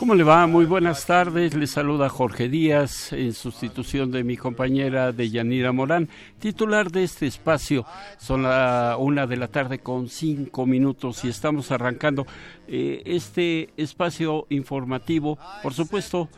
[0.00, 0.46] ¿Cómo le va?
[0.46, 1.52] Muy buenas tardes.
[1.52, 7.26] Le saluda Jorge Díaz en sustitución de mi compañera de Yanira Morán, titular de este
[7.26, 7.84] espacio.
[8.16, 12.26] Son la una de la tarde con cinco minutos y estamos arrancando
[12.66, 15.38] eh, este espacio informativo.
[15.62, 16.30] Por supuesto,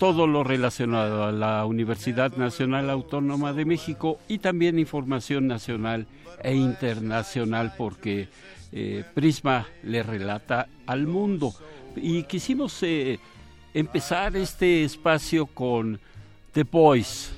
[0.00, 6.08] todo lo relacionado a la Universidad Nacional Autónoma de México y también información nacional
[6.42, 8.26] e internacional porque
[8.72, 11.54] eh, Prisma le relata al mundo
[11.96, 13.18] y quisimos eh,
[13.72, 16.00] empezar este espacio con
[16.52, 17.30] The Voice,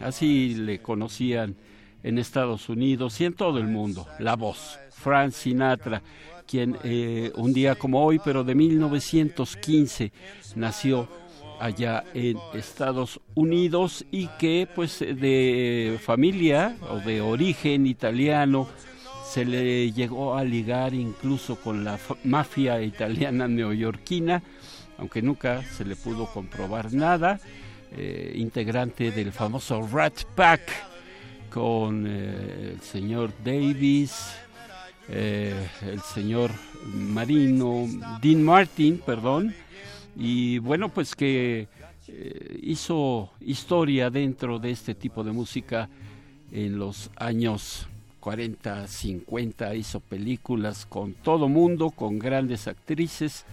[0.00, 1.54] así le conocían
[2.02, 6.02] en Estados Unidos y en todo el mundo, la voz, Frank Sinatra,
[6.46, 10.12] quien eh, un día como hoy, pero de 1915,
[10.56, 11.08] nació
[11.60, 18.68] allá en Estados Unidos y que pues de familia o de origen italiano,
[19.24, 24.42] se le llegó a ligar incluso con la mafia italiana neoyorquina,
[24.98, 27.40] aunque nunca se le pudo comprobar nada,
[27.96, 30.62] eh, integrante del famoso Rat Pack
[31.50, 34.34] con eh, el señor Davis,
[35.08, 36.50] eh, el señor
[36.92, 37.86] Marino,
[38.20, 39.54] Dean Martin, perdón,
[40.16, 41.68] y bueno, pues que
[42.62, 45.88] hizo historia dentro de este tipo de música
[46.52, 47.88] en los años
[48.24, 53.44] 40, 50, hizo películas con todo mundo, con grandes actrices.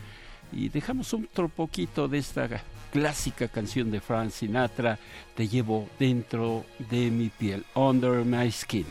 [0.53, 2.47] Y dejamos un poquito de esta
[2.93, 4.97] clásica canción de Frank Sinatra,
[5.35, 8.85] Te llevo dentro de mi piel, Under My Skin.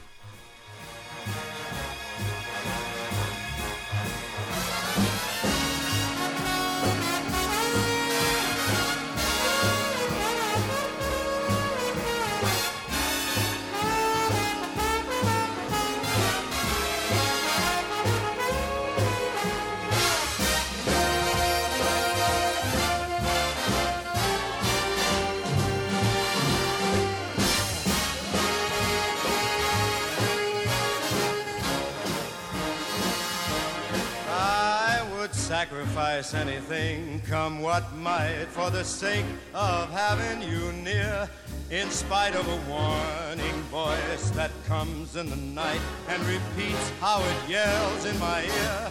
[36.00, 39.24] Sacrifice anything, come what might, for the sake
[39.54, 41.28] of having you near.
[41.70, 47.50] In spite of a warning voice that comes in the night and repeats how it
[47.50, 48.90] yells in my ear.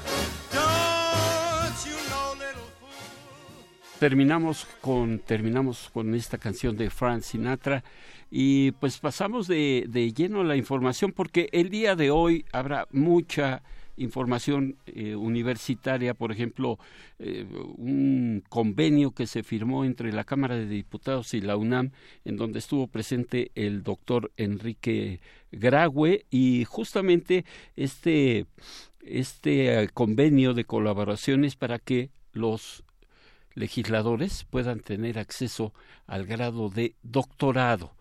[0.53, 3.99] Don't you know, little fool?
[3.99, 7.83] Terminamos con, terminamos con esta canción de Frank Sinatra
[8.31, 13.61] y pues pasamos de, de lleno la información porque el día de hoy habrá mucha
[13.99, 16.79] información eh, universitaria, por ejemplo,
[17.19, 17.45] eh,
[17.77, 21.91] un convenio que se firmó entre la Cámara de Diputados y la UNAM,
[22.25, 25.19] en donde estuvo presente el doctor Enrique
[25.51, 27.45] Graue, y justamente
[27.75, 28.45] este,
[29.01, 32.83] este eh, convenio de colaboraciones para que los
[33.53, 35.73] legisladores puedan tener acceso
[36.07, 37.98] al grado de doctorado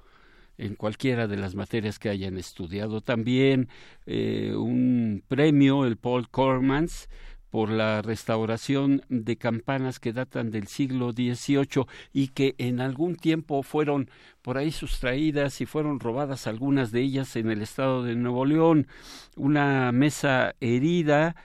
[0.59, 3.01] en cualquiera de las materias que hayan estudiado.
[3.01, 3.69] También
[4.07, 7.09] eh, un premio, el Paul Cormans,
[7.51, 13.63] por la restauración de campanas que datan del siglo XVIII y que en algún tiempo
[13.63, 14.11] fueron
[14.43, 18.87] por ahí sustraídas y fueron robadas algunas de ellas en el estado de Nuevo León.
[19.37, 21.37] Una mesa herida,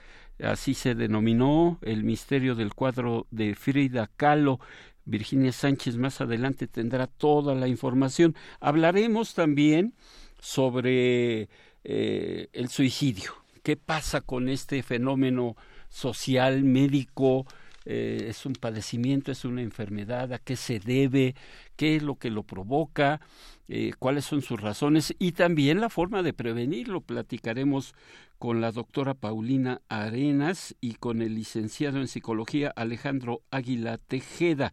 [0.42, 4.60] así se denominó, el misterio del cuadro de Frida Kahlo,
[5.04, 8.34] Virginia Sánchez más adelante tendrá toda la información.
[8.60, 9.94] Hablaremos también
[10.40, 11.48] sobre
[11.84, 13.32] eh, el suicidio.
[13.62, 15.56] ¿Qué pasa con este fenómeno
[15.88, 17.46] social, médico?
[17.86, 19.32] Eh, ¿Es un padecimiento?
[19.32, 20.32] ¿Es una enfermedad?
[20.32, 21.34] ¿A qué se debe?
[21.76, 23.20] qué es lo que lo provoca,
[23.68, 27.00] eh, cuáles son sus razones y también la forma de prevenirlo.
[27.00, 27.94] Platicaremos
[28.38, 34.72] con la doctora Paulina Arenas y con el licenciado en psicología Alejandro Águila Tejeda.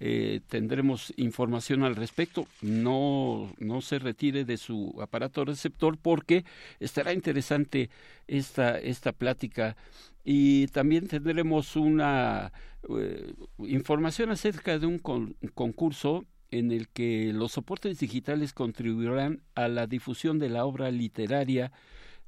[0.00, 2.46] Eh, tendremos información al respecto.
[2.60, 6.44] No, no se retire de su aparato receptor porque
[6.80, 7.90] estará interesante
[8.26, 9.76] esta, esta plática
[10.24, 12.52] y también tendremos una
[12.88, 19.86] eh, información acerca de un concurso en el que los soportes digitales contribuirán a la
[19.86, 21.72] difusión de la obra literaria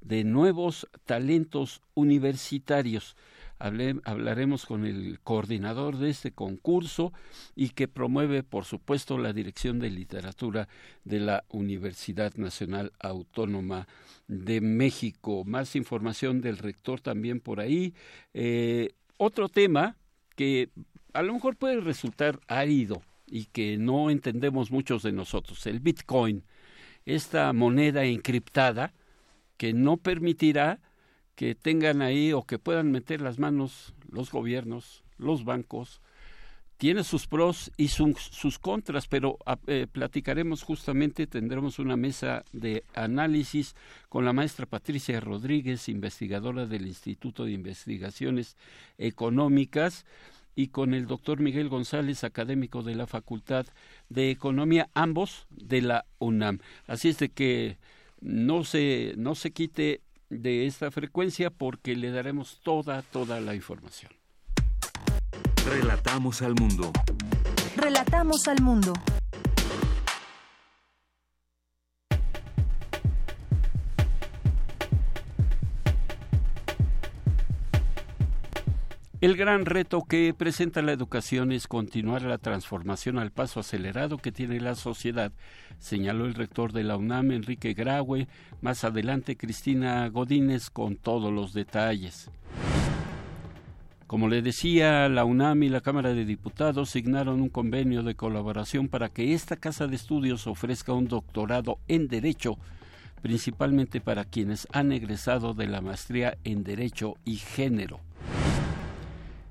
[0.04, 3.16] de nuevos talentos universitarios.
[3.58, 7.12] hablaremos con el coordinador de este concurso
[7.56, 10.68] y que promueve, por supuesto, la Dirección de Literatura
[11.04, 13.88] de la Universidad Nacional Autónoma
[14.28, 15.44] de México.
[15.44, 17.94] Más información del rector también por ahí.
[18.34, 19.96] Eh, otro tema
[20.36, 20.68] que
[21.14, 26.44] a lo mejor puede resultar árido y que no entendemos muchos de nosotros, el Bitcoin,
[27.06, 28.92] esta moneda encriptada
[29.56, 30.80] que no permitirá
[31.34, 36.00] que tengan ahí o que puedan meter las manos los gobiernos, los bancos,
[36.76, 42.84] tiene sus pros y sus, contras, pero ah, eh, platicaremos justamente, tendremos una mesa de
[42.94, 43.74] análisis
[44.08, 48.56] con la maestra Patricia Rodríguez, investigadora del Instituto de Investigaciones
[48.98, 50.04] Económicas,
[50.56, 53.66] y con el doctor Miguel González, académico de la Facultad
[54.08, 56.60] de Economía, ambos de la UNAM.
[56.86, 57.76] Así es de que
[58.24, 60.00] no se, no se quite
[60.30, 64.10] de esta frecuencia porque le daremos toda, toda la información.
[65.68, 66.90] Relatamos al mundo.
[67.76, 68.94] Relatamos al mundo.
[79.24, 84.32] El gran reto que presenta la educación es continuar la transformación al paso acelerado que
[84.32, 85.32] tiene la sociedad,
[85.78, 88.28] señaló el rector de la UNAM, Enrique Graue,
[88.60, 92.30] más adelante Cristina Godínez con todos los detalles.
[94.06, 98.88] Como le decía, la UNAM y la Cámara de Diputados signaron un convenio de colaboración
[98.88, 102.58] para que esta casa de estudios ofrezca un doctorado en Derecho,
[103.22, 108.00] principalmente para quienes han egresado de la maestría en Derecho y Género.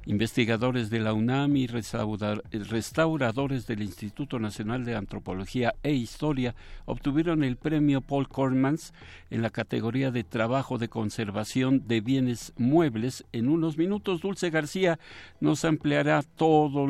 [0.06, 6.56] Investigadores de la UNAM y restauradores del Instituto Nacional de Antropología e Historia
[6.86, 8.94] obtuvieron el premio Paul Cormans
[9.30, 13.24] en la categoría de Trabajo de Conservación de Bienes Muebles.
[13.32, 15.00] En unos minutos, Dulce García
[15.40, 16.86] nos ampliará toda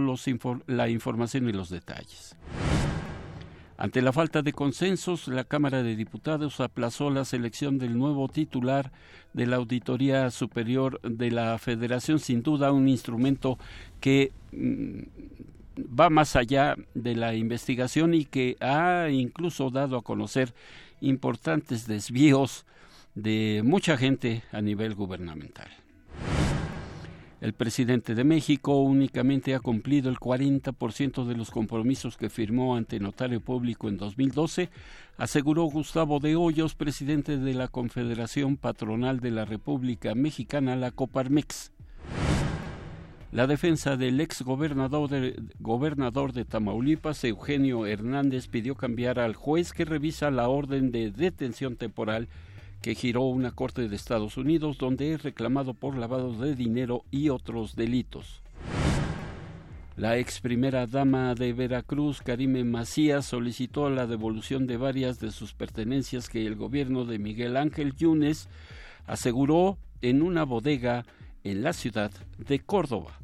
[0.65, 2.36] la información y los detalles.
[3.77, 8.91] Ante la falta de consensos, la Cámara de Diputados aplazó la selección del nuevo titular
[9.33, 13.57] de la Auditoría Superior de la Federación, sin duda un instrumento
[13.99, 15.01] que mm,
[15.99, 20.53] va más allá de la investigación y que ha incluso dado a conocer
[21.01, 22.65] importantes desvíos
[23.15, 25.82] de mucha gente a nivel gubernamental.
[27.43, 33.01] El presidente de México únicamente ha cumplido el 40% de los compromisos que firmó ante
[33.01, 34.69] notario público en 2012,
[35.17, 41.73] aseguró Gustavo de Hoyos, presidente de la Confederación Patronal de la República Mexicana, la Coparmex.
[43.33, 49.83] La defensa del ex gobernador de, de Tamaulipas, Eugenio Hernández, pidió cambiar al juez que
[49.83, 52.29] revisa la orden de detención temporal
[52.83, 57.29] que giró una corte de Estados Unidos donde es reclamado por lavado de dinero y
[57.29, 58.41] otros delitos.
[59.96, 65.53] La ex primera dama de Veracruz, Karime Macías, solicitó la devolución de varias de sus
[65.53, 68.50] pertenencias que el gobierno de Miguel Ángel Yunes
[69.07, 71.05] aseguró en una bodega
[71.46, 73.17] en la ciudad de Córdoba.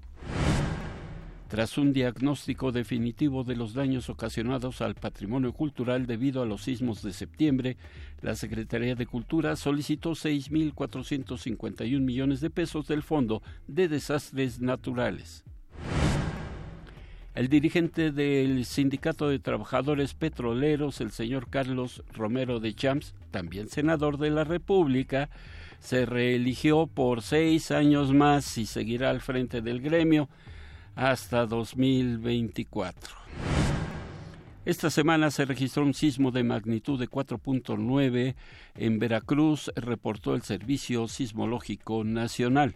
[1.49, 7.01] Tras un diagnóstico definitivo de los daños ocasionados al patrimonio cultural debido a los sismos
[7.01, 7.75] de septiembre,
[8.21, 15.43] la Secretaría de Cultura solicitó 6.451 millones de pesos del Fondo de Desastres Naturales.
[17.33, 24.19] El dirigente del Sindicato de Trabajadores Petroleros, el señor Carlos Romero de Champs, también senador
[24.19, 25.31] de la República,
[25.79, 30.29] se reeligió por seis años más y seguirá al frente del gremio
[30.99, 33.15] hasta 2024.
[34.65, 38.35] Esta semana se registró un sismo de magnitud de 4.9
[38.75, 42.75] en Veracruz, reportó el Servicio Sismológico Nacional.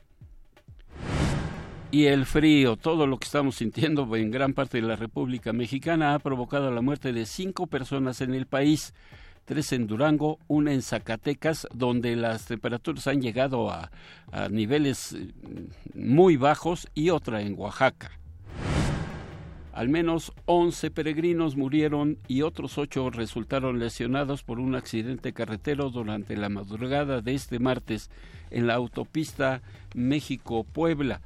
[1.91, 6.15] Y el frío, todo lo que estamos sintiendo en gran parte de la República Mexicana,
[6.15, 8.93] ha provocado la muerte de cinco personas en el país
[9.45, 13.91] tres en Durango, una en Zacatecas, donde las temperaturas han llegado a,
[14.49, 15.31] niveles eh,
[15.93, 18.11] muy bajos, y otra en Oaxaca.
[19.73, 26.37] Al menos 11 peregrinos murieron y otros 8 resultaron lesionados por un accidente carretero durante
[26.37, 28.11] la madrugada de este martes
[28.51, 29.63] en la autopista
[29.95, 31.21] México-Puebla.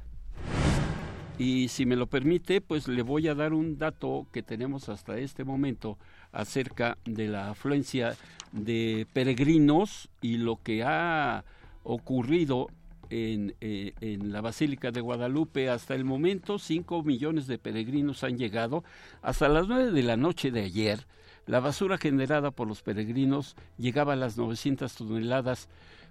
[1.38, 5.18] Y si me lo permite, pues le voy a dar un dato que tenemos hasta
[5.18, 5.98] este momento
[6.32, 8.16] acerca de la afluencia
[8.52, 11.44] de peregrinos y lo que ha
[11.82, 12.68] ocurrido
[13.10, 15.70] en, eh, en, la Basílica de Guadalupe.
[15.70, 18.84] Hasta el momento, 5 millones de peregrinos han llegado.
[19.22, 21.06] Hasta las 9 de la noche de ayer,
[21.46, 25.68] la basura generada por los peregrinos llegaba a las 900 toneladas,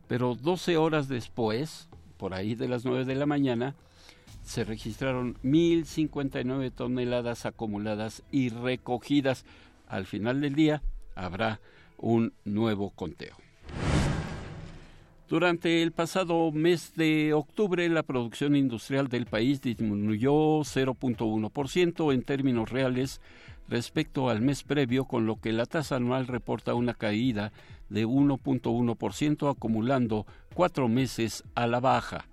[0.07, 3.75] pero 12 horas después, por ahí de las 9 de la mañana,
[4.43, 9.45] se registraron 1.059 toneladas acumuladas y recogidas.
[9.87, 10.81] Al final del día
[11.15, 11.59] habrá
[11.97, 13.35] un nuevo conteo.
[15.29, 22.69] Durante el pasado mes de octubre, la producción industrial del país disminuyó 0.1% en términos
[22.69, 23.19] reales
[23.67, 27.51] respecto al mes previo, con lo que la tasa anual reporta una caída
[27.89, 32.25] de 1.1%, acumulando cuatro meses a la baja.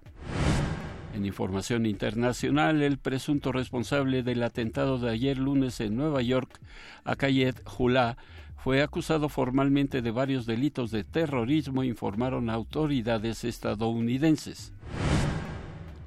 [1.14, 6.60] En información internacional, el presunto responsable del atentado de ayer lunes en Nueva York,
[7.04, 8.16] Akayed Hula,
[8.56, 14.72] fue acusado formalmente de varios delitos de terrorismo, informaron autoridades estadounidenses.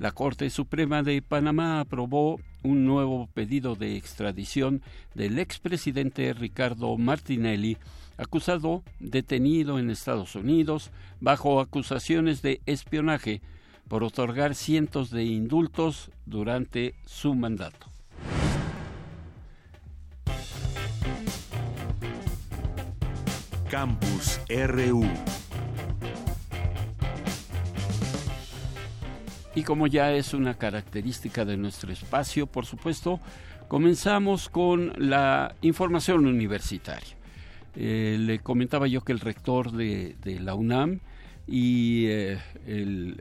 [0.02, 4.82] La Corte Suprema de Panamá aprobó un nuevo pedido de extradición
[5.16, 7.78] del expresidente Ricardo Martinelli,
[8.18, 13.42] acusado detenido en Estados Unidos bajo acusaciones de espionaje
[13.88, 17.88] por otorgar cientos de indultos durante su mandato.
[23.70, 25.06] Campus RU.
[29.56, 33.20] Y como ya es una característica de nuestro espacio, por supuesto,
[33.68, 37.18] comenzamos con la información universitaria.
[37.76, 41.00] Eh, le comentaba yo que el rector de, la UNAM
[41.48, 43.20] y eh, el,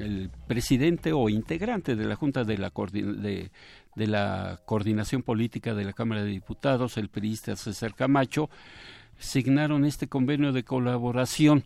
[0.00, 3.50] el, presidente o integrante de la Junta de la, de,
[4.06, 8.48] la Coordinación Política de la Cámara de Diputados, el periodista César Camacho,
[9.18, 11.64] signaron este convenio de colaboración.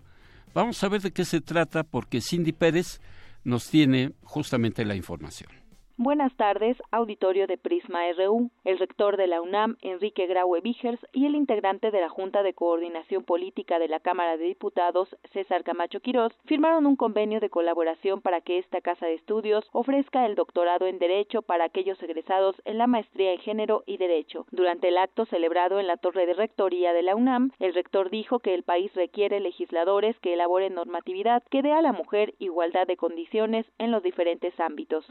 [0.54, 3.00] Vamos a ver de qué se trata porque Cindy Pérez
[3.44, 5.61] nos tiene justamente la información.
[6.02, 8.50] Buenas tardes, auditorio de Prisma RU.
[8.64, 12.54] El rector de la UNAM, Enrique Graue Vigers, y el integrante de la Junta de
[12.54, 18.20] Coordinación Política de la Cámara de Diputados, César Camacho Quirós, firmaron un convenio de colaboración
[18.20, 22.78] para que esta casa de estudios ofrezca el doctorado en Derecho para aquellos egresados en
[22.78, 24.44] la maestría en Género y Derecho.
[24.50, 28.40] Durante el acto celebrado en la Torre de Rectoría de la UNAM, el rector dijo
[28.40, 32.96] que el país requiere legisladores que elaboren normatividad que dé a la mujer igualdad de
[32.96, 35.06] condiciones en los diferentes ámbitos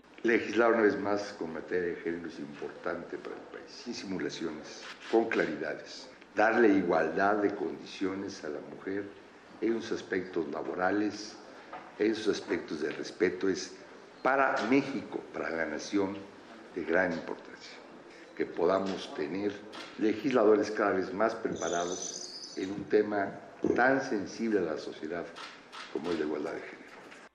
[0.81, 5.29] una vez más con materia de género es importante para el país, sin simulaciones, con
[5.29, 6.09] claridades.
[6.35, 9.03] Darle igualdad de condiciones a la mujer
[9.61, 11.35] en sus aspectos laborales,
[11.99, 13.73] en sus aspectos de respeto, es
[14.23, 16.17] para México, para la nación,
[16.73, 17.73] de gran importancia.
[18.35, 19.51] Que podamos tener
[19.99, 23.29] legisladores cada vez más preparados en un tema
[23.75, 25.25] tan sensible a la sociedad
[25.93, 26.80] como es la igualdad de género.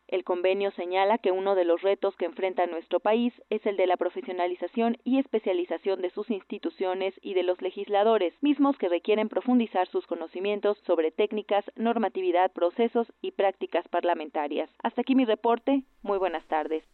[0.09, 3.89] El convenio señala que uno de los retos que enfrenta nuestro país es el de
[3.89, 9.89] la profesionalización y especialización de sus instituciones y de los legisladores, mismos que requieren profundizar
[9.89, 14.71] sus conocimientos sobre técnicas, normatividad, procesos y prácticas parlamentarias.
[14.83, 15.83] Hasta aquí mi reporte.
[16.03, 16.85] Muy buenas tardes.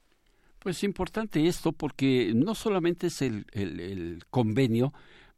[0.61, 4.93] Pues importante esto porque no solamente es el, el convenio,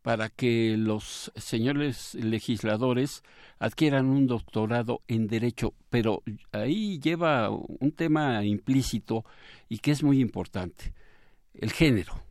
[0.04, 3.22] para que los señores legisladores
[3.58, 9.24] adquieran un doctorado en derecho, pero ahí lleva un tema implícito
[9.66, 10.92] y que es muy importante,
[11.54, 12.22] el género.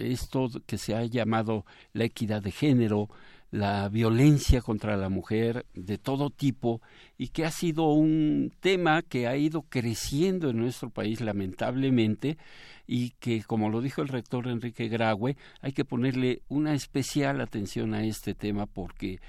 [0.00, 3.08] Esto que se ha llamado la equidad de género,
[3.50, 6.80] la violencia contra la mujer de todo tipo
[7.18, 12.38] y que ha sido un tema que ha ido creciendo en nuestro país lamentablemente
[12.86, 17.92] y que como lo dijo el rector Enrique Graue hay que ponerle una especial atención
[17.94, 19.20] a este tema porque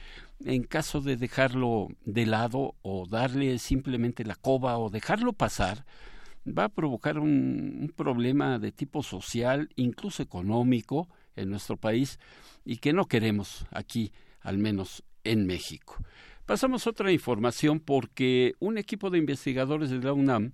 [0.45, 5.83] en caso de dejarlo de lado o darle simplemente la coba o dejarlo pasar
[6.47, 12.19] va a provocar un, un problema de tipo social incluso económico en nuestro país
[12.65, 14.11] y que no queremos aquí,
[14.41, 15.97] al menos en México.
[16.45, 20.53] Pasamos a otra información porque un equipo de investigadores de la UNAM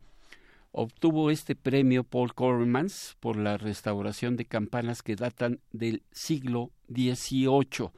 [0.71, 7.89] obtuvo este premio Paul Cormans por la restauración de campanas que datan del siglo XVIII.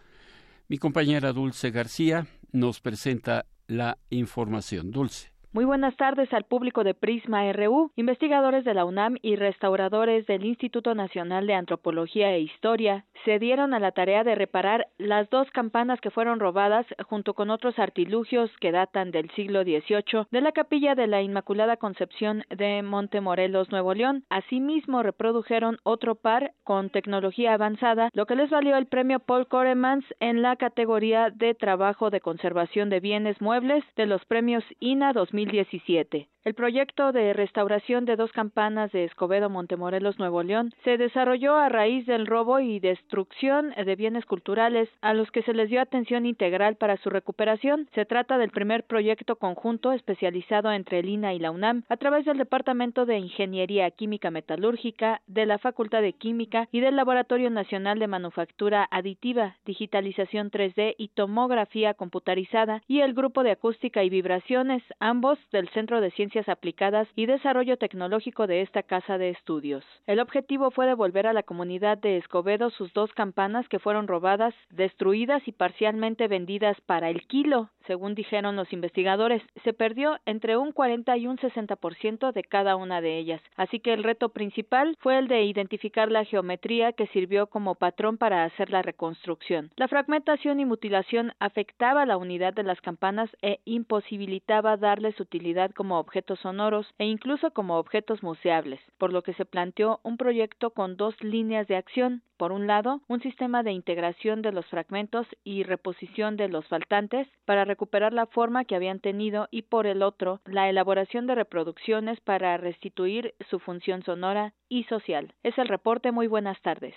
[0.69, 4.91] Mi compañera Dulce García nos presenta la información.
[4.91, 5.31] Dulce.
[5.51, 7.91] Muy buenas tardes al público de Prisma RU.
[7.95, 13.73] Investigadores de la UNAM y restauradores del Instituto Nacional de Antropología e Historia se dieron
[13.73, 18.51] a la tarea de reparar las dos campanas que fueron robadas junto con otros artilugios
[18.61, 23.95] que datan del siglo XVIII de la capilla de la Inmaculada Concepción de Montemorelos, Nuevo
[23.95, 24.25] León.
[24.29, 30.05] Asimismo, reprodujeron otro par con tecnología avanzada, lo que les valió el premio Paul Coremans
[30.19, 35.38] en la categoría de trabajo de conservación de bienes muebles de los premios INA 2000
[35.45, 36.27] 2017.
[36.45, 41.67] El proyecto de restauración de dos campanas de Escobedo, Montemorelos, Nuevo León, se desarrolló a
[41.67, 46.25] raíz del robo y destrucción de bienes culturales a los que se les dio atención
[46.25, 47.89] integral para su recuperación.
[47.93, 52.23] Se trata del primer proyecto conjunto especializado entre el INA y la UNAM a través
[52.23, 57.99] del Departamento de Ingeniería Química Metalúrgica, de la Facultad de Química y del Laboratorio Nacional
[57.99, 64.81] de Manufactura Aditiva, Digitalización 3D y Tomografía Computarizada y el Grupo de Acústica y Vibraciones,
[65.01, 69.83] ambos del Centro de Ciencias Aplicadas y Desarrollo Tecnológico de esta casa de estudios.
[70.05, 74.53] El objetivo fue devolver a la comunidad de Escobedo sus dos campanas que fueron robadas,
[74.69, 79.41] destruidas y parcialmente vendidas para el kilo, según dijeron los investigadores.
[79.63, 83.41] Se perdió entre un 40 y un 60% de cada una de ellas.
[83.55, 88.17] Así que el reto principal fue el de identificar la geometría que sirvió como patrón
[88.17, 89.71] para hacer la reconstrucción.
[89.77, 95.97] La fragmentación y mutilación afectaba la unidad de las campanas e imposibilitaba darles utilidad como
[95.97, 100.97] objeto sonoros e incluso como objetos museables, por lo que se planteó un proyecto con
[100.97, 102.21] dos líneas de acción.
[102.37, 107.27] Por un lado, un sistema de integración de los fragmentos y reposición de los faltantes
[107.45, 112.19] para recuperar la forma que habían tenido y por el otro, la elaboración de reproducciones
[112.21, 115.33] para restituir su función sonora y social.
[115.43, 116.11] Es el reporte.
[116.11, 116.95] Muy buenas tardes.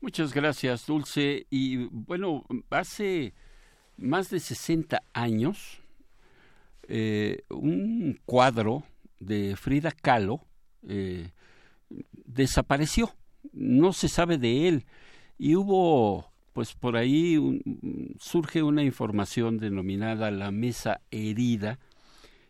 [0.00, 1.46] Muchas gracias, Dulce.
[1.50, 3.34] Y bueno, hace
[3.98, 5.79] más de 60 años,
[6.92, 8.82] eh, un cuadro
[9.20, 10.40] de Frida Kahlo
[10.88, 11.30] eh,
[12.24, 13.14] desapareció,
[13.52, 14.86] no se sabe de él.
[15.38, 17.62] Y hubo pues por ahí
[18.18, 21.78] surge una información denominada la mesa herida.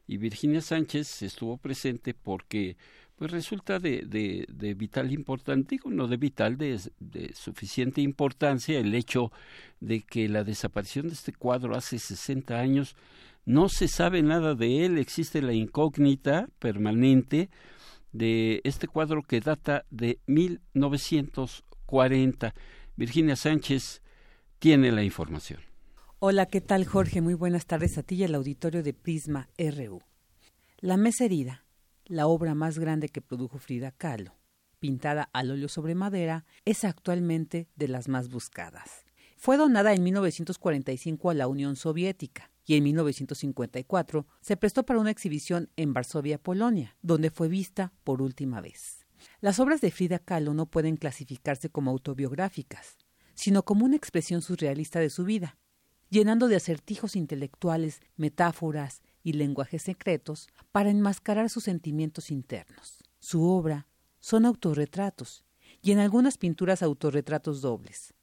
[0.06, 2.78] Y Virginia Sánchez estuvo presente porque
[3.16, 8.94] pues resulta de, de, vital importancia, digo no de vital, de, de, suficiente importancia el
[8.94, 9.30] hecho
[9.80, 12.96] de que la desaparición de este cuadro hace 60 años
[13.50, 17.50] no se sabe nada de él, existe la incógnita permanente
[18.12, 22.54] de este cuadro que data de 1940.
[22.94, 24.02] Virginia Sánchez
[24.60, 25.58] tiene la información.
[26.20, 27.22] Hola, ¿qué tal Jorge?
[27.22, 30.00] Muy buenas tardes a ti y al auditorio de Prisma RU.
[30.78, 31.64] La Mesa Herida,
[32.04, 34.36] la obra más grande que produjo Frida Kahlo,
[34.78, 39.04] pintada al óleo sobre madera, es actualmente de las más buscadas.
[39.36, 45.10] Fue donada en 1945 a la Unión Soviética y en 1954 se prestó para una
[45.10, 49.06] exhibición en Varsovia, Polonia, donde fue vista por última vez.
[49.40, 52.96] Las obras de Frida Kahlo no pueden clasificarse como autobiográficas,
[53.34, 55.58] sino como una expresión surrealista de su vida,
[56.10, 62.98] llenando de acertijos intelectuales, metáforas y lenguajes secretos para enmascarar sus sentimientos internos.
[63.18, 63.86] Su obra
[64.18, 65.44] son autorretratos
[65.82, 68.14] y en algunas pinturas autorretratos dobles,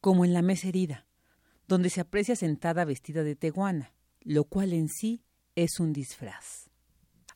[0.00, 1.06] como en La Mesa Herida,
[1.68, 5.22] donde se aprecia sentada vestida de teguana, lo cual en sí
[5.54, 6.70] es un disfraz.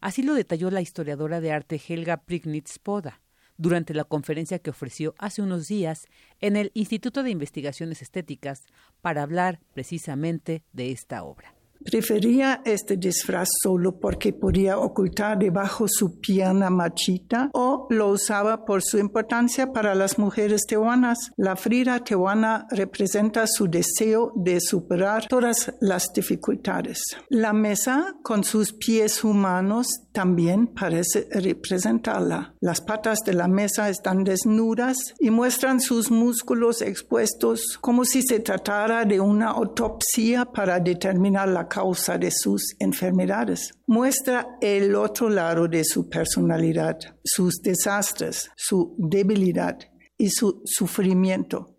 [0.01, 3.21] Así lo detalló la historiadora de arte Helga Prignitz-Poda
[3.57, 6.07] durante la conferencia que ofreció hace unos días
[6.41, 8.65] en el Instituto de Investigaciones Estéticas
[9.01, 11.58] para hablar precisamente de esta obra.
[11.85, 18.83] Prefería este disfraz solo porque podía ocultar debajo su pierna machita o lo usaba por
[18.83, 21.19] su importancia para las mujeres tehuanas.
[21.37, 27.03] La Frida tehuana representa su deseo de superar todas las dificultades.
[27.29, 32.55] La mesa con sus pies humanos también parece representarla.
[32.61, 38.41] Las patas de la mesa están desnudas y muestran sus músculos expuestos como si se
[38.41, 43.73] tratara de una autopsia para determinar la causa de sus enfermedades.
[43.87, 49.79] Muestra el otro lado de su personalidad, sus desastres, su debilidad
[50.17, 51.75] y su sufrimiento.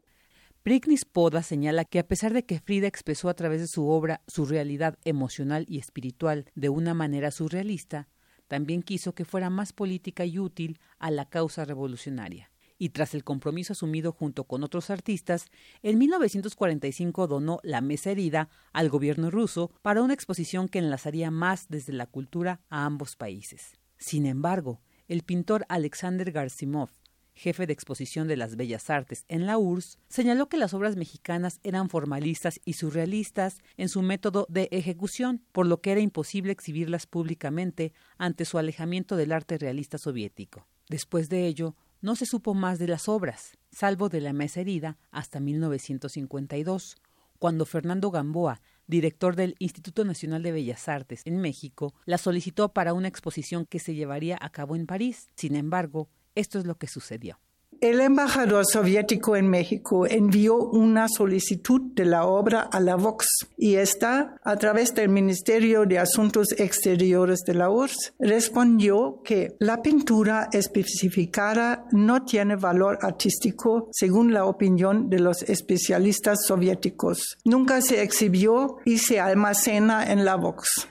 [0.63, 4.21] Prignis Poda señala que a pesar de que Frida expresó a través de su obra
[4.28, 8.08] su realidad emocional y espiritual de una manera surrealista,
[8.47, 12.48] también quiso que fuera más política y útil a la causa revolucionaria.
[12.81, 15.45] Y tras el compromiso asumido junto con otros artistas,
[15.83, 21.67] en 1945 donó La Mesa Herida al gobierno ruso para una exposición que enlazaría más
[21.67, 23.77] desde la cultura a ambos países.
[23.97, 26.89] Sin embargo, el pintor Alexander Garsimov,
[27.33, 31.59] jefe de exposición de las Bellas Artes en la URSS, señaló que las obras mexicanas
[31.63, 37.07] eran formalistas y surrealistas en su método de ejecución, por lo que era imposible exhibirlas
[37.07, 40.65] públicamente ante su alejamiento del arte realista soviético.
[40.87, 44.97] Después de ello, no se supo más de las obras, salvo de la mesa herida
[45.12, 46.97] hasta 1952,
[47.39, 52.93] cuando Fernando Gamboa, director del Instituto Nacional de Bellas Artes en México, la solicitó para
[52.93, 55.29] una exposición que se llevaría a cabo en París.
[55.35, 57.39] Sin embargo, esto es lo que sucedió.
[57.81, 63.25] El embajador soviético en México envió una solicitud de la obra a la Vox
[63.57, 69.81] y esta, a través del Ministerio de Asuntos Exteriores de la URSS, respondió que la
[69.81, 77.37] pintura especificada no tiene valor artístico según la opinión de los especialistas soviéticos.
[77.45, 80.89] Nunca se exhibió y se almacena en la Vox.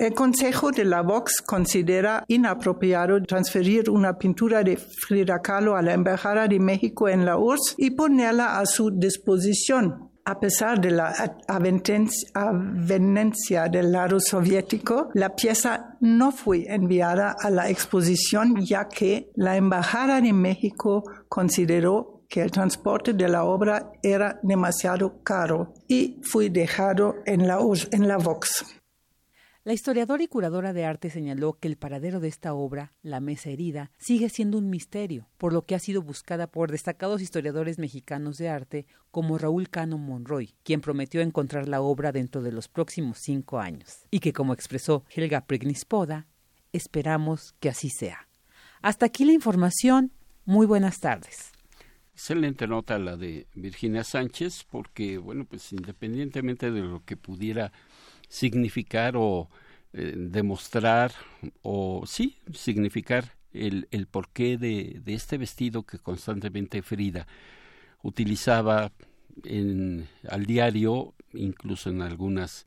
[0.00, 5.92] El Consejo de la Vox considera inapropiado transferir una pintura de Frida Kahlo a la
[5.92, 10.08] Embajada de México en la URSS y ponerla a su disposición.
[10.24, 17.68] A pesar de la avenencia del lado soviético, la pieza no fue enviada a la
[17.68, 24.40] exposición ya que la Embajada de México consideró que el transporte de la obra era
[24.42, 27.58] demasiado caro y fue dejado en la,
[27.90, 28.79] en la Vox.
[29.62, 33.50] La historiadora y curadora de arte señaló que el paradero de esta obra, La Mesa
[33.50, 38.38] Herida, sigue siendo un misterio, por lo que ha sido buscada por destacados historiadores mexicanos
[38.38, 43.18] de arte como Raúl Cano Monroy, quien prometió encontrar la obra dentro de los próximos
[43.18, 46.26] cinco años, y que, como expresó Helga Pregnispoda,
[46.72, 48.28] esperamos que así sea.
[48.80, 50.10] Hasta aquí la información.
[50.46, 51.52] Muy buenas tardes.
[52.14, 57.72] Excelente nota la de Virginia Sánchez, porque, bueno, pues independientemente de lo que pudiera
[58.30, 59.50] significar o
[59.92, 61.12] eh, demostrar
[61.62, 67.26] o sí, significar el, el porqué de, de este vestido que constantemente Frida
[68.02, 68.92] utilizaba
[69.44, 72.66] en, al diario, incluso en algunas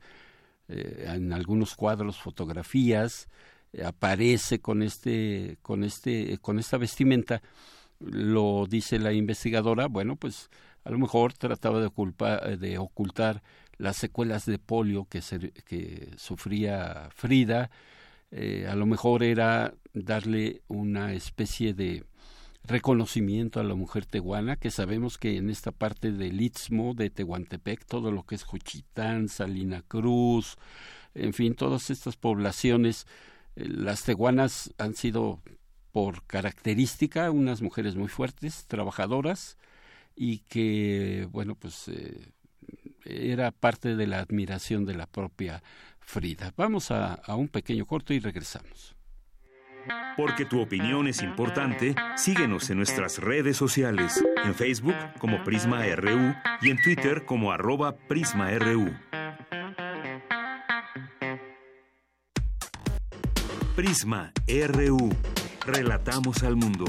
[0.68, 3.28] eh, en algunos cuadros, fotografías,
[3.72, 7.42] eh, aparece con este con este con esta vestimenta.
[8.00, 10.50] Lo dice la investigadora bueno pues
[10.84, 13.42] a lo mejor trataba de, ocultar
[13.78, 15.20] las secuelas de polio que,
[15.66, 17.70] que sufría Frida,
[18.30, 22.04] eh, a lo mejor era darle una especie de
[22.64, 27.84] reconocimiento a la mujer tehuana, que sabemos que en esta parte del Istmo de Tehuantepec,
[27.84, 30.56] todo lo que es Juchitán, Salina Cruz,
[31.14, 33.06] en fin, todas estas poblaciones,
[33.56, 35.40] eh, las tehuanas han sido
[35.92, 39.58] por característica unas mujeres muy fuertes, trabajadoras,
[40.16, 42.32] y que, bueno, pues eh,
[43.04, 45.62] era parte de la admiración de la propia
[46.00, 46.52] Frida.
[46.56, 48.94] Vamos a, a un pequeño corto y regresamos.
[50.16, 56.34] Porque tu opinión es importante, síguenos en nuestras redes sociales, en Facebook como Prisma RU
[56.62, 58.94] y en Twitter como arroba PrismaRU.
[63.74, 65.10] Prisma RU.
[65.66, 66.84] Relatamos al mundo.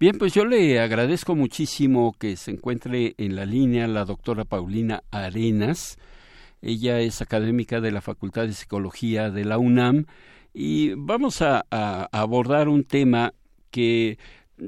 [0.00, 5.02] Bien, pues yo le agradezco muchísimo que se encuentre en la línea la doctora Paulina
[5.10, 5.98] Arenas.
[6.62, 10.06] Ella es académica de la Facultad de Psicología de la UNAM
[10.54, 11.66] y vamos a,
[12.12, 13.34] abordar un tema
[13.70, 14.18] que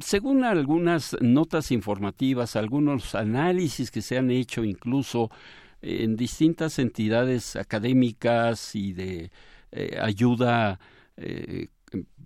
[0.00, 5.30] según algunas notas informativas, algunos análisis que se han hecho incluso
[5.80, 9.30] en distintas entidades académicas y de
[9.70, 10.78] eh, ayuda
[11.16, 11.68] eh,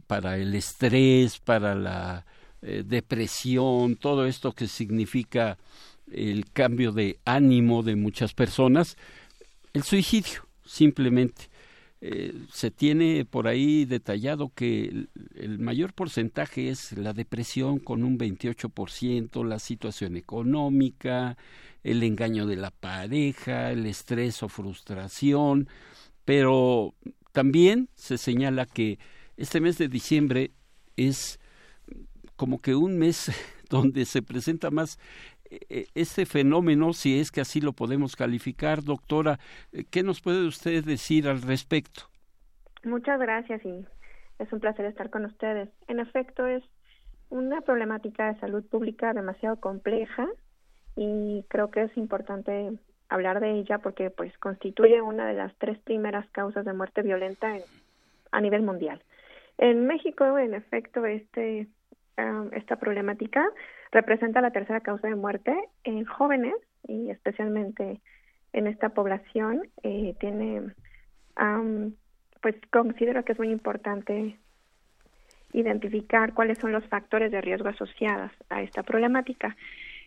[0.08, 2.26] para el estrés, para la
[2.62, 5.58] eh, depresión, todo esto que significa
[6.10, 8.96] el cambio de ánimo de muchas personas,
[9.72, 11.48] el suicidio, simplemente.
[12.00, 18.18] Eh, se tiene por ahí detallado que el, mayor porcentaje es la depresión con un
[18.18, 21.36] 28%, la situación económica,
[21.82, 25.68] el engaño de la pareja, el estrés o frustración,
[26.24, 26.94] pero
[27.32, 28.98] también se señala que
[29.36, 30.52] este mes de diciembre
[30.96, 31.38] es
[32.36, 33.30] como que un mes
[33.70, 34.98] donde se presenta más
[35.94, 38.82] este fenómeno, si es que así lo podemos calificar.
[38.82, 39.38] Doctora,
[39.72, 42.02] eh, ¿qué nos puede usted decir al respecto?
[42.84, 43.84] Muchas gracias y
[44.38, 45.68] es un placer estar con ustedes.
[45.88, 46.62] En efecto, es
[47.28, 50.28] una problemática de salud pública demasiado compleja
[50.94, 52.72] y creo que es importante
[53.08, 57.56] hablar de ella porque pues constituye una de las tres primeras causas de muerte violenta
[58.30, 59.02] a nivel mundial.
[59.58, 61.66] En México, en efecto, este
[62.52, 63.46] esta problemática
[63.92, 66.54] representa la tercera causa de muerte en jóvenes
[66.86, 68.00] y especialmente
[68.52, 70.62] en esta población eh, tiene
[72.40, 74.38] pues considero que es muy importante
[75.52, 79.56] identificar cuáles son los factores de riesgo asociados a esta problemática.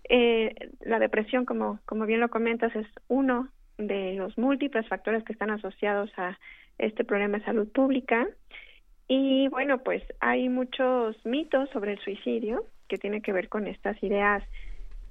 [0.07, 5.33] Eh, la depresión, como, como bien lo comentas, es uno de los múltiples factores que
[5.33, 6.37] están asociados a
[6.77, 8.27] este problema de salud pública.
[9.09, 14.01] Y bueno, pues hay muchos mitos sobre el suicidio que tienen que ver con estas
[14.03, 14.43] ideas,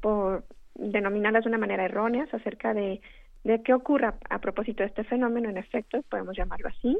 [0.00, 0.44] por
[0.76, 3.00] denominarlas de una manera errónea, acerca de,
[3.42, 6.96] de qué ocurra a propósito de este fenómeno, en efecto, podemos llamarlo así.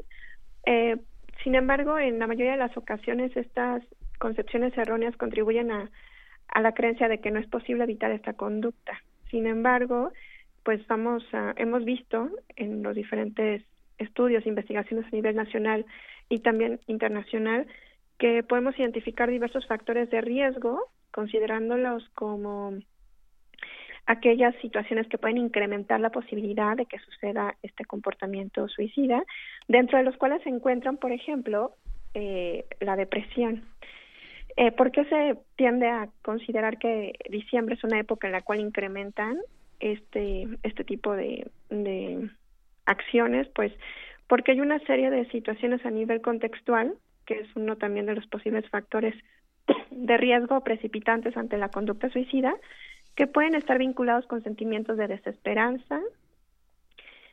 [0.65, 0.97] Eh,
[1.41, 3.81] sin embargo, en la mayoría de las ocasiones estas
[4.17, 5.89] concepciones erróneas contribuyen a,
[6.49, 9.01] a la creencia de que no es posible evitar esta conducta.
[9.31, 10.11] Sin embargo,
[10.63, 13.63] pues vamos a, hemos visto en los diferentes
[13.97, 15.85] estudios, investigaciones a nivel nacional
[16.29, 17.67] y también internacional
[18.17, 22.73] que podemos identificar diversos factores de riesgo considerándolos como
[24.05, 29.23] aquellas situaciones que pueden incrementar la posibilidad de que suceda este comportamiento suicida,
[29.67, 31.75] dentro de los cuales se encuentran, por ejemplo,
[32.13, 33.65] eh, la depresión.
[34.57, 38.59] Eh, ¿Por qué se tiende a considerar que diciembre es una época en la cual
[38.59, 39.37] incrementan
[39.79, 42.29] este, este tipo de, de
[42.85, 43.47] acciones?
[43.53, 43.71] Pues
[44.29, 46.93] porque hay una serie de situaciones a nivel contextual,
[47.25, 49.15] que es uno también de los posibles factores
[49.89, 52.53] de riesgo precipitantes ante la conducta suicida,
[53.15, 55.99] que pueden estar vinculados con sentimientos de desesperanza,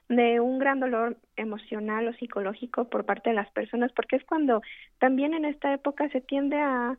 [0.09, 4.63] de un gran dolor emocional o psicológico por parte de las personas, porque es cuando
[4.99, 6.97] también en esta época se tiende a,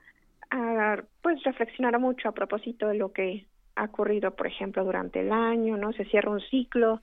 [1.24, 5.76] pues reflexionar mucho a propósito de lo que ha ocurrido, por ejemplo, durante el año,
[5.76, 5.92] ¿no?
[5.94, 7.02] Se cierra un ciclo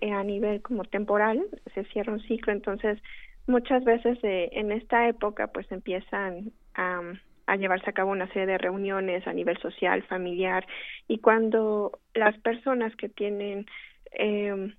[0.00, 1.42] eh, a nivel como temporal,
[1.74, 2.98] se cierra un ciclo, entonces
[3.46, 7.00] muchas veces eh, en esta época pues empiezan a
[7.46, 10.66] a llevarse a cabo una serie de reuniones a nivel social, familiar,
[11.08, 13.66] y cuando las personas que tienen
[14.12, 14.74] eh,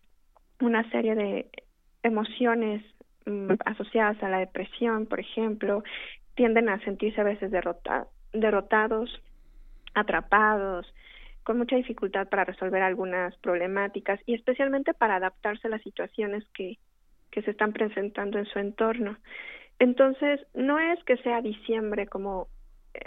[0.60, 1.50] una serie de
[2.04, 2.84] emociones
[3.26, 5.84] mm, asociadas a la depresión, por ejemplo,
[6.36, 9.22] tienden a sentirse a veces derrotados,
[9.94, 10.92] atrapados,
[11.44, 16.78] con mucha dificultad para resolver algunas problemáticas y especialmente para adaptarse a las situaciones que,
[17.32, 19.18] que se están presentando en su entorno.
[19.80, 22.48] Entonces, no es que sea diciembre como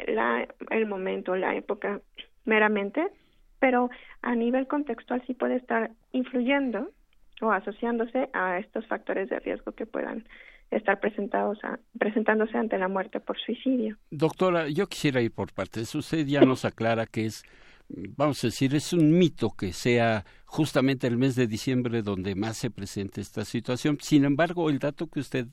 [0.07, 2.01] la, el momento, la época
[2.44, 3.07] meramente,
[3.59, 3.90] pero
[4.22, 6.90] a nivel contextual sí puede estar influyendo
[7.40, 10.25] o asociándose a estos factores de riesgo que puedan
[10.70, 13.96] estar presentados a, presentándose ante la muerte por suicidio.
[14.11, 15.94] Doctora, yo quisiera ir por partes.
[15.94, 17.44] Usted ya nos aclara que es,
[17.88, 22.57] vamos a decir, es un mito que sea justamente el mes de diciembre donde más
[22.57, 23.99] se presente esta situación.
[24.01, 25.46] Sin embargo, el dato que usted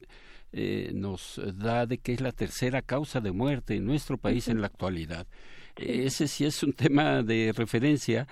[0.52, 4.62] eh, nos da de que es la tercera causa de muerte en nuestro país en
[4.62, 5.28] la actualidad.
[5.76, 8.28] Ese sí es un tema de referencia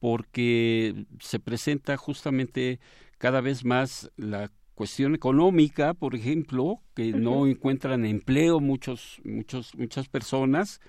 [0.00, 2.80] porque se presenta justamente
[3.18, 10.08] cada vez más la cuestión económica, por ejemplo, que no encuentran empleo muchos, muchos, muchas
[10.08, 10.80] personas,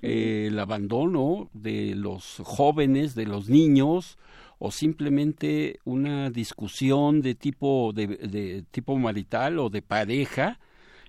[0.00, 4.16] eh, el abandono de los jóvenes, de los niños,
[4.60, 10.60] o simplemente una discusión de tipo de, tipo marital o de pareja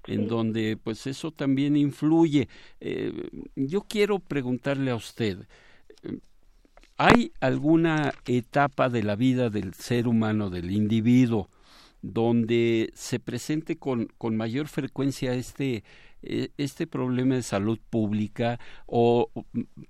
[0.07, 2.47] en donde pues eso también influye.
[2.79, 3.13] Eh,
[3.55, 5.37] yo quiero preguntarle a usted,
[6.97, 11.51] ¿hay alguna etapa de la vida del ser humano, del individuo,
[12.03, 15.83] donde se presente con, con mayor frecuencia este,
[16.21, 19.31] e, este problema de salud pública o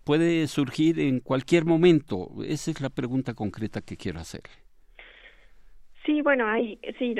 [0.05, 2.29] puede surgir en cualquier momento?
[2.45, 4.53] Esa es la pregunta concreta que quiero hacerle.
[6.05, 7.15] Sí, bueno, hay, sí,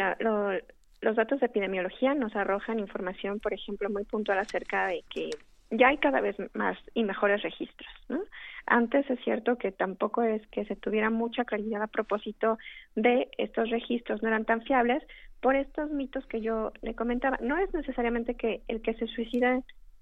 [1.02, 5.32] los datos de epidemiología nos arrojan información, por ejemplo, muy puntual acerca de que
[5.72, 7.90] ya hay cada vez más y mejores registros.
[8.10, 8.20] ¿no?
[8.66, 12.58] Antes es cierto que tampoco es que se tuviera mucha claridad a propósito
[12.96, 15.04] de estos registros, no eran tan fiables
[15.42, 17.38] por estos mitos que yo le comentaba.
[17.42, 19.60] No es necesariamente que el que se suicida,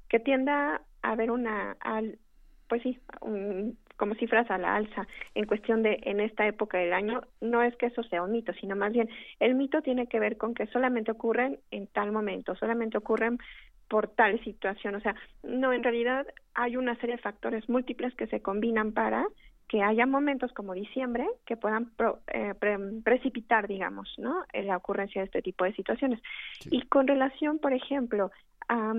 [0.07, 2.19] que tienda a haber una, al,
[2.69, 2.99] pues sí,
[3.97, 7.75] como cifras a la alza en cuestión de en esta época del año, no es
[7.77, 10.67] que eso sea un mito, sino más bien el mito tiene que ver con que
[10.67, 13.39] solamente ocurren en tal momento, solamente ocurren
[13.91, 14.95] por tal situación.
[14.95, 19.27] O sea, no, en realidad hay una serie de factores múltiples que se combinan para
[19.67, 21.91] que haya momentos como diciembre que puedan
[22.27, 22.53] eh,
[23.03, 24.45] precipitar, digamos, ¿no?
[24.53, 26.21] la ocurrencia de este tipo de situaciones.
[26.69, 28.31] Y con relación, por ejemplo,
[28.69, 28.93] a,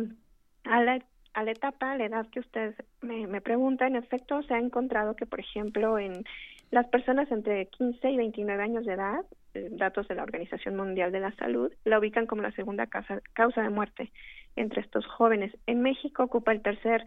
[0.64, 1.02] a, la,
[1.32, 4.58] a la etapa, a la edad que usted me, me pregunta, en efecto se ha
[4.58, 6.22] encontrado que, por ejemplo, en
[6.70, 9.30] las personas entre 15 y 29 años de edad, eh,
[9.70, 13.62] datos de la Organización Mundial de la Salud, la ubican como la segunda causa, causa
[13.62, 14.12] de muerte
[14.56, 15.56] entre estos jóvenes.
[15.66, 17.04] En México ocupa el tercer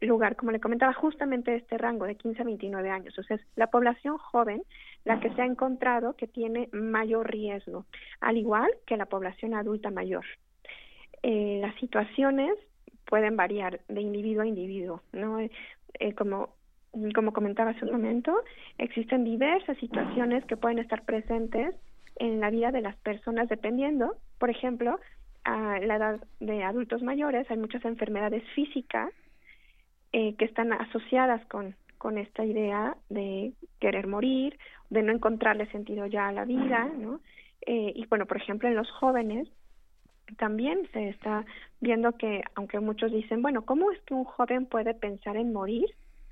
[0.00, 3.18] lugar, como le comentaba, justamente este rango de 15 a 29 años.
[3.18, 4.62] O sea, es la población joven
[5.04, 7.86] la que se ha encontrado que tiene mayor riesgo,
[8.20, 10.24] al igual que la población adulta mayor.
[11.22, 12.52] Eh, las situaciones
[13.06, 15.40] pueden variar de individuo a individuo, ¿no?
[15.40, 16.54] Eh, como
[17.14, 18.34] como comentaba hace un momento,
[18.78, 21.74] existen diversas situaciones que pueden estar presentes
[22.16, 24.98] en la vida de las personas dependiendo, por ejemplo,
[25.44, 29.10] a la edad de adultos mayores hay muchas enfermedades físicas
[30.12, 34.58] eh, que están asociadas con, con esta idea de querer morir,
[34.90, 37.20] de no encontrarle sentido ya a la vida, ¿no?
[37.66, 39.48] Eh, y bueno, por ejemplo, en los jóvenes
[40.38, 41.44] también se está
[41.80, 45.86] viendo que, aunque muchos dicen, bueno, ¿cómo es que un joven puede pensar en morir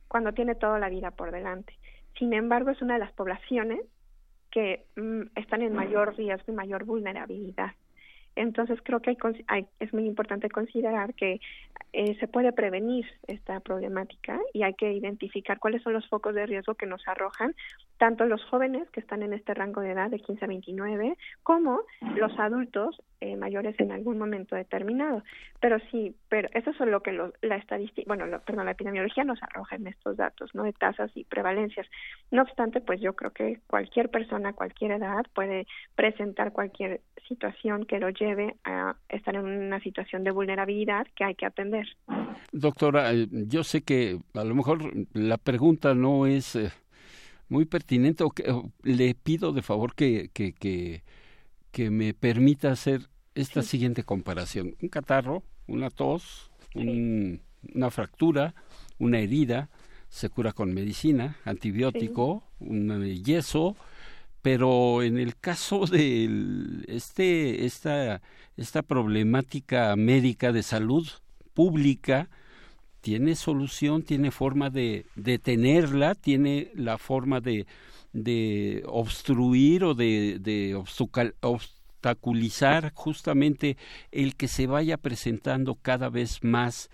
[0.09, 1.79] cuando tiene toda la vida por delante?
[2.19, 3.81] Sin embargo, es una de las poblaciones
[4.51, 7.73] que mm, están en mayor riesgo y mayor vulnerabilidad.
[8.39, 9.17] Entonces creo que
[9.49, 11.41] hay, es muy importante considerar que
[11.93, 16.47] eh, se puede prevenir esta problemática y hay que identificar cuáles son los focos de
[16.47, 17.57] riesgo que nos arrojan
[17.97, 21.81] tanto los jóvenes que están en este rango de edad de 15 a 29 como
[22.15, 25.25] los adultos eh, mayores en algún momento determinado.
[25.61, 29.75] Pero sí, pero eso es lo que la estadística, bueno, perdón, la epidemiología nos arroja
[29.75, 30.63] en estos datos, ¿no?
[30.63, 31.89] De tasas y prevalencias.
[32.31, 37.99] No obstante, pues yo creo que cualquier persona, cualquier edad puede presentar cualquier situación que
[37.99, 38.28] lo lleve
[38.65, 41.87] a estar en una situación de vulnerabilidad que hay que atender.
[42.53, 46.71] Doctora, eh, yo sé que a lo mejor la pregunta no es eh,
[47.49, 48.45] muy pertinente o, que,
[48.83, 51.03] le pido de favor que, que, que,
[51.71, 53.03] que me permita hacer
[53.35, 54.75] esta siguiente comparación.
[54.83, 58.55] Un catarro, una tos, una fractura,
[58.99, 59.69] una herida,
[60.09, 63.77] se cura con medicina, antibiótico, un yeso,
[64.51, 68.23] pero en el caso de este, esta,
[68.57, 71.07] esta problemática médica de salud
[71.53, 72.31] pública,
[73.03, 77.67] tiene solución, tiene forma de detenerla, tiene la forma de,
[78.87, 80.83] obstruir o de
[81.43, 83.77] obstaculizar justamente
[84.13, 86.89] el que se vaya presentando cada vez más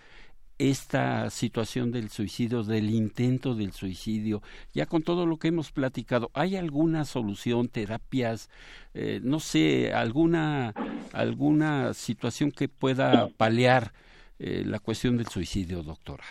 [0.59, 6.31] esta situación del suicidio, del intento del suicidio, ya con todo lo que hemos platicado,
[6.35, 8.51] ¿hay alguna solución, terapias,
[8.95, 10.75] eh, no sé, alguna,
[11.13, 13.93] alguna situación que pueda paliar
[14.39, 16.25] eh, la cuestión del suicidio, doctora?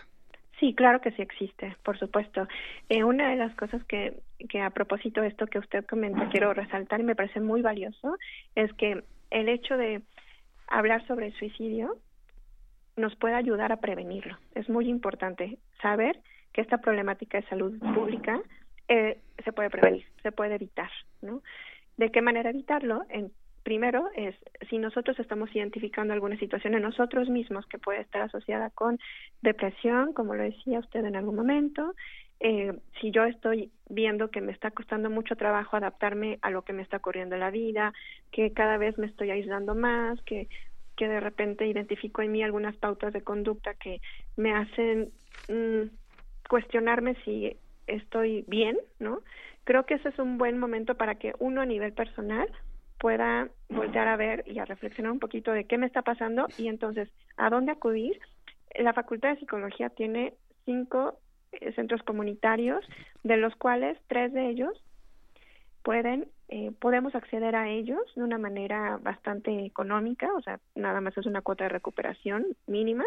[0.60, 2.48] Sí, claro que sí existe, por supuesto.
[2.88, 6.54] Eh, una de las cosas que, que a propósito de esto que usted comenta quiero
[6.54, 8.18] resaltar y me parece muy valioso
[8.56, 10.02] es que el hecho de
[10.68, 11.98] hablar sobre el suicidio
[12.96, 14.38] nos puede ayudar a prevenirlo.
[14.56, 16.20] Es muy importante saber
[16.52, 18.42] que esta problemática de salud pública
[18.88, 21.42] eh, se puede prevenir, se puede evitar, ¿no?
[21.98, 23.04] ¿De qué manera evitarlo?
[23.10, 23.32] En,
[23.64, 24.36] primero es
[24.70, 29.00] si nosotros estamos identificando alguna situación en nosotros mismos que puede estar asociada con
[29.42, 31.96] depresión, como lo decía usted en algún momento,
[32.40, 36.74] eh, si yo estoy viendo que me está costando mucho trabajo adaptarme a lo que
[36.74, 37.94] me está ocurriendo en la vida,
[38.32, 40.50] que cada vez me estoy aislando más, que
[40.96, 44.02] que de repente identifico en mí algunas pautas de conducta que
[44.36, 45.12] me hacen
[45.48, 45.90] mm,
[46.50, 49.22] cuestionarme si estoy bien, ¿no?
[49.64, 52.48] Creo que ese es un buen momento para que uno a nivel personal
[53.00, 56.68] pueda voltear a ver y a reflexionar un poquito de qué me está pasando y
[56.68, 58.20] entonces a dónde acudir.
[58.76, 60.34] La Facultad de Psicología tiene
[60.66, 61.20] cinco
[61.52, 62.86] eh, centros comunitarios,
[63.24, 64.72] de los cuales tres de ellos
[65.84, 71.18] pueden eh, podemos acceder a ellos de una manera bastante económica, o sea, nada más
[71.18, 73.06] es una cuota de recuperación mínima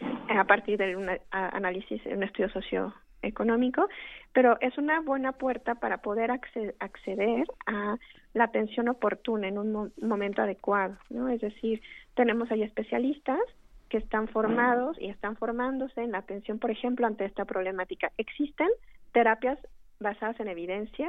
[0.00, 3.88] eh, a partir de un análisis, un estudio socioeconómico,
[4.32, 7.96] pero es una buena puerta para poder acceder a
[8.34, 11.28] la atención oportuna en un momento adecuado, ¿no?
[11.28, 11.80] Es decir,
[12.14, 13.40] tenemos ahí especialistas
[13.88, 18.10] que están formados y están formándose en la atención, por ejemplo, ante esta problemática.
[18.16, 18.68] Existen
[19.12, 19.58] terapias
[20.02, 21.08] basadas en evidencia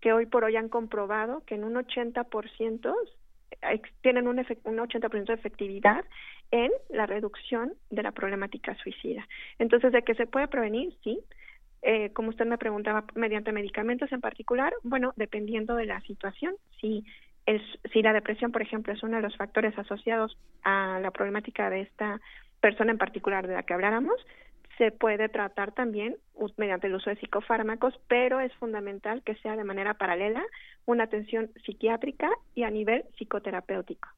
[0.00, 2.92] que hoy por hoy han comprobado que en un 80%
[4.00, 6.04] tienen un, un 80% de efectividad
[6.50, 9.26] en la reducción de la problemática suicida.
[9.58, 10.94] Entonces, ¿de qué se puede prevenir?
[11.02, 11.20] Sí.
[11.82, 17.04] Eh, como usted me preguntaba, mediante medicamentos en particular, bueno, dependiendo de la situación, si,
[17.46, 17.60] es,
[17.92, 21.80] si la depresión, por ejemplo, es uno de los factores asociados a la problemática de
[21.80, 22.20] esta
[22.60, 24.14] persona en particular de la que habláramos,
[24.82, 26.16] se puede tratar también
[26.56, 30.42] mediante el uso de psicofármacos, pero es fundamental que sea de manera paralela
[30.86, 34.08] una atención psiquiátrica y a nivel psicoterapéutico.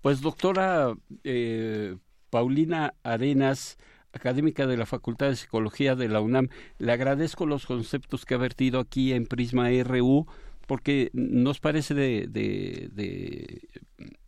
[0.00, 1.96] Pues doctora eh,
[2.30, 3.76] Paulina Arenas,
[4.12, 8.38] académica de la Facultad de Psicología de la UNAM, le agradezco los conceptos que ha
[8.38, 10.28] vertido aquí en Prisma RU
[10.66, 13.60] porque nos parece de, de,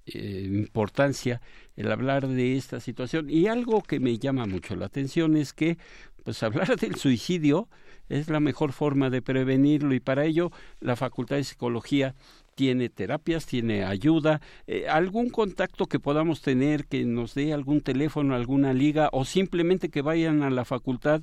[0.07, 1.41] eh, importancia
[1.77, 3.29] el hablar de esta situación.
[3.31, 5.79] Y algo que me llama mucho la atención es que,
[6.25, 7.69] pues, hablar del suicidio
[8.09, 12.15] es la mejor forma de prevenirlo y para ello la Facultad de Psicología
[12.55, 18.35] tiene terapias, tiene ayuda, eh, algún contacto que podamos tener, que nos dé algún teléfono,
[18.35, 21.23] alguna liga o simplemente que vayan a la facultad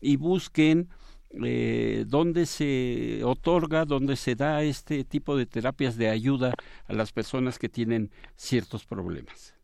[0.00, 0.88] y busquen
[1.44, 6.52] eh, dónde se otorga, dónde se da este tipo de terapias de ayuda
[6.86, 9.56] a las personas que tienen ciertos problemas.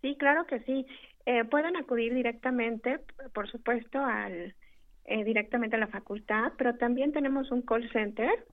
[0.00, 0.86] Sí, claro que sí.
[1.26, 2.98] Eh, pueden acudir directamente,
[3.32, 4.54] por supuesto, al
[5.04, 8.46] eh, directamente a la facultad, pero también tenemos un call center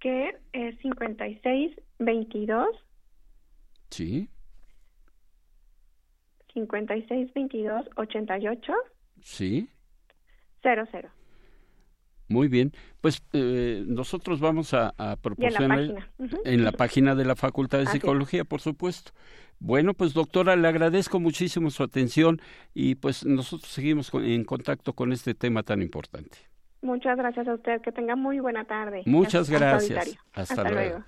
[0.00, 2.68] que es 5622.
[3.90, 4.28] Sí.
[6.54, 8.72] 5622 88.
[9.20, 9.68] Sí.
[10.62, 11.15] 00.
[12.28, 16.40] Muy bien, pues eh, nosotros vamos a, proporcionar en la, página.
[16.44, 19.12] en la página de la Facultad de Psicología, por supuesto.
[19.58, 22.40] Bueno, pues doctora, le agradezco muchísimo su atención
[22.74, 26.38] y pues nosotros seguimos en contacto con este tema tan importante.
[26.82, 29.02] Muchas gracias a usted, que tenga muy buena tarde.
[29.06, 30.16] Muchas gracias.
[30.34, 31.04] Hasta, luego.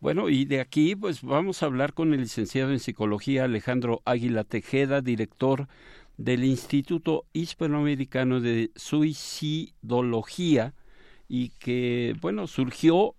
[0.00, 4.42] Bueno, y de aquí pues vamos a hablar con el licenciado en psicología Alejandro Águila
[4.42, 5.68] Tejeda, director
[6.16, 10.74] del Instituto Hispanoamericano de Suicidología
[11.28, 13.14] y que, bueno, surgió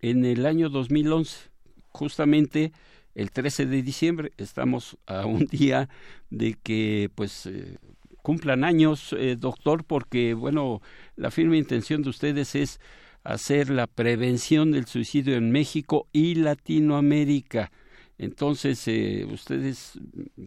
[0.00, 1.50] en el año 2011,
[1.90, 2.72] justamente
[3.14, 4.32] el 13 de diciembre.
[4.36, 5.88] Estamos a un día
[6.30, 7.78] de que, pues, eh,
[8.22, 10.80] cumplan años, eh, doctor, porque, bueno,
[11.16, 12.80] la firme intención de ustedes es
[13.22, 17.72] hacer la prevención del suicidio en México y Latinoamérica.
[18.18, 19.98] Entonces, eh, ustedes,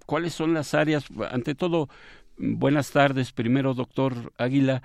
[0.05, 1.05] ¿cuáles son las áreas?
[1.32, 1.89] Ante todo,
[2.38, 4.82] buenas tardes, primero, doctor Águila,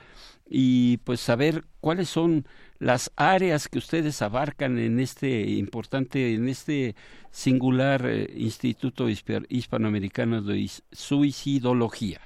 [0.48, 2.44] y pues saber cuáles son
[2.78, 6.96] las áreas que ustedes abarcan en este importante, en este
[7.30, 12.20] singular eh, Instituto Hispanoamericano de Suicidología.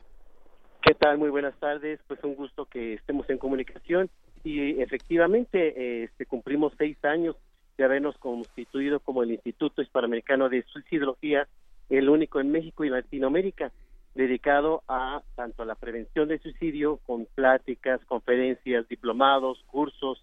[0.82, 1.18] ¿Qué tal?
[1.18, 2.00] Muy buenas tardes.
[2.06, 4.08] Pues un gusto que estemos en comunicación
[4.44, 7.36] y efectivamente eh, este, cumplimos seis años
[7.76, 11.46] de habernos constituido como el Instituto Hispanoamericano de Suicidología,
[11.90, 13.72] el único en México y Latinoamérica,
[14.14, 20.22] dedicado a tanto a la prevención del suicidio, con pláticas, conferencias, diplomados, cursos,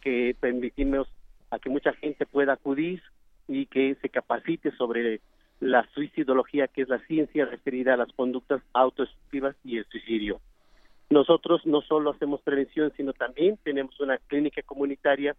[0.00, 1.08] que permitimos
[1.50, 3.02] a que mucha gente pueda acudir
[3.46, 5.20] y que se capacite sobre
[5.60, 10.40] la suicidología, que es la ciencia referida a las conductas autodestructivas y el suicidio.
[11.10, 15.34] Nosotros no solo hacemos prevención, sino también tenemos una clínica comunitaria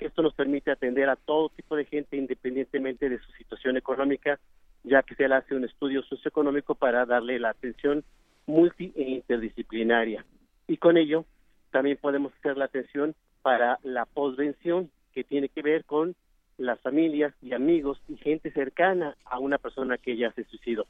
[0.00, 4.40] que esto nos permite atender a todo tipo de gente independientemente de su situación económica,
[4.82, 8.02] ya que se hace un estudio socioeconómico para darle la atención
[8.46, 10.24] multi e interdisciplinaria.
[10.66, 11.26] Y con ello
[11.70, 16.16] también podemos hacer la atención para la posvención, que tiene que ver con
[16.56, 20.86] las familias y amigos y gente cercana a una persona que ya se suicidó.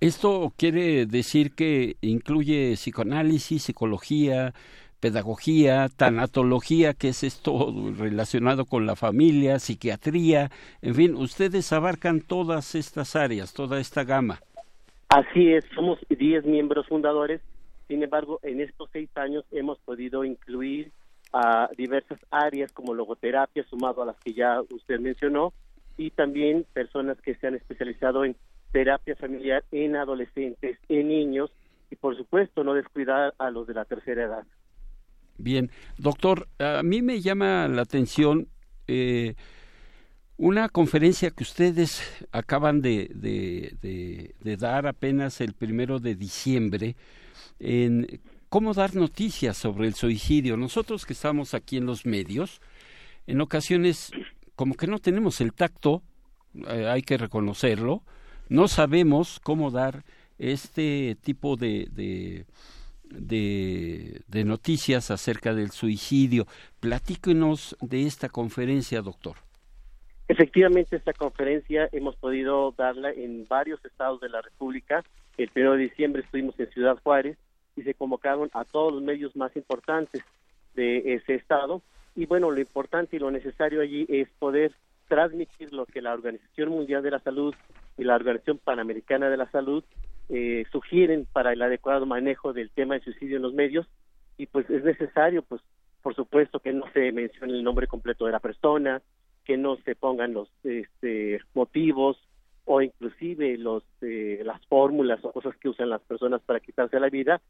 [0.00, 4.54] Esto quiere decir que incluye psicoanálisis, psicología,
[5.00, 10.50] pedagogía, tanatología, que es esto relacionado con la familia, psiquiatría,
[10.82, 14.40] en fin, ustedes abarcan todas estas áreas, toda esta gama.
[15.08, 17.40] Así es, somos 10 miembros fundadores,
[17.88, 20.92] sin embargo, en estos seis años hemos podido incluir
[21.32, 25.54] a diversas áreas como logoterapia, sumado a las que ya usted mencionó,
[25.96, 28.36] y también personas que se han especializado en
[28.72, 31.50] terapia familiar en adolescentes, en niños,
[31.90, 34.44] y por supuesto no descuidar a los de la tercera edad.
[35.38, 38.48] Bien, doctor, a mí me llama la atención
[38.88, 39.36] eh,
[40.36, 44.26] una conferencia que ustedes acaban de,
[44.58, 46.96] dar apenas el primero de diciembre
[47.60, 50.56] en cómo dar noticias sobre el suicidio.
[50.56, 52.60] Nosotros que estamos aquí en los medios,
[53.28, 54.10] en ocasiones
[54.56, 56.02] como que no tenemos el tacto,
[56.68, 58.02] eh, hay que reconocerlo,
[58.48, 60.04] no sabemos cómo dar
[60.36, 62.44] este tipo de
[63.10, 66.46] de, noticias acerca del suicidio.
[66.80, 69.36] Platíquenos de esta conferencia, doctor.
[70.28, 75.02] Efectivamente, esta conferencia hemos podido darla en varios estados de la República.
[75.36, 77.38] El 1 de diciembre estuvimos en Ciudad Juárez
[77.76, 80.22] y se convocaron a todos los medios más importantes
[80.74, 81.82] de ese estado.
[82.14, 84.72] Y bueno, lo importante y lo necesario allí es poder
[85.08, 87.54] transmitir lo que la Organización Mundial de la Salud
[87.96, 89.82] y la Organización Panamericana de la Salud
[90.28, 93.86] eh, sugieren para el adecuado manejo del tema de suicidio en los medios
[94.36, 95.62] y pues es necesario pues
[96.02, 99.00] por supuesto que no se mencione el nombre completo de la persona
[99.44, 102.18] que no se pongan los este, motivos
[102.66, 107.08] o inclusive los eh, las fórmulas o cosas que usan las personas para quitarse la
[107.08, 107.40] vida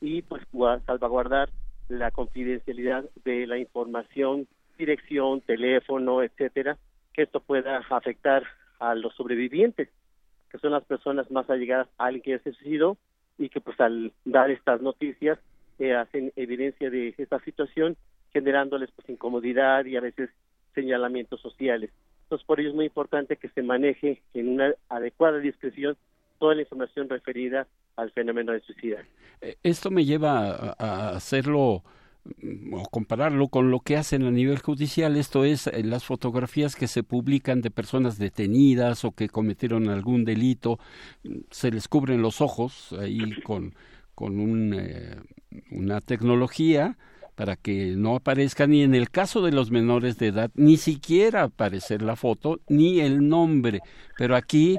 [0.00, 0.42] y pues
[0.86, 1.50] salvaguardar
[1.88, 4.46] la confidencialidad de la información
[4.78, 6.78] dirección teléfono etcétera
[7.12, 8.44] que esto pueda afectar
[8.78, 9.88] a los sobrevivientes
[10.50, 12.96] que son las personas más allegadas a alguien que ha suicidado
[13.38, 15.38] y que pues al dar estas noticias
[15.78, 17.96] eh, hacen evidencia de esta situación
[18.32, 20.30] generándoles pues incomodidad y a veces
[20.74, 21.90] señalamientos sociales.
[22.24, 25.96] Entonces, por ello es muy importante que se maneje en una adecuada discreción
[26.38, 28.98] toda la información referida al fenómeno de suicidio.
[29.40, 31.82] Eh, esto me lleva a hacerlo
[32.72, 36.88] o compararlo con lo que hacen a nivel judicial, esto es eh, las fotografías que
[36.88, 40.78] se publican de personas detenidas o que cometieron algún delito,
[41.50, 43.74] se les cubren los ojos ahí con,
[44.14, 45.16] con un, eh,
[45.70, 46.96] una tecnología
[47.34, 51.44] para que no aparezca ni en el caso de los menores de edad, ni siquiera
[51.44, 53.80] aparecer la foto ni el nombre.
[54.16, 54.76] Pero aquí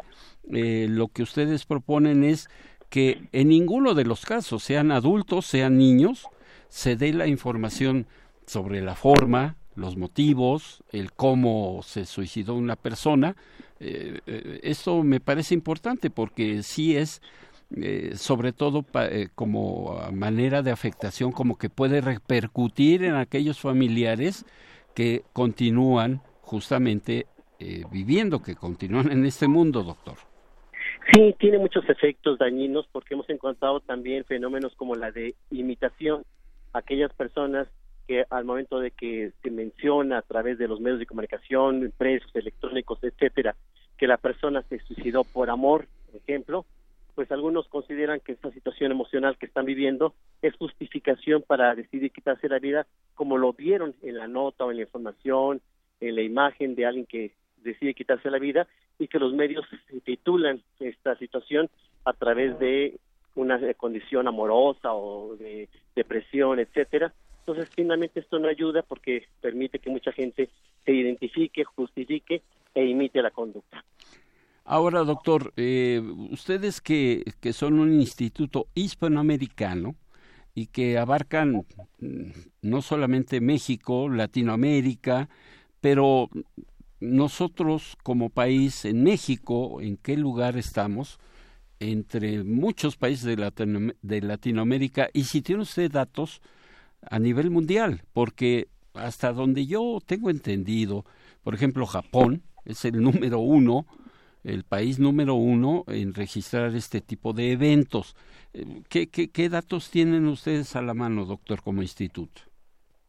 [0.52, 2.50] eh, lo que ustedes proponen es
[2.90, 6.28] que en ninguno de los casos, sean adultos, sean niños,
[6.70, 8.08] se dé la información
[8.46, 13.36] sobre la forma, los motivos, el cómo se suicidó una persona.
[13.80, 17.22] Eh, eh, esto me parece importante porque sí es
[17.76, 24.46] eh, sobre todo eh, como manera de afectación, como que puede repercutir en aquellos familiares
[24.96, 27.28] que continúan justamente
[27.92, 30.16] viviendo, que continúan en este mundo, doctor.
[31.12, 36.24] Sí, tiene muchos efectos dañinos porque hemos encontrado también fenómenos como la de imitación.
[36.74, 37.68] Aquellas personas
[38.08, 42.32] que al momento de que se menciona a través de los medios de comunicación, impresos,
[42.36, 43.56] electrónicos, etcétera,
[43.98, 46.66] que la persona se suicidó por amor, por ejemplo,
[47.14, 52.48] pues algunos consideran que esta situación emocional que están viviendo es justificación para decidir quitarse
[52.48, 55.62] la vida, como lo vieron en la nota o en la información,
[56.00, 58.68] en la imagen de alguien que decide quitarse la vida
[58.98, 59.66] y que los medios
[60.06, 61.70] titulan esta situación
[62.06, 63.00] a través de
[63.40, 67.14] una condición amorosa o de depresión, etcétera.
[67.40, 70.50] Entonces, finalmente esto no ayuda porque permite que mucha gente
[70.86, 72.42] se identifique, justifique
[72.76, 73.84] e imite la conducta.
[74.66, 76.00] Ahora, doctor, eh,
[76.32, 79.96] ustedes que, que son un instituto hispanoamericano
[80.54, 81.66] y que abarcan
[82.00, 82.32] mm,
[82.62, 85.30] no solamente México, Latinoamérica,
[85.82, 86.30] pero
[87.00, 91.20] nosotros como país en México, ¿en qué lugar estamos?
[91.80, 96.42] Entre muchos países de, de Latinoamérica y si tiene usted datos
[97.02, 101.06] a nivel mundial, porque hasta donde yo tengo entendido,
[101.44, 103.86] por ejemplo, Japón es el número uno
[104.44, 108.16] el país número uno en registrar este tipo de eventos.
[108.54, 112.42] Eh, ¿Qué, qué, datos tienen ustedes a la mano, doctor, como instituto?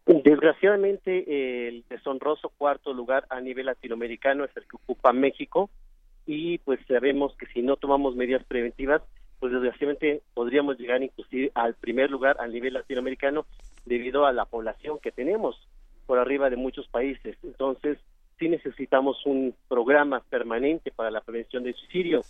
[0.06, 5.70] Desgraciadamente, el deshonroso cuarto lugar a nivel latinoamericano es el que ocupa México
[6.32, 9.02] y pues sabemos que si no tomamos medidas preventivas,
[9.40, 13.46] pues desgraciadamente podríamos llegar inclusive al primer lugar a nivel latinoamericano
[13.84, 15.56] debido a la población que tenemos
[16.06, 17.36] por arriba de muchos países.
[17.42, 17.98] Entonces,
[18.38, 22.22] sí necesitamos un programa permanente para la prevención del suicidio.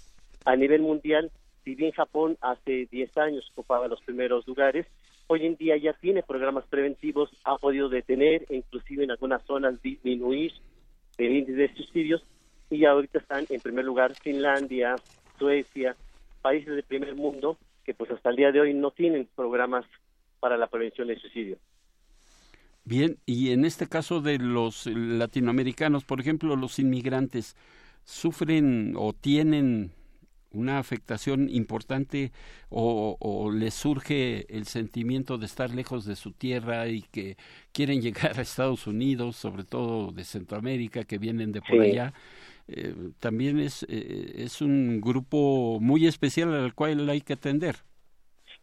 [0.46, 1.30] A nivel mundial,
[1.62, 4.86] si bien Japón hace 10 años ocupaba los primeros lugares,
[5.26, 10.54] hoy en día ya tiene programas preventivos, ha podido detener inclusive en algunas zonas disminuir
[11.18, 12.24] el índice de suicidios
[12.70, 14.96] y ahorita están en primer lugar Finlandia,
[15.38, 15.96] Suecia,
[16.40, 19.84] países del primer mundo que pues hasta el día de hoy no tienen programas
[20.38, 21.58] para la prevención del suicidio.
[22.84, 27.56] Bien, y en este caso de los latinoamericanos, por ejemplo, los inmigrantes,
[28.04, 29.92] ¿sufren o tienen
[30.52, 32.32] una afectación importante
[32.68, 37.36] o, les surge el sentimiento de estar lejos de su tierra y que
[37.72, 42.12] quieren llegar a Estados Unidos, sobre todo de Centroamérica, que vienen de por allá?
[42.72, 47.76] Eh, también es, eh, es un grupo muy especial al cual hay que atender.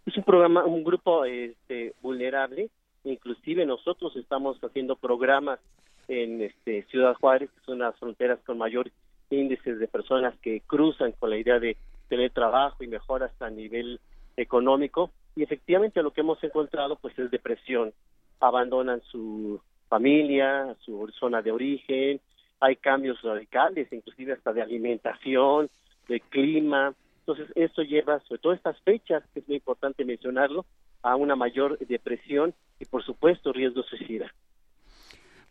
[0.06, 2.70] Es un programa, un grupo este, vulnerable.
[3.04, 5.60] Inclusive nosotros estamos haciendo programas
[6.08, 8.90] en este, Ciudad Juárez, que son las fronteras con mayor
[9.30, 11.76] índices de personas que cruzan con la idea de
[12.08, 14.00] tener trabajo y mejoras a nivel
[14.38, 15.12] económico.
[15.36, 17.92] Y efectivamente lo que hemos encontrado pues es depresión.
[18.40, 22.22] Abandonan su familia su zona de origen
[22.60, 25.70] hay cambios radicales inclusive hasta de alimentación
[26.08, 26.94] de clima
[27.28, 30.66] entonces esto lleva sobre todo estas fechas que es muy importante mencionarlo
[31.02, 34.34] a una mayor depresión y por supuesto riesgo suicida.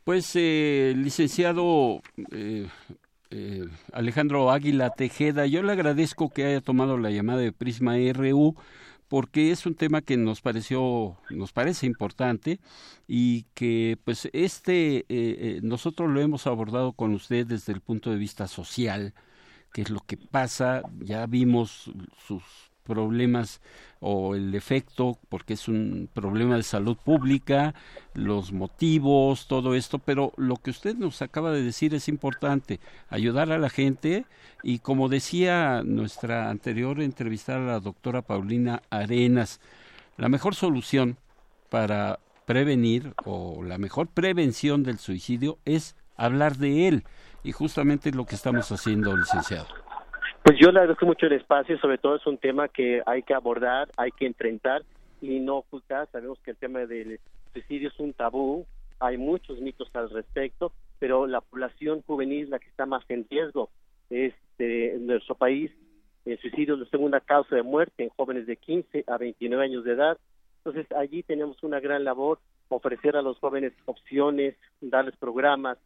[0.03, 2.01] Pues eh, licenciado
[2.33, 2.67] eh,
[3.31, 8.55] eh, Alejandro Águila Tejeda, yo le agradezco que haya tomado la llamada de Prisma RU
[9.09, 12.61] porque es un tema que nos pareció nos parece importante
[13.07, 15.05] y que pues este
[15.63, 19.15] nosotros lo hemos abordado con usted desde el punto de vista social
[19.73, 20.83] qué es lo que pasa.
[21.01, 21.93] Ya vimos
[22.27, 22.43] sus
[22.83, 23.61] problemas
[24.09, 27.75] o el efecto, porque es un problema de salud pública,
[28.15, 32.79] los motivos, todo esto, pero lo que usted nos acaba de decir es importante,
[33.11, 34.25] ayudar a la gente
[34.63, 39.61] y como decía nuestra anterior entrevistada, la doctora Paulina Arenas,
[40.17, 41.17] la mejor solución
[41.69, 47.05] para prevenir o la mejor prevención del suicidio es hablar de él.
[47.43, 49.86] Y justamente lo que estamos haciendo, licenciado.
[50.47, 53.35] Pues yo le agradezco mucho el espacio, sobre todo es un tema que hay que
[53.35, 54.85] abordar, hay que enfrentar
[55.21, 56.09] y no ocultar.
[56.13, 57.19] Sabemos que el tema del
[57.53, 58.65] suicidio es un tabú,
[59.01, 60.71] hay muchos mitos al respecto,
[61.01, 63.71] pero la población juvenil la que está más en riesgo
[64.09, 65.73] es en nuestro país.
[66.25, 69.83] El suicidio es la segunda causa de muerte en jóvenes de 15 a 29 años
[69.83, 70.17] de edad.
[70.59, 72.39] Entonces allí tenemos una gran labor,
[72.69, 75.77] ofrecer a los jóvenes opciones, darles programas,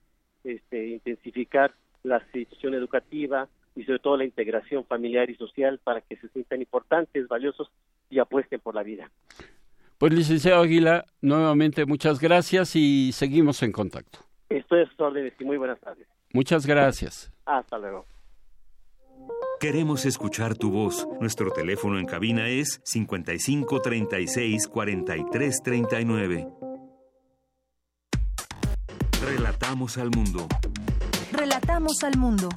[0.45, 6.17] este, intensificar la institución educativa y sobre todo la integración familiar y social para que
[6.17, 7.71] se sientan importantes, valiosos
[8.09, 9.11] y apuesten por la vida.
[9.99, 14.21] Pues licenciado Aguila, nuevamente muchas gracias y seguimos en contacto.
[14.49, 16.09] Estoy a sus órdenes y muy buenas tardes.
[16.33, 17.33] Muchas gracias.
[17.45, 18.07] Hasta luego.
[19.61, 21.07] Queremos escuchar tu voz.
[21.21, 26.49] Nuestro teléfono en cabina es 55 36 43 39.
[29.23, 30.49] Relatamos al mundo.
[31.31, 32.49] Relatamos al mundo.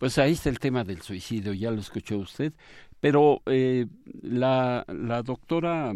[0.00, 2.54] Pues ahí está el tema del suicidio, ya lo escuchó usted,
[3.00, 3.84] pero eh,
[4.22, 5.92] la, la doctora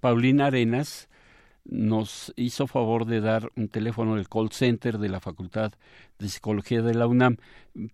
[0.00, 1.08] Paulina Arenas
[1.64, 5.70] nos hizo favor de dar un teléfono del call center de la Facultad
[6.18, 7.36] de Psicología de la UNAM,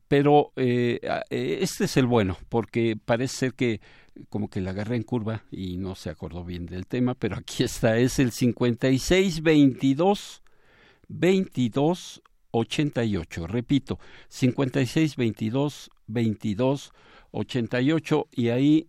[0.09, 0.99] pero eh,
[1.29, 3.83] eh, este es el bueno, porque parece ser que
[4.31, 7.65] como que la agarré en curva y no se acordó bien del tema, pero aquí
[7.65, 10.43] está, es el 5622
[11.09, 12.23] 22
[12.53, 13.99] 88, repito,
[14.29, 16.93] 5622 22
[17.33, 18.89] 88 y ahí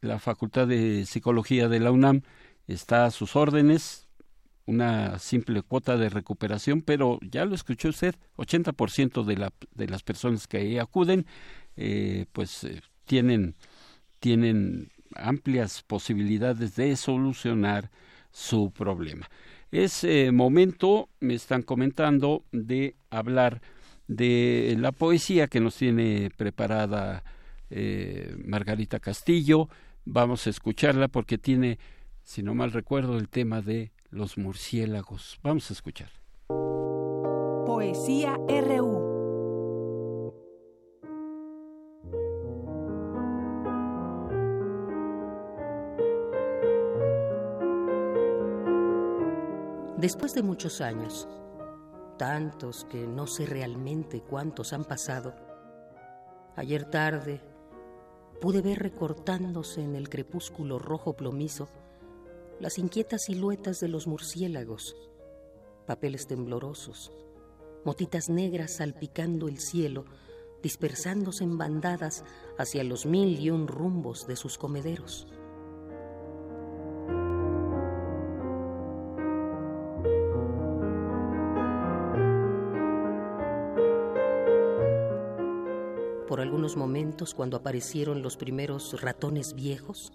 [0.00, 2.22] la Facultad de Psicología de la UNAM
[2.66, 4.08] está a sus órdenes,
[4.66, 10.02] una simple cuota de recuperación, pero ya lo escuchó usted, 80% de, la, de las
[10.02, 11.26] personas que acuden,
[11.76, 13.56] eh, pues eh, tienen,
[14.20, 17.90] tienen amplias posibilidades de solucionar
[18.30, 19.28] su problema.
[19.70, 23.60] Es eh, momento, me están comentando, de hablar
[24.06, 27.22] de la poesía que nos tiene preparada
[28.46, 29.68] Margarita Castillo.
[30.06, 31.78] Vamos a escucharla porque tiene,
[32.22, 35.38] si no mal recuerdo, el tema de los murciélagos.
[35.42, 36.08] Vamos a escuchar.
[37.66, 39.07] Poesía RU.
[49.98, 51.26] Después de muchos años,
[52.18, 55.34] tantos que no sé realmente cuántos han pasado,
[56.54, 57.40] ayer tarde
[58.40, 61.68] pude ver recortándose en el crepúsculo rojo plomizo
[62.60, 64.94] las inquietas siluetas de los murciélagos,
[65.84, 67.10] papeles temblorosos,
[67.84, 70.04] motitas negras salpicando el cielo,
[70.62, 72.24] dispersándose en bandadas
[72.56, 75.26] hacia los mil y un rumbos de sus comederos.
[86.76, 90.12] Momentos, cuando aparecieron los primeros ratones viejos,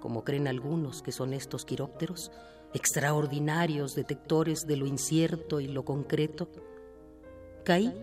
[0.00, 2.30] como creen algunos que son estos quirópteros,
[2.74, 6.48] extraordinarios detectores de lo incierto y lo concreto,
[7.64, 7.94] caí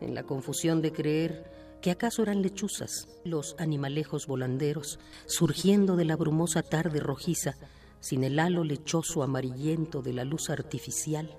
[0.00, 1.50] en la confusión de creer
[1.80, 7.56] que acaso eran lechuzas, los animalejos volanderos, surgiendo de la brumosa tarde rojiza,
[8.00, 11.34] sin el halo lechoso amarillento de la luz artificial,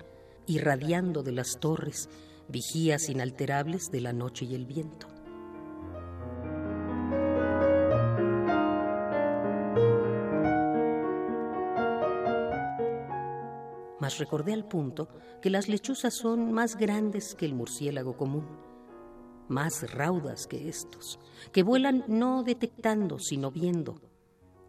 [0.46, 2.08] irradiando de las torres,
[2.48, 5.06] vigías inalterables de la noche y el viento.
[14.18, 15.08] Recordé al punto
[15.40, 18.46] que las lechuzas son más grandes que el murciélago común,
[19.48, 21.18] más raudas que estos,
[21.52, 24.00] que vuelan no detectando sino viendo,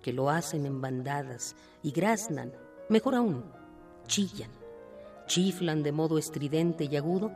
[0.02, 2.54] que lo hacen en bandadas y graznan,
[2.90, 3.46] mejor aún,
[4.08, 4.52] chillan,
[5.28, 7.32] chiflan de modo estridente y agudo,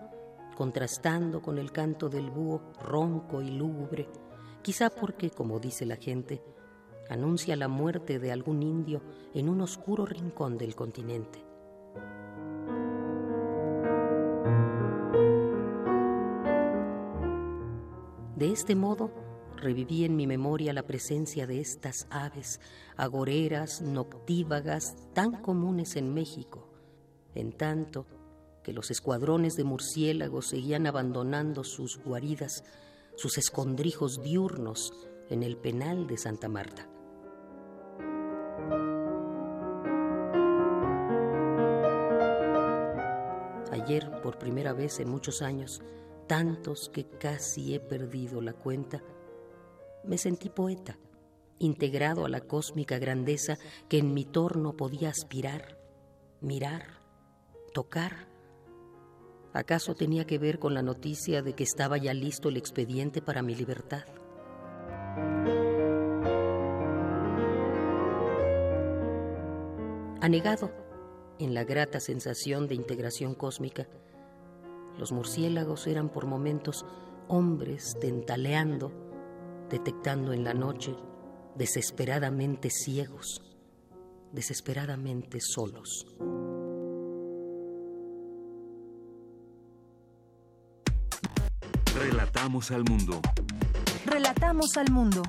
[0.55, 4.09] contrastando con el canto del búho ronco y lúgubre,
[4.61, 6.41] quizá porque, como dice la gente,
[7.09, 9.01] anuncia la muerte de algún indio
[9.33, 11.44] en un oscuro rincón del continente.
[18.35, 19.11] De este modo,
[19.55, 22.59] reviví en mi memoria la presencia de estas aves
[22.97, 26.67] agoreras, noctívagas, tan comunes en México,
[27.33, 28.05] en tanto
[28.61, 32.65] que los escuadrones de murciélagos seguían abandonando sus guaridas,
[33.15, 34.91] sus escondrijos diurnos
[35.29, 36.89] en el penal de Santa Marta.
[43.71, 45.81] Ayer, por primera vez en muchos años,
[46.27, 49.01] tantos que casi he perdido la cuenta,
[50.03, 50.97] me sentí poeta,
[51.59, 53.57] integrado a la cósmica grandeza
[53.89, 55.79] que en mi torno podía aspirar,
[56.41, 57.01] mirar,
[57.73, 58.27] tocar.
[59.53, 63.41] ¿Acaso tenía que ver con la noticia de que estaba ya listo el expediente para
[63.41, 64.03] mi libertad?
[70.21, 70.71] Anegado
[71.39, 73.87] en la grata sensación de integración cósmica,
[74.97, 76.85] los murciélagos eran por momentos
[77.27, 78.91] hombres tentaleando,
[79.69, 80.95] detectando en la noche,
[81.55, 83.41] desesperadamente ciegos,
[84.31, 86.05] desesperadamente solos.
[91.97, 93.21] Relatamos al mundo.
[94.05, 95.23] Relatamos al mundo.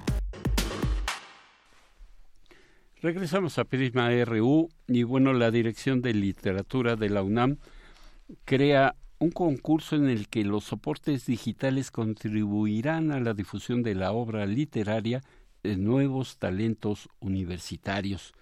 [3.01, 7.59] Regresamos a Prisma RU y bueno, la Dirección de Literatura de la UNAM
[8.45, 14.12] crea un concurso en el que los soportes digitales contribuirán a la difusión de la
[14.12, 15.23] obra literaria
[15.62, 18.33] de nuevos talentos universitarios.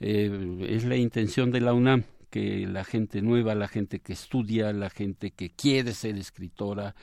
[0.00, 4.72] Eh, es la intención de la UNAM que la gente nueva, la gente que estudia,
[4.72, 6.96] la gente que quiere ser escritora,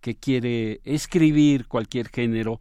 [0.00, 2.58] que quiere escribir cualquier género,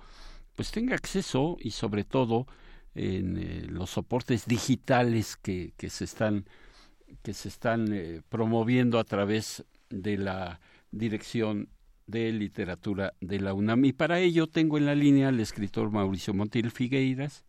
[0.55, 2.47] pues tenga acceso y sobre todo
[2.95, 6.45] en eh, los soportes digitales que, que se están
[7.23, 10.59] que se están eh, promoviendo a través de la
[10.91, 11.69] Dirección
[12.05, 13.85] de Literatura de la UNAM.
[13.85, 17.45] Y para ello tengo en la línea al escritor Mauricio Montiel Figueiras,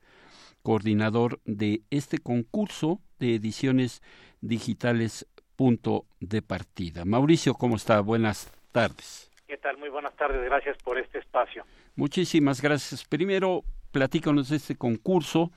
[0.62, 4.02] coordinador de este concurso de ediciones
[4.40, 5.26] digitales
[5.56, 7.04] Punto de Partida.
[7.04, 8.00] Mauricio, ¿cómo está?
[8.00, 9.30] Buenas tardes.
[9.46, 9.76] ¿Qué tal?
[9.78, 10.44] Muy buenas tardes.
[10.44, 11.64] Gracias por este espacio.
[11.96, 13.04] Muchísimas gracias.
[13.04, 15.50] Primero, platícanos de este concurso,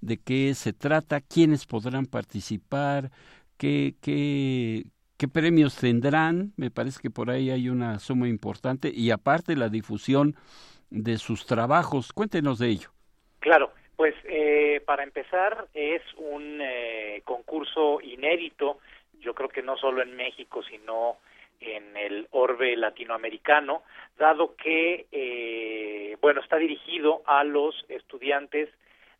[0.00, 3.10] de qué se trata, quiénes podrán participar,
[3.56, 4.84] qué, qué,
[5.20, 6.54] qué premios tendrán.
[6.56, 10.34] Me parece que por ahí hay una suma importante y aparte la difusión
[10.88, 12.14] de sus trabajos.
[12.14, 12.88] Cuéntenos de ello.
[13.40, 18.78] Claro, pues eh, para empezar es un eh, concurso inédito,
[19.20, 21.18] yo creo que no solo en México, sino
[21.60, 23.82] en el orbe latinoamericano,
[24.18, 28.70] dado que, eh, bueno, está dirigido a los estudiantes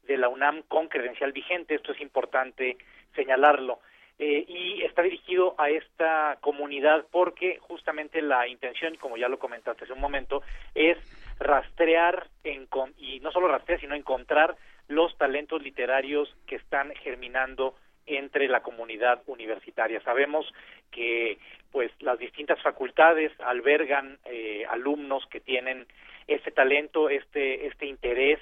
[0.04, 2.78] de la UNAM con credencial vigente, esto es importante
[3.14, 3.80] señalarlo,
[4.22, 9.84] eh, y está dirigido a esta comunidad porque justamente la intención, como ya lo comentaste
[9.84, 10.42] hace un momento,
[10.74, 10.98] es
[11.38, 12.68] rastrear en,
[12.98, 14.56] y no solo rastrear, sino encontrar
[14.88, 20.02] los talentos literarios que están germinando entre la comunidad universitaria.
[20.02, 20.46] Sabemos
[20.90, 21.38] que
[21.72, 25.86] pues las distintas facultades albergan eh, alumnos que tienen
[26.26, 28.38] este talento, este este interés,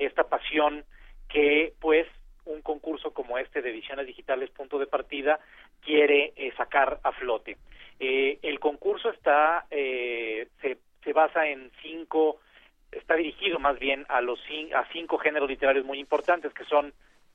[0.00, 0.84] esta pasión
[1.28, 2.08] que pues
[2.46, 5.40] un concurso como este de ediciones digitales punto de partida
[5.80, 7.56] quiere eh, sacar a flote.
[8.00, 12.40] Eh, el concurso está se, se basa en cinco
[12.92, 14.38] está dirigido más bien a los
[14.74, 16.92] a cinco géneros literarios muy importantes que son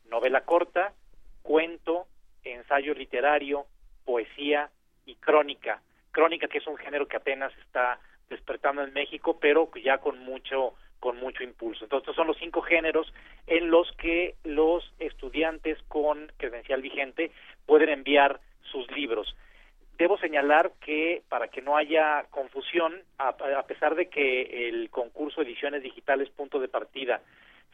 [0.09, 0.93] novela corta,
[1.41, 2.07] cuento,
[2.43, 3.65] ensayo literario,
[4.05, 4.69] poesía
[5.05, 5.81] y crónica.
[6.11, 7.99] Crónica que es un género que apenas está
[8.29, 11.85] despertando en México, pero ya con mucho con mucho impulso.
[11.85, 13.13] Entonces, estos son los cinco géneros
[13.45, 17.31] en los que los estudiantes con credencial vigente
[17.65, 18.39] pueden enviar
[18.71, 19.35] sus libros.
[19.97, 23.35] Debo señalar que, para que no haya confusión, a,
[23.65, 27.21] pesar de que el concurso Ediciones Digitales Punto de Partida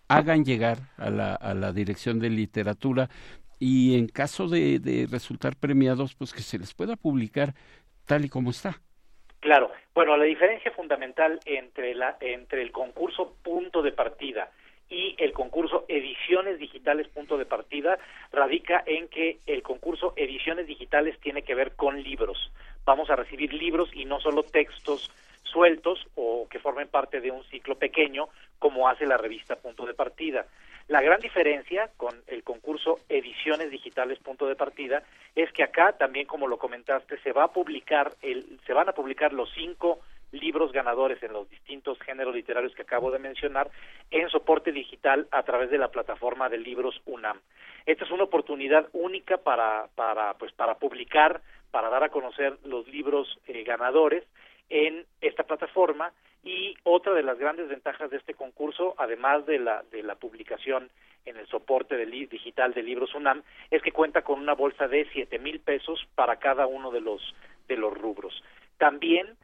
[0.09, 3.11] hagan llegar a la, a la dirección de literatura
[3.59, 7.55] y en caso de, resultar premiados, pues que se les pueda publicar
[8.07, 8.81] tal y como está.
[9.41, 14.51] Claro, bueno, la diferencia fundamental entre, la, entre el concurso punto de partida
[14.89, 15.28] y el
[17.13, 17.99] Punto de Partida
[18.33, 22.51] radica en que el concurso Ediciones Digitales tiene que ver con libros.
[22.85, 25.11] Vamos a recibir libros y no solo textos
[25.43, 28.29] sueltos o que formen parte de un ciclo pequeño
[28.59, 30.47] como hace la revista Punto de Partida.
[30.89, 35.03] La gran diferencia con el concurso Ediciones Digitales Punto de Partida
[35.35, 38.93] es que acá también, como lo comentaste, se va a publicar el, se van a
[38.93, 40.01] publicar los cinco
[40.41, 43.71] libros ganadores en los distintos géneros literarios que acabo de mencionar
[44.11, 47.41] en soporte digital a través de la plataforma de libros UNAM.
[47.87, 52.87] Esta es una oportunidad única para, para, pues, para publicar, para dar a conocer los
[52.89, 54.25] libros eh, ganadores
[54.69, 56.13] en esta plataforma
[56.45, 60.91] y otra de las grandes ventajas de este concurso, además de la, de la publicación
[61.25, 65.39] en el soporte digital de libros UNAM, es que cuenta con una bolsa de siete
[65.39, 67.35] mil pesos para cada uno de los,
[67.67, 68.43] de los rubros.
[68.79, 69.37] También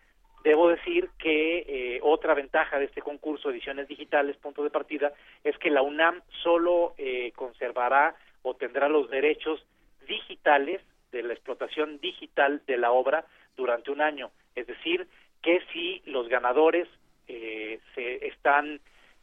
[0.45, 5.57] Debo decir que eh, otra ventaja de este concurso Ediciones Digitales, punto de partida, es
[5.57, 9.65] que la UNAM solo eh, conservará o tendrá los derechos
[10.07, 10.83] digitales
[11.13, 13.25] de la explotación digital de la obra
[13.57, 14.33] durante un año.
[14.55, 15.09] Es decir,
[15.41, 16.89] que si los ganadores
[17.27, 18.81] eh, se están,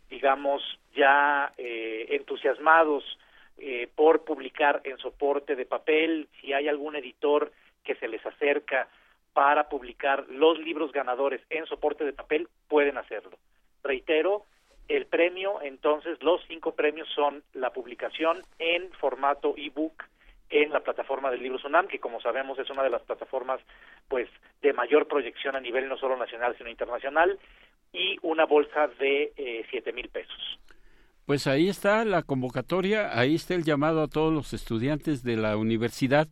[0.10, 0.64] digamos,
[0.96, 3.04] ya entusiasmados
[3.96, 7.52] por publicar en soporte de papel, si hay algún editor
[7.84, 8.88] que se les acerca
[9.34, 13.38] para publicar los libros ganadores en soporte de papel, pueden hacerlo.
[13.84, 14.46] Reitero,
[14.88, 20.04] el premio, entonces, los cinco premios son la publicación en formato ebook
[20.50, 23.62] en la plataforma de Libros UNAM, que como sabemos es una de las plataformas
[24.10, 24.28] pues
[24.62, 27.40] de mayor proyección a nivel no solo nacional sino internacional,
[27.94, 30.60] y una bolsa de eh, siete mil pesos.
[31.26, 35.56] Pues ahí está la convocatoria, ahí está el llamado a todos los estudiantes de la
[35.56, 36.28] universidad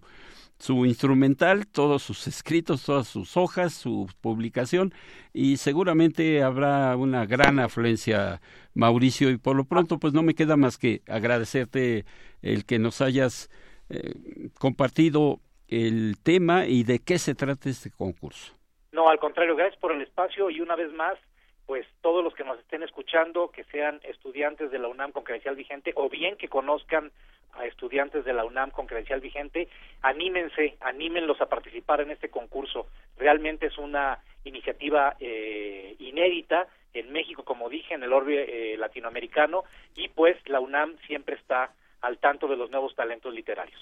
[0.58, 4.94] su instrumental, todos sus escritos, todas sus hojas, su publicación
[5.34, 8.40] y seguramente habrá una gran afluencia,
[8.72, 12.06] Mauricio, y por lo pronto pues no me queda más que agradecerte
[12.40, 13.50] el que nos hayas
[13.90, 14.14] eh,
[14.58, 18.57] compartido el tema y de qué se trata este concurso.
[18.92, 21.18] No, al contrario, gracias por el espacio y una vez más,
[21.66, 25.56] pues todos los que nos estén escuchando, que sean estudiantes de la UNAM con credencial
[25.56, 27.12] vigente o bien que conozcan
[27.52, 29.68] a estudiantes de la UNAM con credencial vigente,
[30.02, 32.86] anímense, anímenlos a participar en este concurso.
[33.16, 39.64] Realmente es una iniciativa eh, inédita en México, como dije, en el orbe eh, latinoamericano,
[39.94, 43.80] y pues la UNAM siempre está al tanto de los nuevos talentos literarios.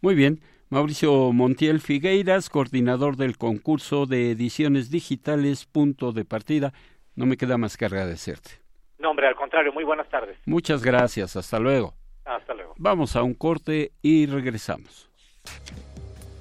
[0.00, 0.38] Muy bien,
[0.70, 6.74] Mauricio Montiel Figueiras, coordinador del concurso de ediciones digitales Punto de Partida.
[7.16, 8.50] No me queda más que agradecerte.
[8.98, 10.36] No, hombre, al contrario, muy buenas tardes.
[10.44, 11.94] Muchas gracias, hasta luego.
[12.26, 12.74] Hasta luego.
[12.76, 15.08] Vamos a un corte y regresamos.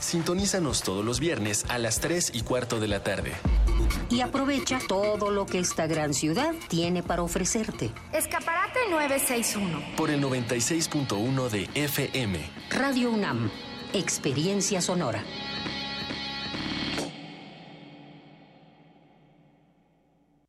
[0.00, 3.32] Sintonízanos todos los viernes a las 3 y cuarto de la tarde.
[4.10, 7.90] Y aprovecha todo lo que esta gran ciudad tiene para ofrecerte.
[8.12, 9.96] Escaparate 961.
[9.96, 12.38] Por el 96.1 de FM.
[12.70, 13.50] Radio UNAM.
[13.92, 15.24] Experiencia sonora.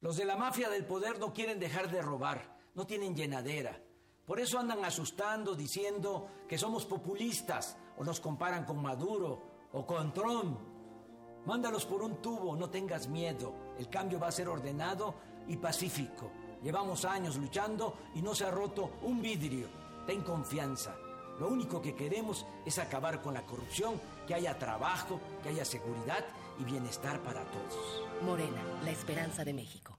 [0.02, 3.80] Los de la mafia del poder no quieren dejar de robar, no tienen llenadera.
[4.26, 9.40] Por eso andan asustando diciendo que somos populistas o nos comparan con Maduro
[9.74, 10.58] o con Trump.
[11.46, 13.54] Mándalos por un tubo, no tengas miedo.
[13.78, 15.16] El cambio va a ser ordenado
[15.48, 16.32] y pacífico.
[16.64, 19.68] Llevamos años luchando y no se ha roto un vidrio.
[20.08, 20.96] Ten confianza.
[21.40, 26.26] Lo único que queremos es acabar con la corrupción, que haya trabajo, que haya seguridad
[26.60, 28.04] y bienestar para todos.
[28.24, 29.99] Morena, la esperanza de México.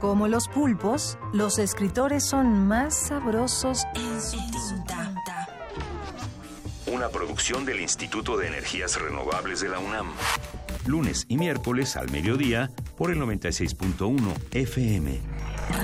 [0.00, 4.38] Como los pulpos, los escritores son más sabrosos en su
[4.84, 5.48] tinta.
[6.86, 10.06] Una producción del Instituto de Energías Renovables de la UNAM.
[10.86, 15.20] Lunes y miércoles al mediodía por el 96.1 FM.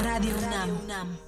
[0.02, 0.34] Radio
[0.84, 1.18] UNAM.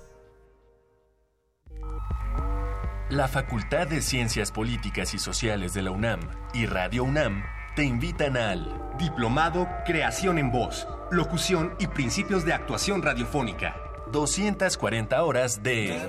[3.10, 6.20] La Facultad de Ciencias Políticas y Sociales de la UNAM
[6.54, 7.44] y Radio UNAM
[7.76, 13.76] te invitan al Diplomado Creación en Voz, Locución y Principios de Actuación Radiofónica.
[14.12, 16.00] 240 horas de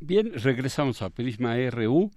[0.00, 2.10] Bien, regresamos a Prisma RU.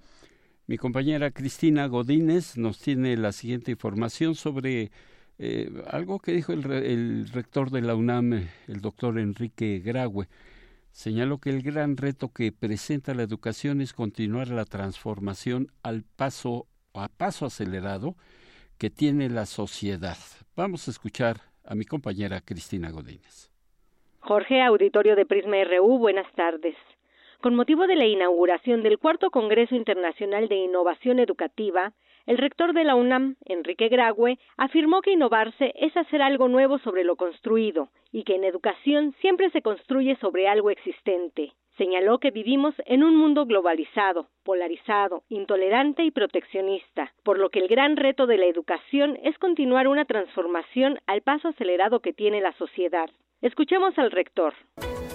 [0.68, 4.92] Mi compañera Cristina Godínez nos tiene la siguiente información sobre
[5.38, 8.34] eh, algo que dijo el, el rector de la UNAM,
[8.68, 10.28] el doctor Enrique Graue.
[10.92, 16.68] Señaló que el gran reto que presenta la educación es continuar la transformación al paso,
[16.94, 18.16] a paso acelerado
[18.78, 20.18] que tiene la sociedad.
[20.54, 23.50] Vamos a escuchar a mi compañera Cristina Godínez.
[24.20, 26.76] Jorge, auditorio de Prisma RU, buenas tardes.
[27.42, 31.94] Con motivo de la inauguración del cuarto Congreso Internacional de Innovación Educativa,
[32.26, 37.06] el rector de la UNAM, Enrique Graue, afirmó que innovarse es hacer algo nuevo sobre
[37.06, 41.54] lo construido y que en educación siempre se construye sobre algo existente.
[41.78, 47.70] Señaló que vivimos en un mundo globalizado, polarizado, intolerante y proteccionista, por lo que el
[47.70, 52.52] gran reto de la educación es continuar una transformación al paso acelerado que tiene la
[52.58, 53.10] sociedad.
[53.42, 54.54] Escuchemos al rector.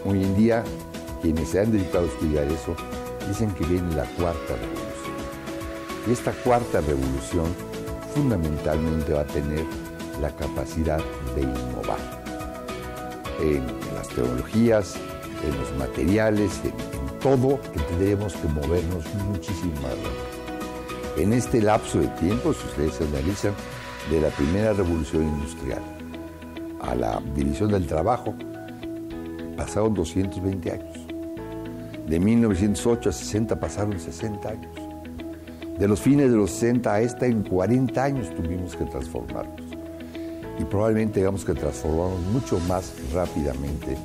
[0.07, 0.65] Hoy en día,
[1.25, 2.77] quienes se han dedicado a estudiar eso
[3.27, 5.17] dicen que viene la cuarta revolución.
[6.07, 7.47] Y esta cuarta revolución
[8.15, 9.65] fundamentalmente va a tener
[10.21, 10.99] la capacidad
[11.35, 11.99] de innovar
[13.41, 13.65] en
[13.95, 14.97] las tecnologías,
[15.43, 16.73] en los materiales, en,
[17.21, 21.23] todo, que tendremos que movernos muchísimo más rápido.
[21.23, 23.55] En este lapso de tiempo, si ustedes analizan,
[24.11, 25.81] de la primera revolución industrial
[26.83, 28.35] a la división del trabajo,
[29.57, 31.04] pasaron 220 años.
[32.07, 34.75] De 1908 a 60 pasaron 60 años.
[35.79, 39.63] De los fines de los 60 a esta, en 40 años tuvimos que transformarnos.
[40.59, 43.97] Y probablemente tengamos que transformarnos mucho más rápidamente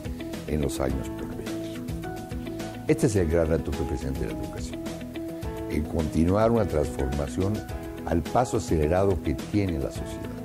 [0.48, 1.84] en los años por venir.
[2.88, 4.80] Este es el gran reto que presenta la educación.
[5.70, 7.54] En continuar una transformación
[8.06, 10.40] al paso acelerado que tiene la sociedad.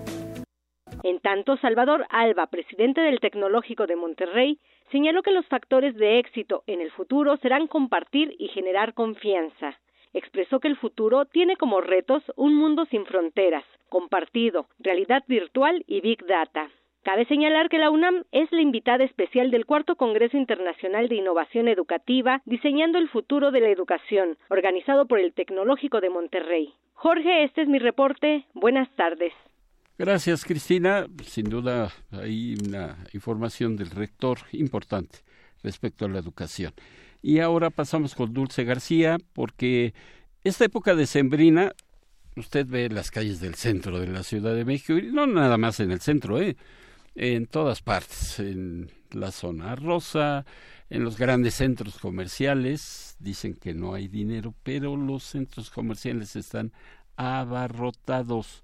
[1.05, 4.59] En tanto, Salvador Alba, presidente del Tecnológico de Monterrey,
[4.91, 9.79] señaló que los factores de éxito en el futuro serán compartir y generar confianza.
[10.13, 16.01] Expresó que el futuro tiene como retos un mundo sin fronteras, compartido, realidad virtual y
[16.01, 16.71] big data.
[17.03, 21.69] Cabe señalar que la UNAM es la invitada especial del cuarto Congreso Internacional de Innovación
[21.69, 26.73] Educativa Diseñando el Futuro de la Educación, organizado por el Tecnológico de Monterrey.
[26.95, 28.47] Jorge, este es mi reporte.
[28.55, 29.35] Buenas tardes.
[29.97, 31.07] Gracias, Cristina.
[31.25, 35.21] Sin duda hay una información del rector importante
[35.63, 36.75] respecto a la educación.
[37.23, 39.95] Y ahora pasamos con Dulce García, porque
[40.43, 41.73] esta época decembrina,
[42.35, 45.79] usted ve las calles del centro de la Ciudad de México, y no nada más
[45.79, 46.57] en el centro, ¿eh?
[47.15, 50.45] en todas partes, en la zona rosa,
[50.91, 56.73] en los grandes centros comerciales, dicen que no hay dinero, pero los centros comerciales están
[57.17, 58.64] abarrotados.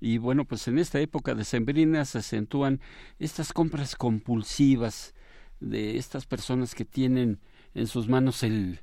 [0.00, 2.80] Y bueno, pues en esta época de sembrina se acentúan
[3.18, 5.14] estas compras compulsivas
[5.60, 7.40] de estas personas que tienen
[7.74, 8.80] en sus manos el,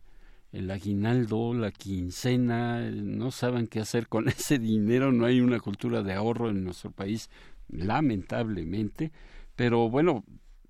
[0.52, 6.04] el aguinaldo, la quincena, no saben qué hacer con ese dinero, no hay una cultura
[6.04, 7.30] de ahorro en nuestro país
[7.70, 9.12] lamentablemente,
[9.56, 10.24] pero bueno,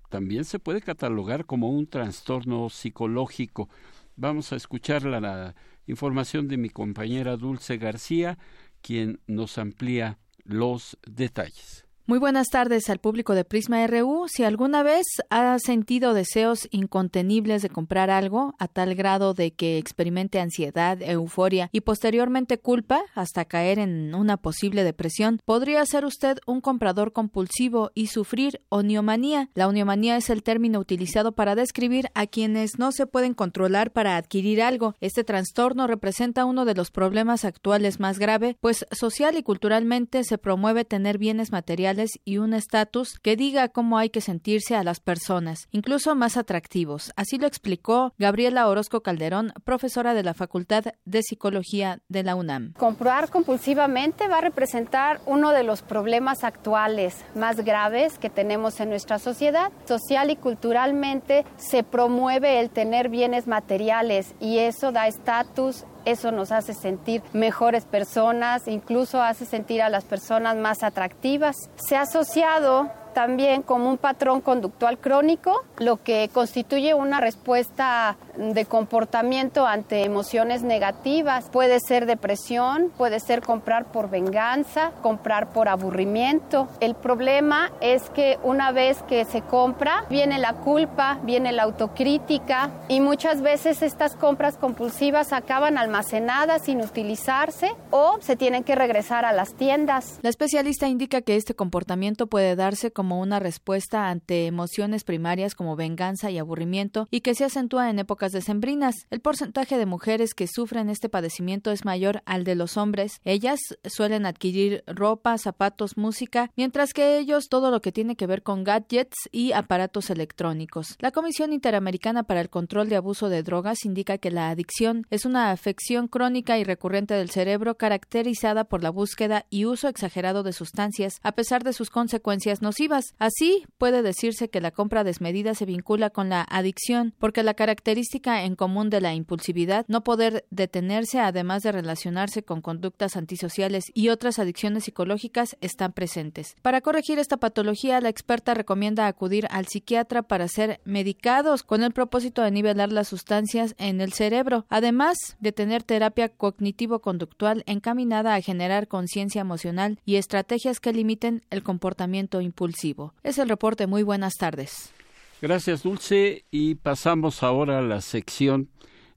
[0.08, 3.68] también se puede catalogar como un trastorno psicológico.
[4.16, 5.54] Vamos a escuchar la,
[5.86, 8.38] información de mi compañera Dulce García,
[8.80, 11.83] quien nos amplía los detalles.
[12.06, 14.26] Muy buenas tardes al público de Prisma RU.
[14.28, 19.78] Si alguna vez ha sentido deseos incontenibles de comprar algo a tal grado de que
[19.78, 26.40] experimente ansiedad, euforia y posteriormente culpa hasta caer en una posible depresión, podría ser usted
[26.46, 29.48] un comprador compulsivo y sufrir oniomanía.
[29.54, 34.18] La oniomanía es el término utilizado para describir a quienes no se pueden controlar para
[34.18, 34.94] adquirir algo.
[35.00, 40.36] Este trastorno representa uno de los problemas actuales más grave, pues social y culturalmente se
[40.36, 41.93] promueve tener bienes materiales
[42.24, 47.12] y un estatus que diga cómo hay que sentirse a las personas, incluso más atractivos.
[47.16, 52.72] Así lo explicó Gabriela Orozco Calderón, profesora de la Facultad de Psicología de la UNAM.
[52.74, 58.90] Comprar compulsivamente va a representar uno de los problemas actuales más graves que tenemos en
[58.90, 59.72] nuestra sociedad.
[59.86, 66.52] Social y culturalmente se promueve el tener bienes materiales y eso da estatus eso nos
[66.52, 71.56] hace sentir mejores personas, incluso hace sentir a las personas más atractivas.
[71.76, 78.64] Se ha asociado también como un patrón conductual crónico, lo que constituye una respuesta de
[78.66, 81.48] comportamiento ante emociones negativas.
[81.50, 86.68] Puede ser depresión, puede ser comprar por venganza, comprar por aburrimiento.
[86.80, 92.70] El problema es que una vez que se compra, viene la culpa, viene la autocrítica
[92.88, 99.24] y muchas veces estas compras compulsivas acaban almacenadas sin utilizarse o se tienen que regresar
[99.24, 100.18] a las tiendas.
[100.22, 105.54] La especialista indica que este comportamiento puede darse como como una respuesta ante emociones primarias
[105.54, 108.94] como venganza y aburrimiento y que se acentúa en épocas decembrinas.
[109.10, 113.20] El porcentaje de mujeres que sufren este padecimiento es mayor al de los hombres.
[113.26, 118.42] Ellas suelen adquirir ropa, zapatos, música, mientras que ellos todo lo que tiene que ver
[118.42, 120.96] con gadgets y aparatos electrónicos.
[120.98, 125.26] La Comisión Interamericana para el Control de Abuso de Drogas indica que la adicción es
[125.26, 130.54] una afección crónica y recurrente del cerebro caracterizada por la búsqueda y uso exagerado de
[130.54, 135.64] sustancias, a pesar de sus consecuencias nocivas Así, puede decirse que la compra desmedida se
[135.64, 141.20] vincula con la adicción, porque la característica en común de la impulsividad, no poder detenerse,
[141.20, 146.56] además de relacionarse con conductas antisociales y otras adicciones psicológicas, están presentes.
[146.62, 151.92] Para corregir esta patología, la experta recomienda acudir al psiquiatra para ser medicados con el
[151.92, 158.40] propósito de nivelar las sustancias en el cerebro, además de tener terapia cognitivo-conductual encaminada a
[158.40, 162.83] generar conciencia emocional y estrategias que limiten el comportamiento impulsivo.
[163.22, 163.86] Es el reporte.
[163.86, 164.92] Muy buenas tardes.
[165.40, 166.44] Gracias, Dulce.
[166.50, 168.68] Y pasamos ahora a la sección,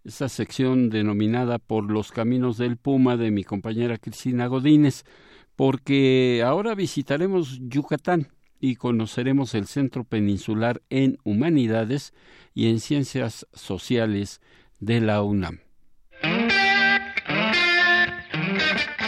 [0.06, 5.04] esta sección denominada por los caminos del Puma de mi compañera Cristina Godínez,
[5.56, 8.30] porque ahora visitaremos Yucatán
[8.60, 12.14] y conoceremos el Centro Peninsular en Humanidades
[12.54, 14.42] y en Ciencias Sociales
[14.80, 15.60] de la UNAM.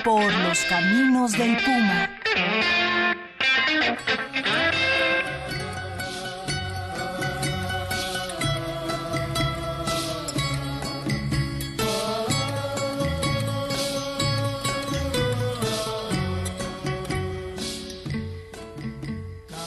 [0.03, 2.09] Por los caminos del Puma.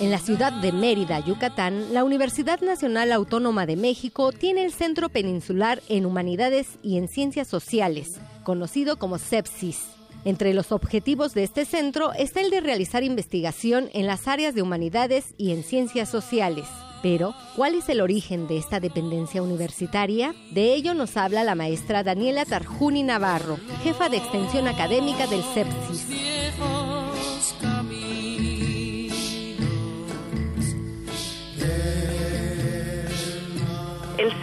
[0.03, 5.11] En la ciudad de Mérida, Yucatán, la Universidad Nacional Autónoma de México tiene el Centro
[5.11, 9.79] Peninsular en Humanidades y en Ciencias Sociales, conocido como CEPSIS.
[10.25, 14.63] Entre los objetivos de este centro está el de realizar investigación en las áreas de
[14.63, 16.67] humanidades y en ciencias sociales.
[17.01, 20.35] Pero, ¿cuál es el origen de esta dependencia universitaria?
[20.51, 26.07] De ello nos habla la maestra Daniela Tarjuni Navarro, jefa de extensión académica del CEPSIS.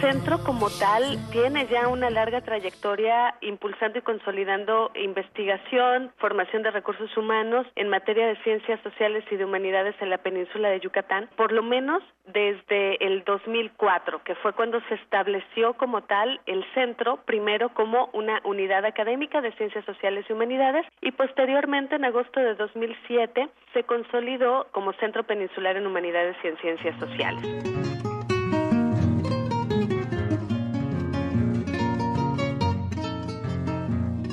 [0.00, 7.16] Centro como tal tiene ya una larga trayectoria impulsando y consolidando investigación, formación de recursos
[7.16, 11.52] humanos en materia de ciencias sociales y de humanidades en la península de Yucatán, por
[11.52, 17.72] lo menos desde el 2004, que fue cuando se estableció como tal el centro, primero
[17.72, 23.48] como una unidad académica de ciencias sociales y humanidades y posteriormente en agosto de 2007
[23.72, 28.09] se consolidó como Centro Peninsular en Humanidades y en Ciencias Sociales.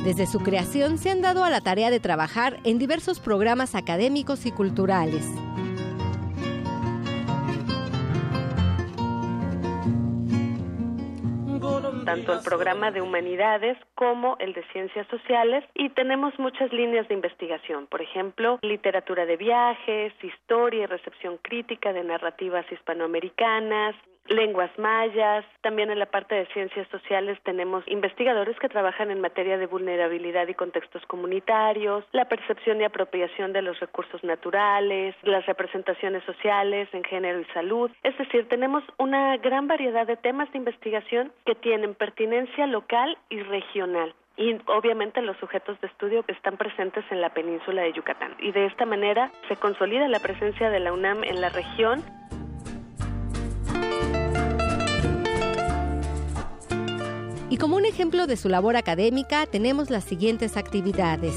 [0.07, 4.45] Desde su creación se han dado a la tarea de trabajar en diversos programas académicos
[4.45, 5.25] y culturales.
[12.05, 17.15] tanto el programa de humanidades como el de ciencias sociales y tenemos muchas líneas de
[17.15, 23.93] investigación, por ejemplo, literatura de viajes, historia y recepción crítica de narrativas hispanoamericanas,
[24.29, 29.57] lenguas mayas, también en la parte de ciencias sociales tenemos investigadores que trabajan en materia
[29.57, 36.23] de vulnerabilidad y contextos comunitarios, la percepción y apropiación de los recursos naturales, las representaciones
[36.23, 41.31] sociales en género y salud, es decir, tenemos una gran variedad de temas de investigación
[41.45, 44.13] que tienen pertinencia local y regional.
[44.37, 48.35] Y obviamente los sujetos de estudio están presentes en la península de Yucatán.
[48.39, 52.03] Y de esta manera se consolida la presencia de la UNAM en la región
[57.49, 61.33] Y como un ejemplo de su labor académica tenemos las siguientes actividades.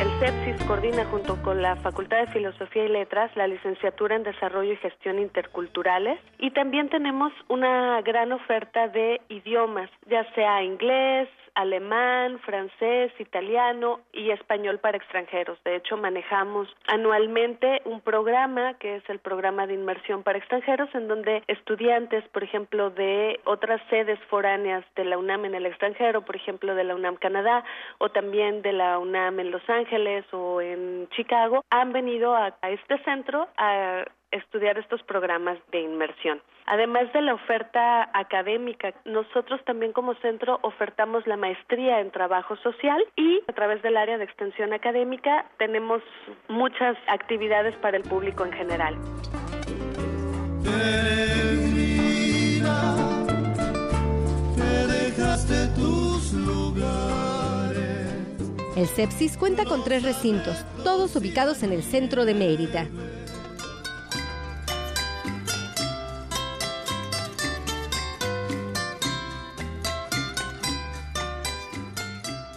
[0.00, 4.72] El CEPSIS coordina junto con la Facultad de Filosofía y Letras la licenciatura en Desarrollo
[4.72, 11.28] y Gestión Interculturales y también tenemos una gran oferta de idiomas, ya sea inglés,
[11.58, 15.58] alemán, francés, italiano y español para extranjeros.
[15.64, 21.08] De hecho, manejamos anualmente un programa que es el programa de inmersión para extranjeros en
[21.08, 26.36] donde estudiantes, por ejemplo, de otras sedes foráneas de la UNAM en el extranjero, por
[26.36, 27.64] ejemplo, de la UNAM Canadá
[27.98, 32.70] o también de la UNAM en Los Ángeles o en Chicago, han venido a, a
[32.70, 36.40] este centro a estudiar estos programas de inmersión.
[36.70, 43.02] Además de la oferta académica, nosotros también como centro ofertamos la maestría en trabajo social
[43.16, 46.02] y a través del área de extensión académica tenemos
[46.48, 48.98] muchas actividades para el público en general.
[58.76, 62.86] El Sepsis cuenta con tres recintos, todos ubicados en el centro de Mérida.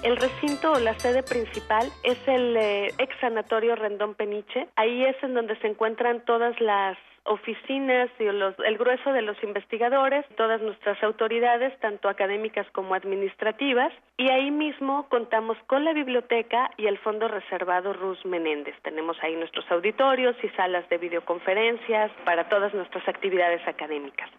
[0.04, 4.68] El recinto o la sede principal es el eh, ex sanatorio Rendón Peniche.
[4.76, 9.38] Ahí es en donde se encuentran todas las oficinas y los, el grueso de los
[9.44, 16.72] investigadores, todas nuestras autoridades, tanto académicas como administrativas, y ahí mismo contamos con la biblioteca
[16.78, 18.74] y el Fondo Reservado Ruz Menéndez.
[18.82, 24.32] Tenemos ahí nuestros auditorios y salas de videoconferencias para todas nuestras actividades académicas.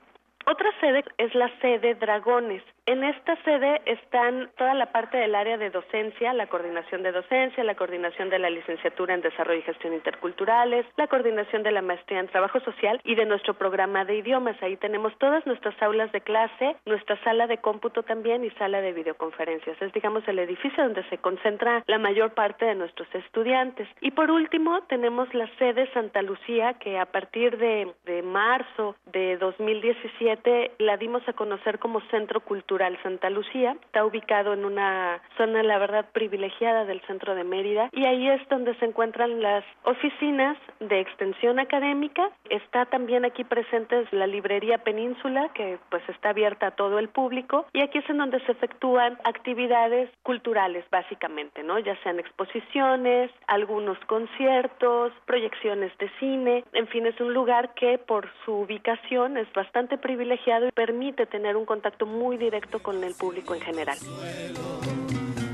[0.45, 2.65] Otra sede es la sede Dragones.
[2.85, 7.63] En esta sede están toda la parte del área de docencia, la coordinación de docencia,
[7.63, 12.19] la coordinación de la licenciatura en Desarrollo y Gestión Interculturales, la coordinación de la maestría
[12.19, 14.61] en Trabajo Social y de nuestro programa de idiomas.
[14.65, 18.93] Ahí tenemos todas nuestras aulas de clase, nuestra sala de cómputo también y sala de
[18.93, 19.81] videoconferencias.
[19.81, 23.87] Es, digamos, el edificio donde se concentra la mayor parte de nuestros estudiantes.
[24.01, 29.37] Y por último, tenemos la sede Santa Lucía, que a partir de, de marzo de
[29.37, 32.72] 2017 la dimos a conocer como Centro Cultural
[33.03, 33.77] Santa Lucía.
[33.85, 38.41] Está ubicado en una zona, la verdad, privilegiada del centro de Mérida y ahí es
[38.49, 42.31] donde se encuentran las oficinas de extensión académica.
[42.49, 47.67] Está también aquí presente la librería Península, que pues está abierta a todo el público
[47.73, 51.79] y aquí es en donde se efectúan actividades culturales, básicamente, ¿no?
[51.79, 58.29] Ya sean exposiciones, algunos conciertos, proyecciones de cine, en fin, es un lugar que por
[58.45, 63.55] su ubicación es bastante privilegiado y permite tener un contacto muy directo con el público
[63.55, 63.99] en general.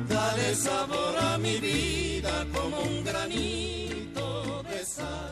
[0.08, 5.27] Dale sabor a mi vida como un granito de sal.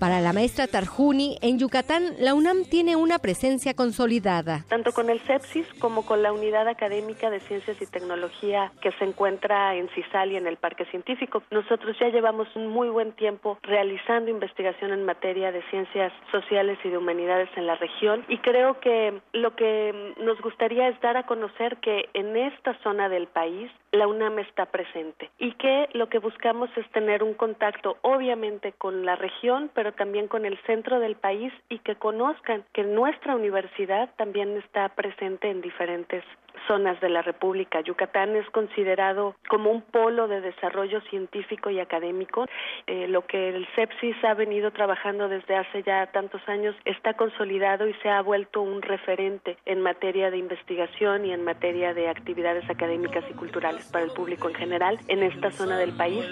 [0.00, 4.64] Para la maestra Tarjuni, en Yucatán, la UNAM tiene una presencia consolidada.
[4.70, 9.04] Tanto con el CEPSIS como con la Unidad Académica de Ciencias y Tecnología que se
[9.04, 11.42] encuentra en CISAL y en el Parque Científico.
[11.50, 16.88] Nosotros ya llevamos un muy buen tiempo realizando investigación en materia de ciencias sociales y
[16.88, 21.26] de humanidades en la región y creo que lo que nos gustaría es dar a
[21.26, 26.18] conocer que en esta zona del país la UNAM está presente y que lo que
[26.18, 31.16] buscamos es tener un contacto obviamente con la región, pero también con el centro del
[31.16, 36.24] país y que conozcan que nuestra universidad también está presente en diferentes
[36.66, 37.80] zonas de la República.
[37.80, 42.46] Yucatán es considerado como un polo de desarrollo científico y académico.
[42.86, 47.86] Eh, lo que el CEPSIS ha venido trabajando desde hace ya tantos años está consolidado
[47.88, 52.68] y se ha vuelto un referente en materia de investigación y en materia de actividades
[52.68, 56.24] académicas y culturales para el público en general en esta zona del país.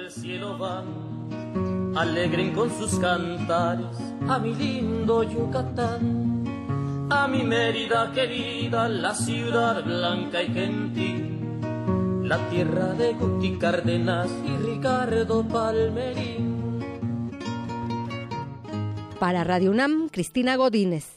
[1.97, 6.38] Alegren con sus cantares a mi lindo Yucatán
[7.11, 11.61] a mi Mérida querida, la ciudad blanca y gentil,
[12.23, 16.59] la tierra de Guti Cárdenas y Ricardo Palmerín.
[19.19, 21.17] Para Radio UNAM, Cristina Godínez.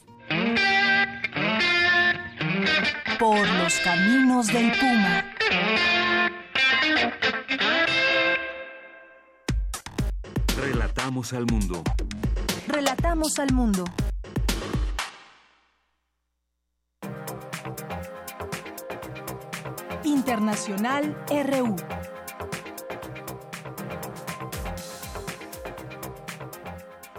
[3.18, 5.24] Por los caminos del Puma.
[10.60, 11.82] Relatamos al mundo.
[12.66, 13.84] Relatamos al mundo.
[20.04, 21.76] Internacional RU.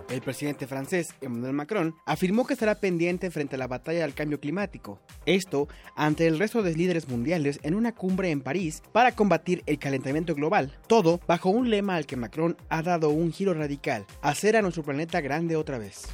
[0.09, 4.39] El presidente francés Emmanuel Macron afirmó que estará pendiente frente a la batalla del cambio
[4.39, 4.99] climático.
[5.25, 9.79] Esto ante el resto de líderes mundiales en una cumbre en París para combatir el
[9.79, 10.77] calentamiento global.
[10.87, 14.83] Todo bajo un lema al que Macron ha dado un giro radical, hacer a nuestro
[14.83, 16.07] planeta grande otra vez.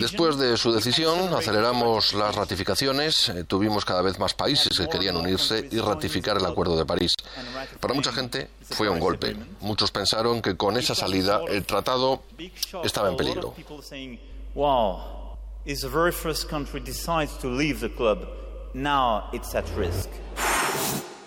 [0.00, 5.16] Después de su decisión, aceleramos las ratificaciones, eh, tuvimos cada vez más países que querían
[5.16, 7.12] unirse y ratificar el Acuerdo de París.
[7.80, 9.36] Para mucha gente fue un golpe.
[9.60, 12.22] Muchos pensaron que con esa salida el tratado
[12.82, 13.54] estaba en peligro.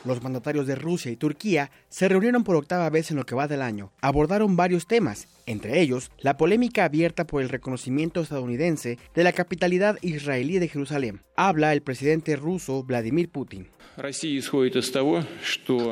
[0.05, 3.47] Los mandatarios de Rusia y Turquía se reunieron por octava vez en lo que va
[3.47, 3.91] del año.
[3.99, 9.97] Abordaron varios temas, entre ellos la polémica abierta por el reconocimiento estadounidense de la capitalidad
[10.03, 11.23] israelí de Jerusalén.
[11.35, 13.67] Habla el presidente ruso Vladimir Putin.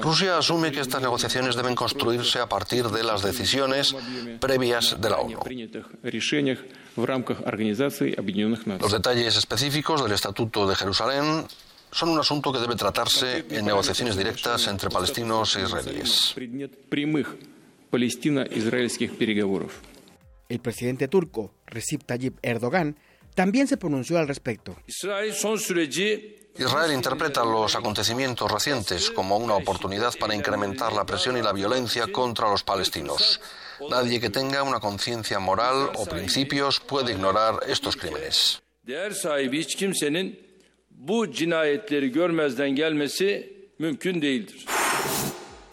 [0.03, 3.95] Rusia asume que estas negociaciones deben construirse a partir de las decisiones
[4.39, 5.39] previas de la ONU.
[8.79, 11.45] Los detalles específicos del Estatuto de Jerusalén
[11.91, 16.35] son un asunto que debe tratarse en negociaciones directas entre palestinos e israelíes.
[20.49, 22.97] El presidente turco, Recep Tayyip Erdogan,
[23.33, 24.75] también se pronunció al respecto.
[26.57, 32.07] Israel interpreta los acontecimientos recientes como una oportunidad para incrementar la presión y la violencia
[32.11, 33.41] contra los palestinos.
[33.89, 38.61] Nadie que tenga una conciencia moral o principios puede ignorar estos crímenes.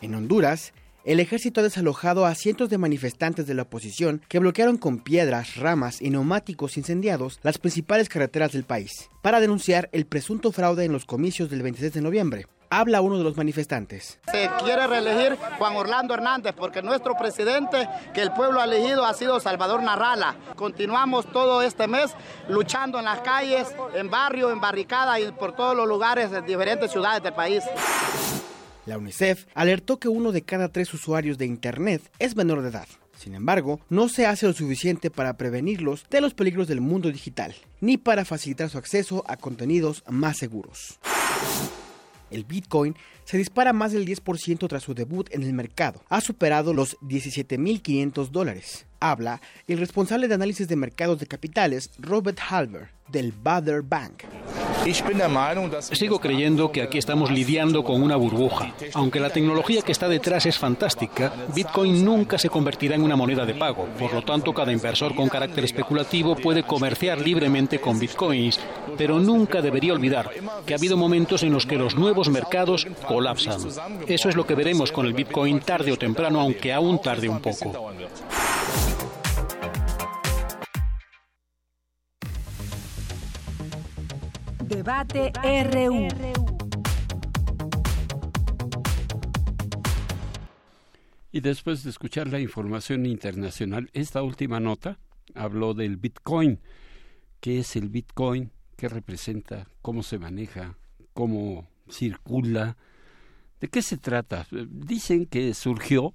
[0.00, 0.72] En Honduras,
[1.04, 5.56] el ejército ha desalojado a cientos de manifestantes de la oposición que bloquearon con piedras,
[5.56, 10.92] ramas y neumáticos incendiados las principales carreteras del país para denunciar el presunto fraude en
[10.92, 12.46] los comicios del 26 de noviembre.
[12.74, 14.18] Habla uno de los manifestantes.
[14.32, 19.12] Se quiere reelegir Juan Orlando Hernández porque nuestro presidente que el pueblo ha elegido ha
[19.12, 20.36] sido Salvador Narrala.
[20.56, 22.12] Continuamos todo este mes
[22.48, 26.90] luchando en las calles, en barrio, en barricada y por todos los lugares de diferentes
[26.90, 27.62] ciudades del país.
[28.86, 32.88] La UNICEF alertó que uno de cada tres usuarios de Internet es menor de edad.
[33.18, 37.54] Sin embargo, no se hace lo suficiente para prevenirlos de los peligros del mundo digital,
[37.82, 40.98] ni para facilitar su acceso a contenidos más seguros.
[42.32, 46.02] El Bitcoin se dispara más del 10% tras su debut en el mercado.
[46.08, 48.86] Ha superado los 17.500 dólares.
[49.00, 54.24] Habla el responsable de análisis de mercados de capitales, Robert Halber, del Bader Bank.
[55.92, 58.74] Sigo creyendo que aquí estamos lidiando con una burbuja.
[58.94, 63.46] Aunque la tecnología que está detrás es fantástica, Bitcoin nunca se convertirá en una moneda
[63.46, 63.86] de pago.
[63.96, 68.58] Por lo tanto, cada inversor con carácter especulativo puede comerciar libremente con Bitcoins,
[68.98, 70.30] pero nunca debería olvidar
[70.66, 73.60] que ha habido momentos en los que los nuevos mercados colapsan.
[74.08, 77.40] Eso es lo que veremos con el Bitcoin tarde o temprano, aunque aún tarde un
[77.40, 77.92] poco.
[84.72, 85.30] Debate
[85.70, 86.08] RU.
[91.30, 94.98] Y después de escuchar la información internacional, esta última nota
[95.34, 96.58] habló del Bitcoin.
[97.40, 98.50] ¿Qué es el Bitcoin?
[98.76, 99.68] ¿Qué representa?
[99.82, 100.78] ¿Cómo se maneja?
[101.12, 102.78] ¿Cómo circula?
[103.60, 104.46] ¿De qué se trata?
[104.50, 106.14] Dicen que surgió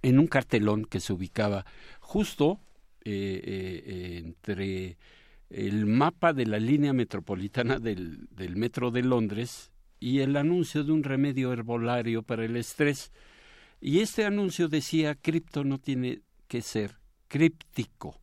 [0.00, 1.66] en un cartelón que se ubicaba
[2.00, 2.60] justo
[3.04, 4.96] eh, eh, entre
[5.50, 9.70] el mapa de la línea metropolitana del, metro de Londres
[10.00, 13.12] y el anuncio de un remedio herbolario para el estrés.
[13.80, 16.96] Y este anuncio decía, cripto no tiene que ser
[17.28, 18.20] críptico.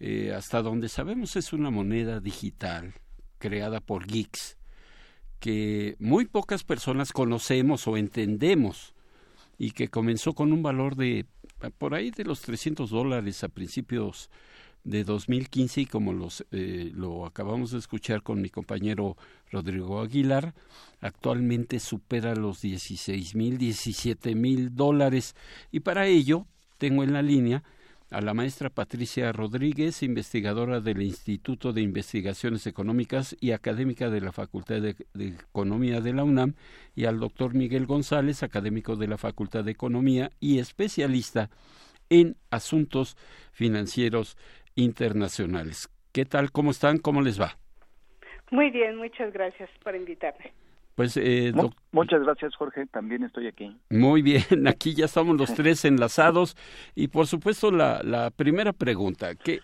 [0.00, 2.94] Eh, hasta donde sabemos es una moneda digital
[3.38, 4.58] creada por geeks
[5.38, 8.94] que muy pocas personas conocemos o entendemos
[9.56, 11.26] y que comenzó con un valor de
[11.78, 14.30] por ahí de los 300 dólares a principios
[14.88, 19.16] de 2015 y como los, eh, lo acabamos de escuchar con mi compañero
[19.50, 20.54] Rodrigo Aguilar,
[21.00, 25.36] actualmente supera los 16 mil, 17 mil dólares.
[25.70, 26.46] Y para ello
[26.78, 27.62] tengo en la línea
[28.10, 34.32] a la maestra Patricia Rodríguez, investigadora del Instituto de Investigaciones Económicas y académica de la
[34.32, 36.54] Facultad de, Economía de la UNAM,
[36.96, 41.50] y al doctor Miguel González, académico de la Facultad de Economía y especialista
[42.08, 43.18] en asuntos
[43.52, 44.38] financieros
[44.78, 45.90] internacionales.
[46.12, 46.52] ¿Qué tal?
[46.52, 46.98] ¿Cómo están?
[46.98, 47.58] ¿Cómo les va?
[48.50, 50.52] Muy bien, muchas gracias por invitarme.
[50.94, 51.52] Pues, eh,
[51.92, 52.86] Muchas gracias, Jorge.
[52.86, 53.76] También estoy aquí.
[53.90, 56.56] Muy bien, aquí ya estamos los tres enlazados.
[56.94, 59.60] Y por supuesto, la, la primera pregunta: ¿qué,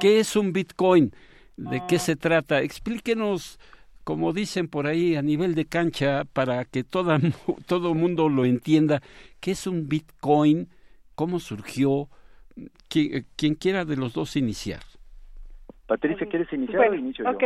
[0.00, 1.12] ¿qué es un Bitcoin?
[1.56, 2.62] ¿De qué se trata?
[2.62, 3.58] Explíquenos,
[4.04, 7.20] como dicen por ahí, a nivel de cancha, para que toda,
[7.66, 9.02] todo mundo lo entienda,
[9.40, 10.68] ¿qué es un Bitcoin?
[11.14, 12.08] ¿Cómo surgió?
[12.88, 14.82] Quien, quien quiera de los dos iniciar.
[15.86, 17.38] Patricia, ¿quieres iniciar o inicio yo?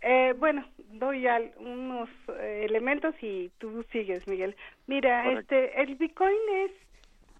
[0.00, 1.26] Eh, bueno, doy
[1.58, 4.54] unos eh, elementos y tú sigues, Miguel.
[4.86, 6.70] Mira, este, el Bitcoin es,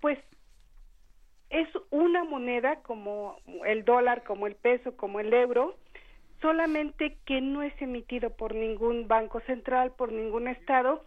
[0.00, 0.18] pues,
[1.50, 5.76] es una moneda como el dólar, como el peso, como el euro,
[6.40, 11.04] solamente que no es emitido por ningún banco central, por ningún estado,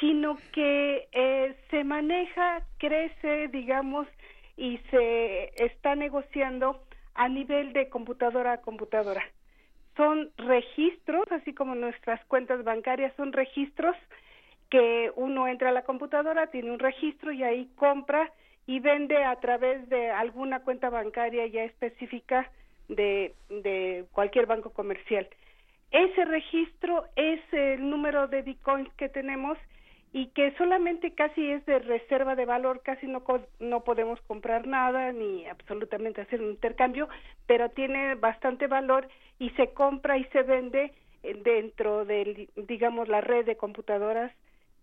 [0.00, 4.06] sino que eh, se maneja, crece, digamos,
[4.56, 6.80] y se está negociando
[7.14, 9.24] a nivel de computadora a computadora
[9.96, 13.96] son registros, así como nuestras cuentas bancarias son registros
[14.70, 18.32] que uno entra a la computadora, tiene un registro y ahí compra
[18.66, 22.50] y vende a través de alguna cuenta bancaria ya específica
[22.88, 25.28] de, de cualquier banco comercial.
[25.90, 29.58] Ese registro es el número de bitcoins que tenemos
[30.14, 33.24] y que solamente casi es de reserva de valor, casi no,
[33.58, 37.08] no podemos comprar nada ni absolutamente hacer un intercambio,
[37.48, 39.08] pero tiene bastante valor
[39.40, 40.92] y se compra y se vende
[41.24, 44.30] eh, dentro de, digamos, la red de computadoras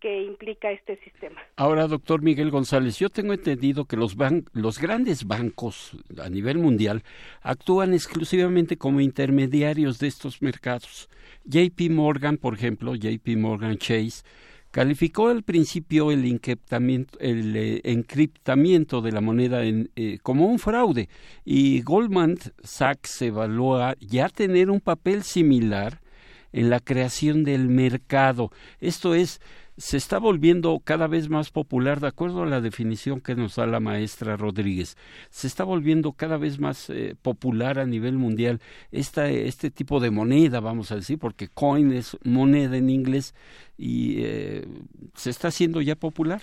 [0.01, 1.39] que implica este sistema.
[1.55, 6.57] Ahora, doctor Miguel González, yo tengo entendido que los, ban los grandes bancos a nivel
[6.57, 7.03] mundial
[7.41, 11.07] actúan exclusivamente como intermediarios de estos mercados.
[11.45, 14.23] JP Morgan, por ejemplo, JP Morgan Chase,
[14.71, 16.25] calificó al principio el,
[17.19, 21.09] eh, encriptamiento de la moneda eh, como un fraude
[21.45, 26.01] y Goldman Sachs evalúa ya tener un papel similar
[26.53, 28.51] en la creación del mercado.
[28.79, 29.39] Esto es,
[29.77, 33.65] se está volviendo cada vez más popular, de acuerdo a la definición que nos da
[33.65, 34.97] la maestra Rodríguez,
[35.29, 38.61] se está volviendo cada vez más eh, popular a nivel mundial
[38.91, 43.33] esta, este tipo de moneda, vamos a decir, porque coin es moneda en inglés
[43.77, 44.67] y eh,
[45.15, 46.41] se está haciendo ya popular.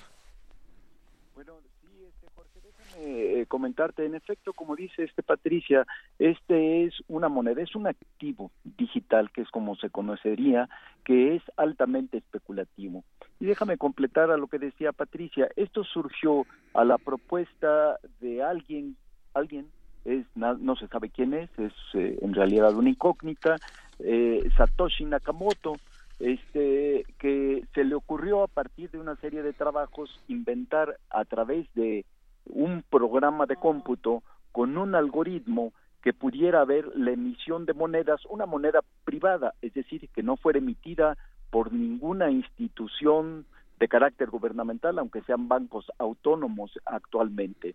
[3.21, 5.85] Eh, comentarte, en efecto, como dice este Patricia,
[6.21, 10.69] este es una moneda, es un activo digital, que es como se conocería,
[11.05, 13.03] que es altamente especulativo.
[13.41, 18.97] Y déjame completar a lo que decía Patricia, esto surgió a la propuesta de alguien,
[19.35, 19.67] alguien,
[20.05, 23.57] es, no, se sabe quién es, es eh, en realidad una incógnita,
[23.99, 25.75] eh, Satoshi Nakamoto,
[26.21, 31.67] este que se le ocurrió a partir de una serie de trabajos inventar a través
[31.75, 32.05] de
[32.49, 34.23] un programa de cómputo
[34.53, 35.73] con un algoritmo
[36.03, 40.59] que pudiera haber la emisión de monedas, una moneda privada, es decir, que no fuera
[40.59, 41.17] emitida
[41.51, 43.47] por ninguna institución
[43.79, 47.75] de carácter gubernamental, aunque sean bancos autónomos actualmente.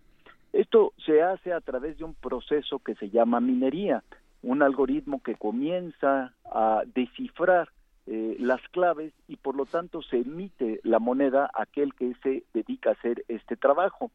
[0.51, 4.03] Esto se hace a través de un proceso que se llama minería,
[4.43, 7.69] un algoritmo que comienza a descifrar
[8.05, 12.43] eh, las claves y por lo tanto se emite la moneda a aquel que se
[12.53, 14.11] dedica a hacer este trabajo.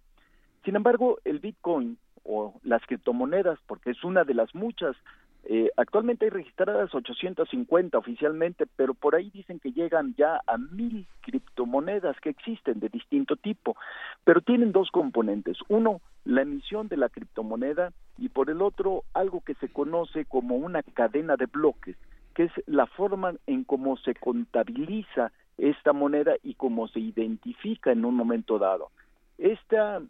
[0.64, 4.96] Sin embargo, el Bitcoin o las criptomonedas, porque es una de las muchas,
[5.44, 11.06] eh, actualmente hay registradas 850 oficialmente, pero por ahí dicen que llegan ya a mil
[11.22, 13.76] criptomonedas que existen de distinto tipo,
[14.24, 15.56] pero tienen dos componentes.
[15.68, 20.56] Uno, la emisión de la criptomoneda y por el otro, algo que se conoce como
[20.56, 21.96] una cadena de bloques,
[22.34, 28.04] que es la forma en cómo se contabiliza esta moneda y cómo se identifica en
[28.04, 28.90] un momento dado.
[29.38, 30.02] Esta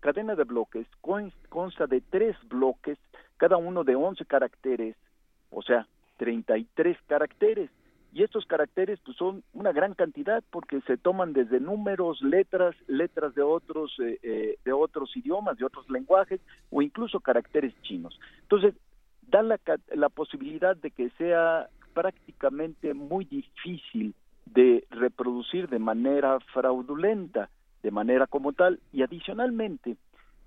[0.00, 2.98] cadena de bloques consta de tres bloques,
[3.36, 4.96] cada uno de 11 caracteres,
[5.50, 5.86] o sea,
[6.18, 7.70] 33 caracteres,
[8.12, 13.34] y estos caracteres pues son una gran cantidad porque se toman desde números, letras, letras
[13.34, 18.18] de otros eh, eh, de otros idiomas, de otros lenguajes o incluso caracteres chinos.
[18.42, 18.74] Entonces
[19.28, 19.60] da la,
[19.94, 24.14] la posibilidad de que sea prácticamente muy difícil
[24.46, 27.50] de reproducir de manera fraudulenta,
[27.82, 29.96] de manera como tal, y adicionalmente,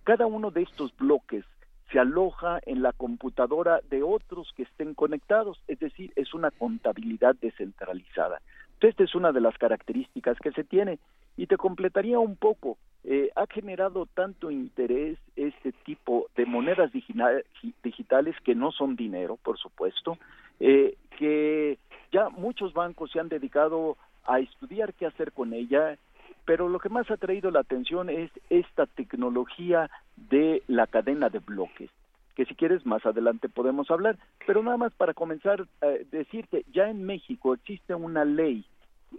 [0.04, 1.46] cada uno de estos bloques
[1.92, 7.36] se aloja en la computadora de otros que estén conectados, es decir, es una contabilidad
[7.42, 8.42] descentralizada.
[8.80, 11.00] Esta es una de las características que se tiene
[11.38, 12.78] y te completaría un poco.
[13.04, 19.58] Eh, ha generado tanto interés este tipo de monedas digitales que no son dinero, por
[19.58, 20.18] supuesto,
[20.60, 21.78] eh, que
[22.12, 25.98] ya muchos bancos se han dedicado a estudiar qué hacer con ella,
[26.46, 31.40] pero lo que más ha traído la atención es esta tecnología de la cadena de
[31.40, 31.90] bloques
[32.36, 36.90] que si quieres más adelante podemos hablar, pero nada más para comenzar eh, decirte, ya
[36.90, 38.66] en México existe una ley,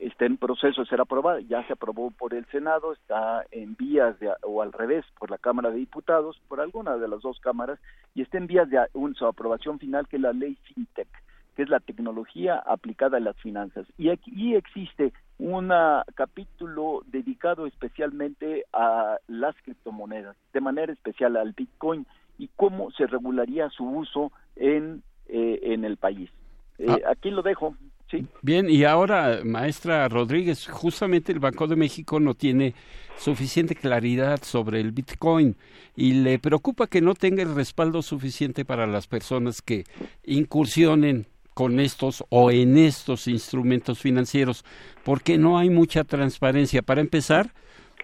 [0.00, 4.18] está en proceso de ser aprobada, ya se aprobó por el Senado, está en vías
[4.18, 7.78] de, o al revés por la Cámara de Diputados, por alguna de las dos cámaras,
[8.14, 8.78] y está en vías de
[9.14, 11.08] su aprobación final que es la ley FinTech
[11.54, 13.86] que es la tecnología aplicada a las finanzas.
[13.98, 15.12] Y aquí existe
[15.42, 15.72] un
[16.14, 22.06] capítulo dedicado especialmente a las criptomonedas, de manera especial al Bitcoin
[22.38, 26.30] y cómo se regularía su uso en, eh, en el país.
[26.78, 27.10] Eh, ah.
[27.10, 27.76] Aquí lo dejo.
[28.08, 28.26] Sí.
[28.42, 32.74] Bien, y ahora, maestra Rodríguez, justamente el Banco de México no tiene
[33.16, 35.56] suficiente claridad sobre el Bitcoin
[35.96, 39.84] y le preocupa que no tenga el respaldo suficiente para las personas que
[40.24, 44.64] incursionen con estos o en estos instrumentos financieros,
[45.04, 46.82] porque no hay mucha transparencia.
[46.82, 47.50] Para empezar,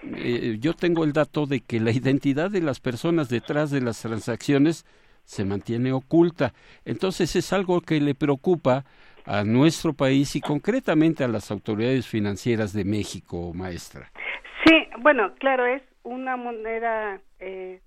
[0.02, 4.00] eh, yo tengo el dato de que la identidad de las personas detrás de las
[4.02, 4.84] transacciones
[5.24, 6.54] se mantiene oculta.
[6.84, 8.84] Entonces es algo que le preocupa
[9.26, 14.10] a nuestro país y concretamente a las autoridades financieras de México, maestra.
[14.64, 17.80] Sí, bueno, claro, es una moneda, eh,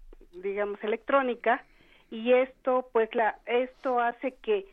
[0.43, 1.63] digamos, electrónica
[2.11, 3.09] y esto, pues,
[3.47, 4.67] esto hace que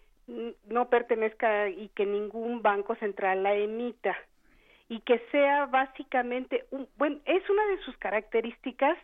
[0.68, 4.16] no pertenezca y que ningún banco central la emita.
[4.88, 8.96] Y que sea básicamente un, bueno es una de sus características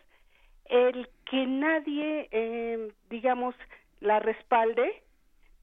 [0.65, 3.55] el que nadie eh, digamos
[3.99, 5.03] la respalde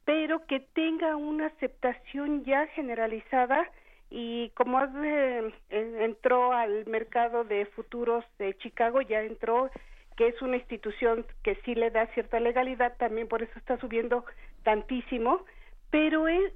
[0.04, 3.68] pero que tenga una aceptación ya generalizada
[4.10, 9.70] y como eh, entró al mercado de futuros de Chicago ya entró
[10.16, 14.24] que es una institución que sí le da cierta legalidad, también por eso está subiendo
[14.62, 15.44] tantísimo,
[15.90, 16.52] pero es,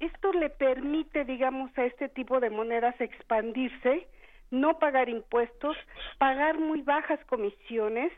[0.00, 4.08] esto le permite, digamos, a este tipo de monedas expandirse,
[4.50, 5.76] no pagar impuestos,
[6.18, 8.12] pagar muy bajas comisiones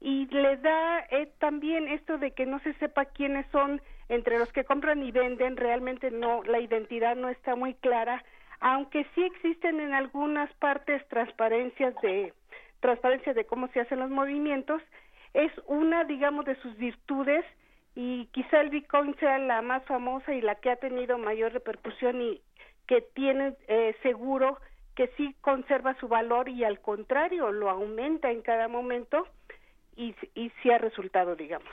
[0.00, 4.52] y le da eh, también esto de que no se sepa quiénes son entre los
[4.52, 8.22] que compran y venden, realmente no, la identidad no está muy clara,
[8.60, 12.34] aunque sí existen en algunas partes transparencias de
[12.82, 14.82] transparencia de cómo se hacen los movimientos,
[15.32, 17.46] es una, digamos, de sus virtudes
[17.94, 22.20] y quizá el Bitcoin sea la más famosa y la que ha tenido mayor repercusión
[22.20, 22.42] y
[22.86, 24.58] que tiene eh, seguro
[24.96, 29.26] que sí conserva su valor y al contrario lo aumenta en cada momento
[29.96, 31.72] y, y sí ha resultado, digamos.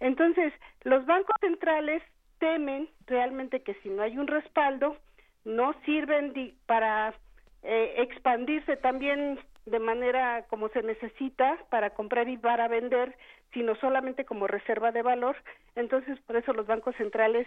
[0.00, 0.52] Entonces,
[0.82, 2.02] los bancos centrales
[2.38, 4.96] temen realmente que si no hay un respaldo,
[5.44, 6.34] no sirven
[6.66, 7.14] para
[7.62, 9.38] eh, expandirse también
[9.70, 13.16] de manera como se necesita para comprar y para vender,
[13.52, 15.36] sino solamente como reserva de valor.
[15.76, 17.46] Entonces, por eso los bancos centrales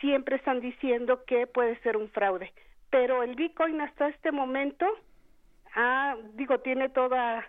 [0.00, 2.52] siempre están diciendo que puede ser un fraude.
[2.90, 4.86] Pero el Bitcoin hasta este momento,
[5.74, 7.46] ha, digo, tiene toda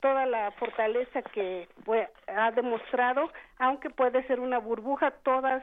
[0.00, 1.68] toda la fortaleza que
[2.26, 5.62] ha demostrado, aunque puede ser una burbuja, todas,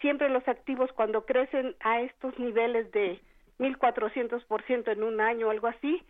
[0.00, 3.20] siempre los activos cuando crecen a estos niveles de
[3.58, 6.02] 1400% en un año o algo así,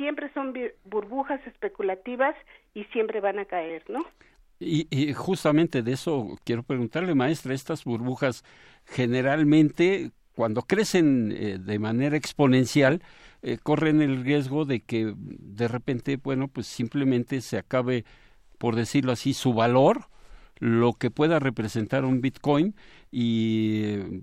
[0.00, 0.54] siempre son
[0.84, 2.34] burbujas especulativas
[2.72, 4.02] y siempre van a caer, ¿no?
[4.58, 8.42] Y, justamente de eso quiero preguntarle, maestra, estas burbujas
[8.86, 13.02] generalmente cuando crecen eh, de manera exponencial,
[13.42, 18.06] eh, corren el riesgo de que de repente, bueno, pues simplemente se acabe,
[18.56, 20.06] por decirlo así, su valor,
[20.58, 22.74] lo que pueda representar un Bitcoin
[23.10, 24.22] y eh,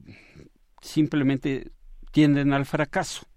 [0.82, 1.70] simplemente
[2.12, 3.28] tienden al fracaso.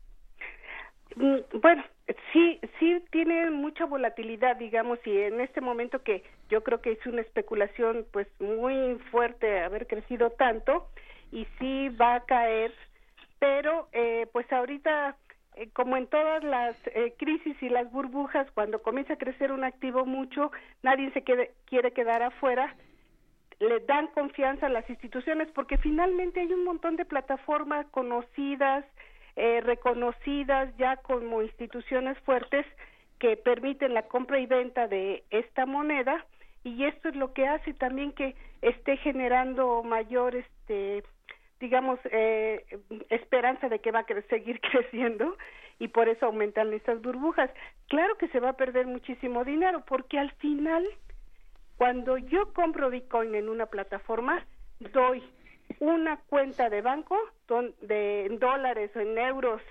[1.16, 1.82] Mm, bueno,
[2.32, 7.06] Sí, sí tiene mucha volatilidad, digamos, y en este momento que yo creo que es
[7.06, 10.88] una especulación pues muy fuerte haber crecido tanto
[11.30, 12.72] y sí va a caer,
[13.38, 15.16] pero eh, pues ahorita
[15.56, 19.64] eh, como en todas las eh, crisis y las burbujas, cuando comienza a crecer un
[19.64, 20.50] activo mucho,
[20.82, 22.74] nadie se quiere quedar afuera.
[23.58, 28.84] le dan confianza a las instituciones porque finalmente hay un montón de plataformas conocidas,
[29.40, 32.66] eh, reconocidas ya como instituciones fuertes
[33.18, 36.26] que permiten la compra y venta de esta moneda
[36.62, 41.04] y esto es lo que hace también que esté generando mayor este
[41.58, 42.66] digamos eh,
[43.08, 45.38] esperanza de que va a seguir creciendo
[45.78, 47.50] y por eso aumentan estas burbujas.
[47.88, 50.86] Claro que se va a perder muchísimo dinero porque al final
[51.78, 54.44] cuando yo compro Bitcoin en una plataforma,
[54.92, 55.22] doy
[55.78, 57.16] una cuenta de banco
[57.82, 59.62] de en dólares o en euros,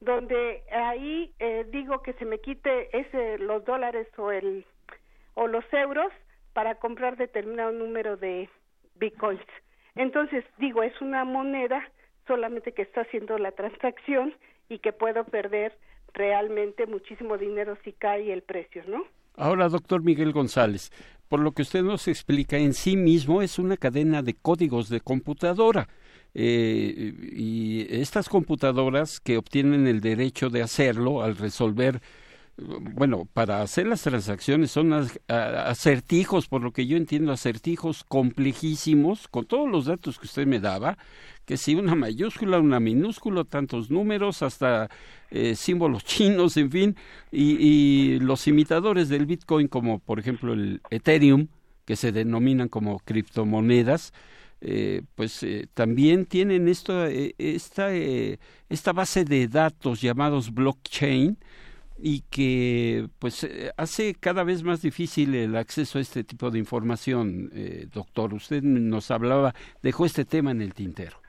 [0.00, 4.64] donde ahí eh, digo que se me quite ese los dólares o el
[5.34, 6.12] o los euros
[6.52, 8.48] para comprar determinado número de
[8.96, 9.40] bitcoins.
[9.94, 11.88] Entonces digo es una moneda
[12.26, 14.34] solamente que está haciendo la transacción
[14.68, 15.76] y que puedo perder
[16.14, 19.04] realmente muchísimo dinero si cae el precio, ¿no?
[19.36, 20.90] Ahora, doctor Miguel González,
[21.28, 25.00] por lo que usted nos explica, en sí mismo es una cadena de códigos de
[25.00, 25.88] computadora.
[26.34, 32.00] Eh, y estas computadoras que obtienen el derecho de hacerlo al resolver
[32.62, 34.92] bueno, para hacer las transacciones son
[35.28, 40.60] acertijos, por lo que yo entiendo, acertijos complejísimos, con todos los datos que usted me
[40.60, 40.98] daba,
[41.44, 44.88] que si una mayúscula, una minúscula, tantos números, hasta
[45.30, 46.96] eh, símbolos chinos, en fin,
[47.30, 51.48] y, los imitadores del Bitcoin, como por ejemplo el Ethereum,
[51.84, 54.12] que se denominan como criptomonedas,
[54.60, 61.36] eh, pues eh, también tienen esto, esta, esta base de datos llamados blockchain,
[62.02, 67.50] y que pues hace cada vez más difícil el acceso a este tipo de información,
[67.94, 68.34] doctor.
[68.34, 71.22] Usted nos hablaba, dejó este tema en el tintero.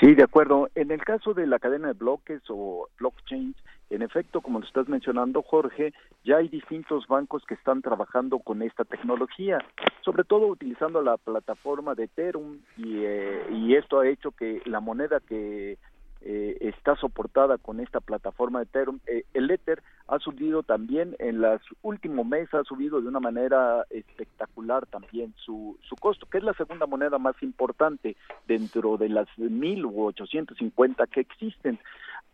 [0.00, 0.68] Sí, de acuerdo.
[0.74, 3.56] En el caso de la cadena de bloques o blockchains,
[3.88, 5.94] en efecto, como lo estás mencionando, Jorge,
[6.24, 9.58] ya hay distintos bancos que están trabajando con esta tecnología,
[10.04, 14.80] sobre todo utilizando la plataforma de Ethereum y, eh, y esto ha hecho que la
[14.80, 15.78] moneda que
[16.28, 18.98] eh, está soportada con esta plataforma de Ethereum.
[19.06, 23.86] Eh, el Ether ha subido también en los últimos meses, ha subido de una manera
[23.90, 28.16] espectacular también su, su costo, que es la segunda moneda más importante
[28.48, 30.12] dentro de las mil u
[30.58, 31.78] cincuenta que existen.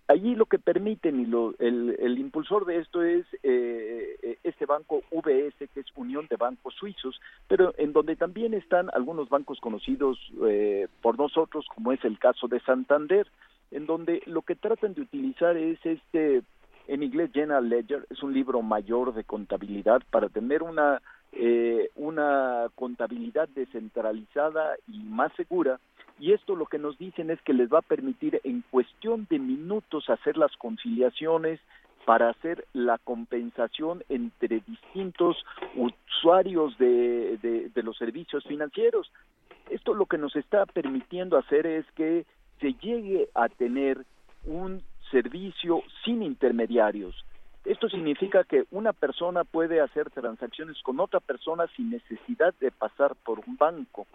[0.09, 5.03] Allí lo que permiten y lo, el, el, impulsor de esto es eh, este banco
[5.11, 10.19] VS, que es Unión de Bancos Suizos, pero en donde también están algunos bancos conocidos
[11.03, 13.27] por nosotros, como es el caso de Santander
[13.73, 16.43] en donde lo que tratan de utilizar es este,
[16.89, 21.01] en inglés General Ledger, es un libro mayor de contabilidad para tener una,
[21.33, 25.81] eh, una contabilidad descentralizada y más segura.
[26.21, 29.39] Y esto lo que nos dicen es que les va a permitir en cuestión de
[29.39, 31.59] minutos hacer las conciliaciones
[32.05, 35.37] para hacer la compensación entre distintos
[35.77, 39.11] usuarios de, de los servicios financieros.
[39.71, 42.27] Esto lo que nos está permitiendo hacer es que
[42.63, 44.07] se llegue a tener
[44.47, 47.15] un servicio sin intermediarios.
[47.65, 53.15] Esto significa que una persona puede hacer transacciones con otra persona sin necesidad de pasar
[53.25, 54.07] por un banco.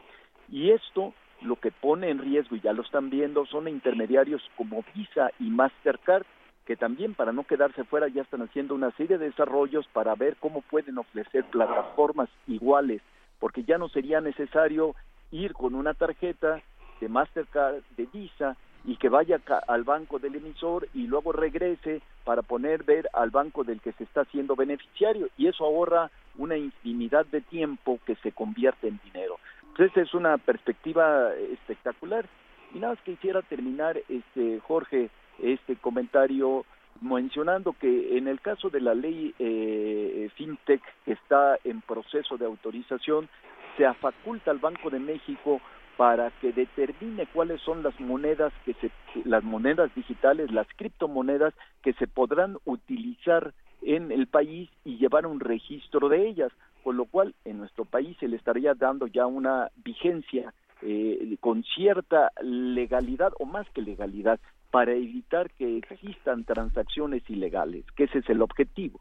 [0.50, 4.84] Y esto lo que pone en riesgo, y ya lo están viendo, son intermediarios como
[4.96, 6.26] Visa y Mastercard,
[6.66, 10.36] que también para no quedarse fuera ya están haciendo una serie de desarrollos para ver
[10.38, 13.02] cómo pueden ofrecer plataformas iguales,
[13.40, 14.96] porque ya no sería necesario
[15.32, 16.62] ir con una tarjeta
[17.00, 18.58] de Mastercard, de Visa,
[18.88, 23.66] y que vaya al banco del emisor y luego regrese para poner ver al banco
[23.66, 28.32] del que se está haciendo beneficiario y eso ahorra una infinidad de tiempo que se
[28.32, 29.40] convierte en dinero.
[29.70, 32.26] Entonces es una perspectiva espectacular
[32.74, 35.10] y nada más quisiera terminar este Jorge
[35.40, 36.66] este comentario
[37.02, 42.46] mencionando que en el caso de la ley eh, fintech que está en proceso de
[42.46, 43.28] autorización
[43.76, 45.62] se faculta al Banco de México
[45.98, 48.92] para que determine cuáles son las monedas que se
[49.26, 55.40] las monedas digitales, las criptomonedas que se podrán utilizar en el país y llevar un
[55.40, 56.52] registro de ellas,
[56.84, 60.54] con lo cual en nuestro país se le estaría dando ya una vigencia
[60.84, 68.04] eh, con cierta legalidad o más que legalidad para evitar que existan transacciones ilegales, que
[68.04, 69.00] ese es el objetivo.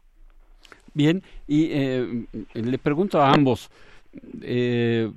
[0.93, 2.25] Bien, y eh,
[2.55, 3.69] le pregunto a ambos,
[4.41, 5.11] eh,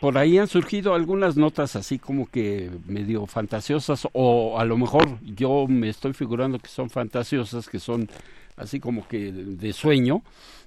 [0.00, 5.18] por ahí han surgido algunas notas así como que medio fantasiosas o a lo mejor
[5.22, 8.08] yo me estoy figurando que son fantasiosas, que son
[8.56, 10.22] así como que de sueño,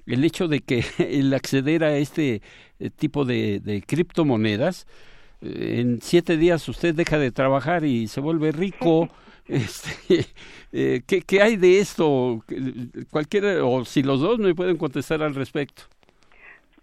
[0.06, 2.42] el hecho de que el acceder a este
[2.80, 4.88] eh, tipo de, criptomonedas,
[5.42, 9.10] eh, en siete días usted deja de trabajar y se vuelve rico.
[9.48, 10.28] Este,
[10.72, 12.42] eh, ¿qué, ¿Qué hay de esto?
[13.10, 15.91] Cualquiera, o si los dos me pueden contestar al respecto.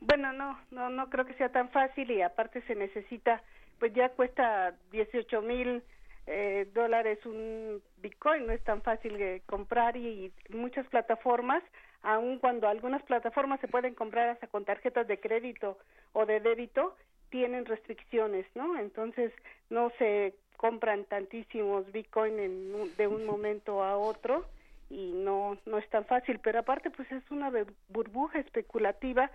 [0.00, 3.42] Bueno, no, no, no creo que sea tan fácil y aparte se necesita,
[3.78, 5.82] pues ya cuesta 18 mil
[6.26, 11.62] eh, dólares un Bitcoin, no es tan fácil de comprar y, muchas plataformas,
[12.02, 15.78] aun cuando algunas plataformas se pueden comprar hasta con tarjetas de crédito
[16.12, 16.94] o de débito,
[17.30, 18.78] tienen restricciones, ¿no?
[18.78, 19.32] Entonces
[19.70, 24.44] no se compran tantísimos Bitcoin en, de un momento a otro
[24.90, 27.50] y no no es tan fácil, pero aparte pues es una
[27.88, 29.30] burbuja especulativa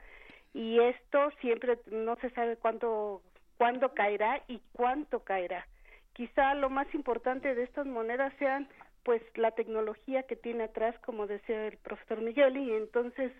[0.53, 3.21] y esto siempre no se sabe cuánto
[3.57, 5.65] cuándo caerá y cuánto caerá.
[6.13, 8.67] Quizá lo más importante de estas monedas sean
[9.03, 13.31] pues la tecnología que tiene atrás, como decía el profesor Miguel, y entonces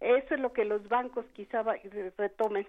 [0.00, 1.62] eso es lo que los bancos quizá
[2.16, 2.66] retomen.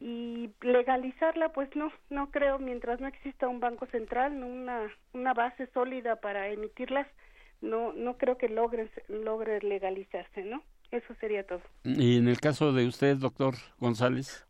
[0.00, 5.66] Y legalizarla, pues no, no creo, mientras no exista un banco central, una, una base
[5.68, 7.06] sólida para emitirlas,
[7.60, 10.62] no, no creo que logren, logre legalizarse, ¿no?
[10.90, 11.60] Eso sería todo.
[11.84, 14.46] Y en el caso de usted, doctor González.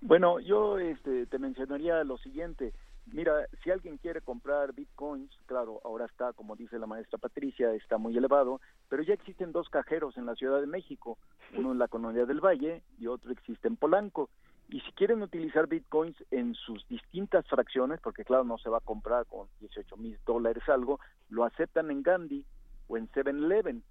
[0.00, 2.72] Bueno, yo este, te mencionaría lo siguiente.
[3.06, 7.98] Mira, si alguien quiere comprar bitcoins, claro, ahora está, como dice la maestra Patricia, está
[7.98, 11.18] muy elevado, pero ya existen dos cajeros en la Ciudad de México,
[11.56, 14.30] uno en la Colonia del Valle y otro existe en Polanco.
[14.68, 18.80] Y si quieren utilizar bitcoins en sus distintas fracciones, porque claro, no se va a
[18.80, 20.98] comprar con 18 mil dólares algo,
[21.28, 22.46] lo aceptan en Gandhi
[22.88, 23.82] o en 7-Eleven.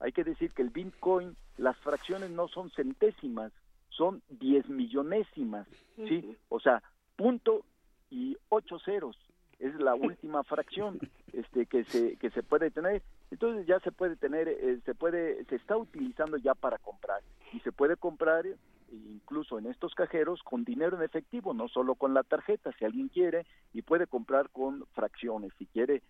[0.00, 3.52] Hay que decir que el bitcoin, las fracciones no son centésimas,
[3.88, 5.66] son diez millonésimas,
[5.96, 6.36] ¿sí?
[6.48, 6.82] O sea,
[7.16, 7.64] punto
[8.10, 9.16] y ocho ceros
[9.58, 10.98] es la última fracción
[11.32, 15.44] este que se que se puede tener entonces ya se puede tener eh, se puede
[15.46, 18.44] se está utilizando ya para comprar y se puede comprar
[18.92, 23.08] incluso en estos cajeros con dinero en efectivo no solo con la tarjeta si alguien
[23.08, 26.02] quiere y puede comprar con fracciones si quiere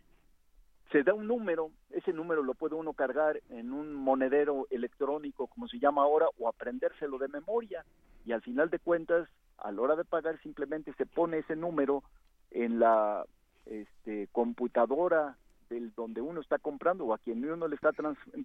[0.92, 5.68] se da un número, ese número lo puede uno cargar en un monedero electrónico, como
[5.68, 7.84] se llama ahora, o aprendérselo de memoria.
[8.24, 12.02] Y al final de cuentas, a la hora de pagar, simplemente se pone ese número
[12.50, 13.24] en la
[13.66, 15.36] este, computadora
[15.68, 17.90] del donde uno está comprando o a quien uno le está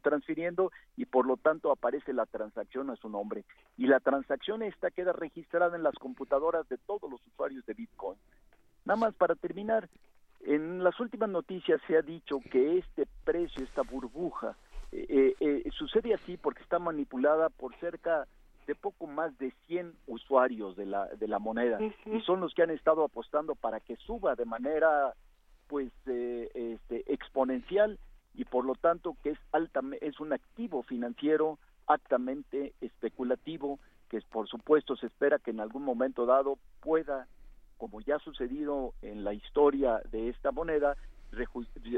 [0.02, 3.46] transfiriendo y por lo tanto aparece la transacción a su nombre.
[3.78, 8.18] Y la transacción esta queda registrada en las computadoras de todos los usuarios de Bitcoin.
[8.86, 9.88] Nada más para terminar,
[10.46, 14.56] en las últimas noticias se ha dicho que este precio, esta burbuja,
[14.92, 18.28] eh, eh, eh, sucede así porque está manipulada por cerca
[18.68, 21.80] de poco más de 100 usuarios de la, de la moneda.
[22.06, 25.14] Y son los que han estado apostando para que suba de manera
[25.68, 27.98] pues este, exponencial
[28.34, 34.48] y por lo tanto que es alta, es un activo financiero altamente especulativo que por
[34.48, 37.28] supuesto se espera que en algún momento dado pueda
[37.82, 40.96] como ya ha sucedido en la historia de esta moneda,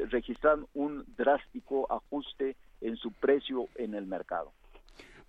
[0.09, 4.53] registran un drástico ajuste en su precio en el mercado.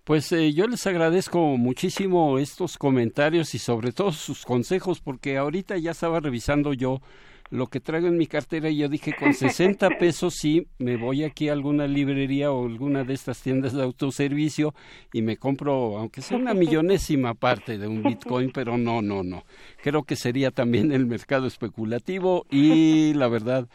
[0.05, 5.77] Pues eh, yo les agradezco muchísimo estos comentarios y sobre todo sus consejos porque ahorita
[5.77, 7.01] ya estaba revisando yo
[7.49, 11.23] lo que traigo en mi cartera y yo dije con 60 pesos sí me voy
[11.23, 14.73] aquí a alguna librería o alguna de estas tiendas de autoservicio
[15.13, 19.43] y me compro aunque sea una millonésima parte de un bitcoin pero no no no.
[19.81, 23.67] Creo que sería también el mercado especulativo y la verdad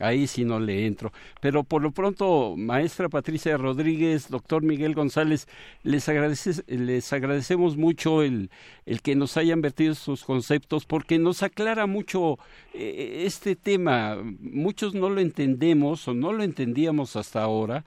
[0.00, 1.12] Ahí sí no le entro.
[1.40, 5.46] Pero por lo pronto, maestra Patricia Rodríguez, doctor Miguel González,
[5.82, 6.08] les,
[6.66, 8.50] les agradecemos mucho el,
[8.86, 12.38] el que nos hayan vertido estos conceptos porque nos aclara mucho
[12.72, 14.18] eh, este tema.
[14.40, 17.84] Muchos no lo entendemos o no lo entendíamos hasta ahora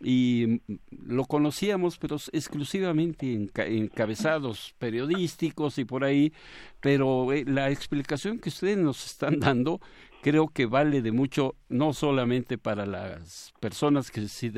[0.00, 0.60] y
[0.90, 6.32] lo conocíamos, pero exclusivamente en encabezados periodísticos y por ahí,
[6.80, 9.80] pero eh, la explicación que ustedes nos están dando
[10.22, 14.50] creo que vale de mucho no solamente para las personas que se,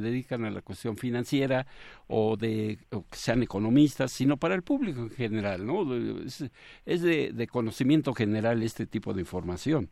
[0.00, 1.66] dedican a la cuestión financiera
[2.06, 5.82] o de que sean economistas, sino para el público en general, ¿no?
[5.94, 9.88] Es, de, conocimiento general este tipo de información.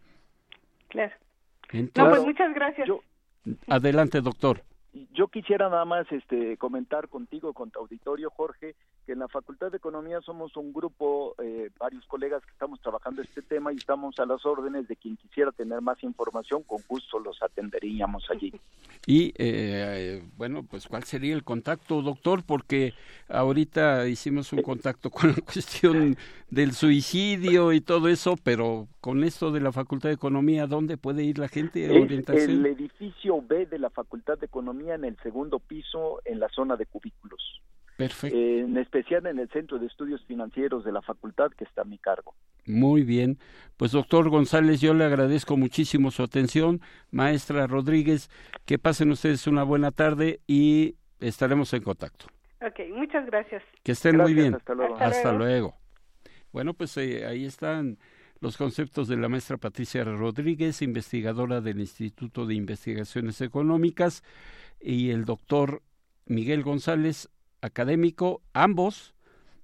[0.89, 1.15] Claro.
[1.73, 2.89] no, pues muchas gracias.
[3.69, 4.63] adelante, doctor.
[5.13, 8.75] Yo quisiera nada más este, comentar contigo, con tu auditorio, Jorge,
[9.07, 13.23] que en la Facultad de Economía somos un grupo, eh, varios colegas que estamos trabajando
[13.23, 17.19] este tema y estamos a las órdenes de quien quisiera tener más información, con gusto
[17.19, 18.53] los atenderíamos allí.
[19.07, 22.43] Y eh, bueno, pues ¿cuál sería el contacto, doctor?
[22.45, 22.95] Porque
[23.29, 26.17] ahorita hicimos un contacto con la cuestión
[26.51, 31.25] del suicidio y todo eso, pero con esto de la Facultad de Economía, ¿dónde puede
[31.25, 32.45] ir la gente a orientarse?
[32.45, 36.77] El edificio B de la Facultad de Economía en el segundo piso, en la zona
[36.77, 37.63] de cubículos.
[38.01, 38.35] Perfecto.
[38.35, 41.85] Eh, en especial en el Centro de Estudios Financieros de la Facultad, que está a
[41.85, 42.35] mi cargo.
[42.65, 43.39] Muy bien.
[43.77, 46.81] Pues doctor González, yo le agradezco muchísimo su atención.
[47.11, 48.31] Maestra Rodríguez,
[48.65, 52.25] que pasen ustedes una buena tarde y estaremos en contacto.
[52.63, 53.63] Ok, muchas gracias.
[53.83, 54.55] Que estén muy bien.
[54.55, 54.97] Hasta luego.
[54.97, 55.75] Hasta, luego.
[56.53, 57.99] Bueno, pues eh, ahí están
[58.41, 64.25] los conceptos de la maestra Patricia Rodríguez, investigadora del Instituto de Investigaciones Económicas,
[64.81, 65.83] y el doctor
[66.25, 67.29] Miguel González,
[67.61, 69.15] académico, ambos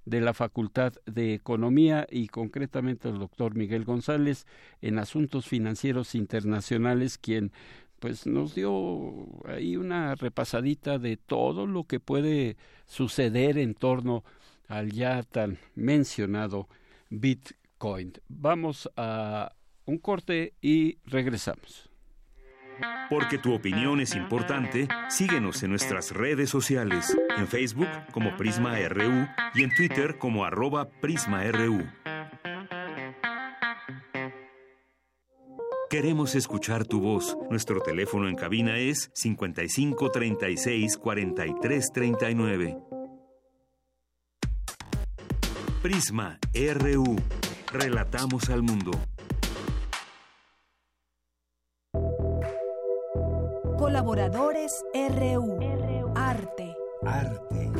[0.05, 4.45] de la Facultad de Economía y concretamente el doctor Miguel González
[4.81, 7.51] en Asuntos Financieros Internacionales, quien
[7.99, 12.55] pues nos dio ahí una repasadita de todo lo que puede
[12.85, 14.23] suceder en torno
[14.67, 16.67] al ya tan mencionado
[17.09, 18.13] Bitcoin.
[18.29, 19.53] Vamos a
[19.85, 21.86] un corte y regresamos.
[23.09, 29.27] Porque tu opinión es importante, síguenos en nuestras redes sociales, en Facebook como Prisma RU
[29.55, 31.85] y en Twitter como arroba PrismaRU.
[35.89, 37.37] Queremos escuchar tu voz.
[37.49, 42.77] Nuestro teléfono en cabina es 55 36 43 39.
[45.81, 47.15] Prisma RU.
[47.71, 48.91] Relatamos al mundo.
[53.87, 56.11] Colaboradores RU.
[56.13, 56.75] Arte.
[57.05, 57.71] Arte.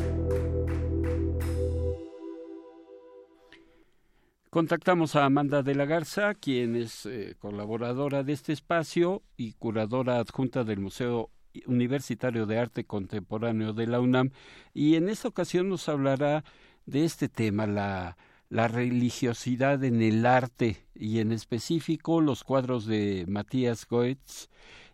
[4.48, 10.18] Contactamos a Amanda de la Garza, quien es eh, colaboradora de este espacio y curadora
[10.18, 11.28] adjunta del Museo
[11.66, 14.30] Universitario de Arte Contemporáneo de la UNAM,
[14.72, 16.42] y en esta ocasión nos hablará
[16.86, 18.16] de este tema, la,
[18.48, 24.48] la religiosidad en el arte y en específico los cuadros de Matías Goetz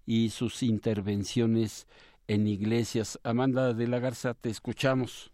[0.06, 1.86] y sus intervenciones
[2.28, 3.18] en iglesias.
[3.24, 5.32] Amanda de la Garza, te escuchamos.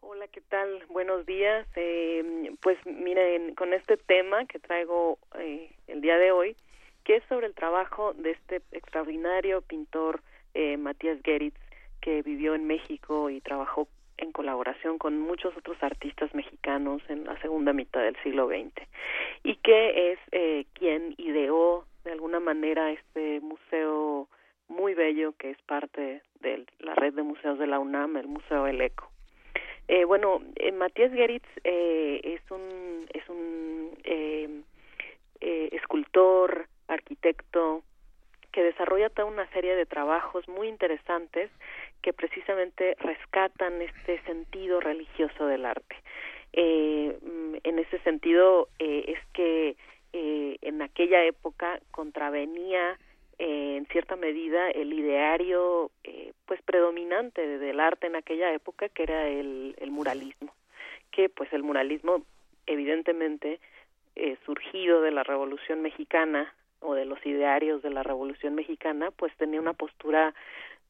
[0.00, 0.84] Hola, ¿qué tal?
[0.88, 1.66] Buenos días.
[1.76, 6.56] Eh, pues miren, con este tema que traigo eh, el día de hoy,
[7.04, 10.22] que es sobre el trabajo de este extraordinario pintor
[10.54, 11.58] eh, Matías Geritz,
[12.00, 13.88] que vivió en México y trabajó
[14.20, 18.86] en colaboración con muchos otros artistas mexicanos en la segunda mitad del siglo XX
[19.42, 24.28] y que es eh, quien ideó de alguna manera este museo
[24.68, 28.66] muy bello que es parte de la red de museos de la UNAM, el Museo
[28.66, 29.10] El Eco.
[29.88, 34.62] Eh, bueno, eh, Matías Geritz eh, es un es un eh,
[35.72, 37.82] escultor, arquitecto
[38.52, 41.50] que desarrolla toda una serie de trabajos muy interesantes
[42.02, 45.96] que precisamente rescatan este sentido religioso del arte.
[46.52, 49.76] Mm, en ese sentido es que
[50.12, 52.98] eh, en aquella época contravenía
[53.38, 59.02] eh, en cierta medida el ideario eh, pues predominante del arte en aquella época que
[59.02, 60.52] era el, el muralismo
[61.10, 62.22] que pues el muralismo
[62.66, 63.60] evidentemente
[64.16, 69.34] eh, surgido de la revolución mexicana o de los idearios de la revolución mexicana pues
[69.36, 70.34] tenía una postura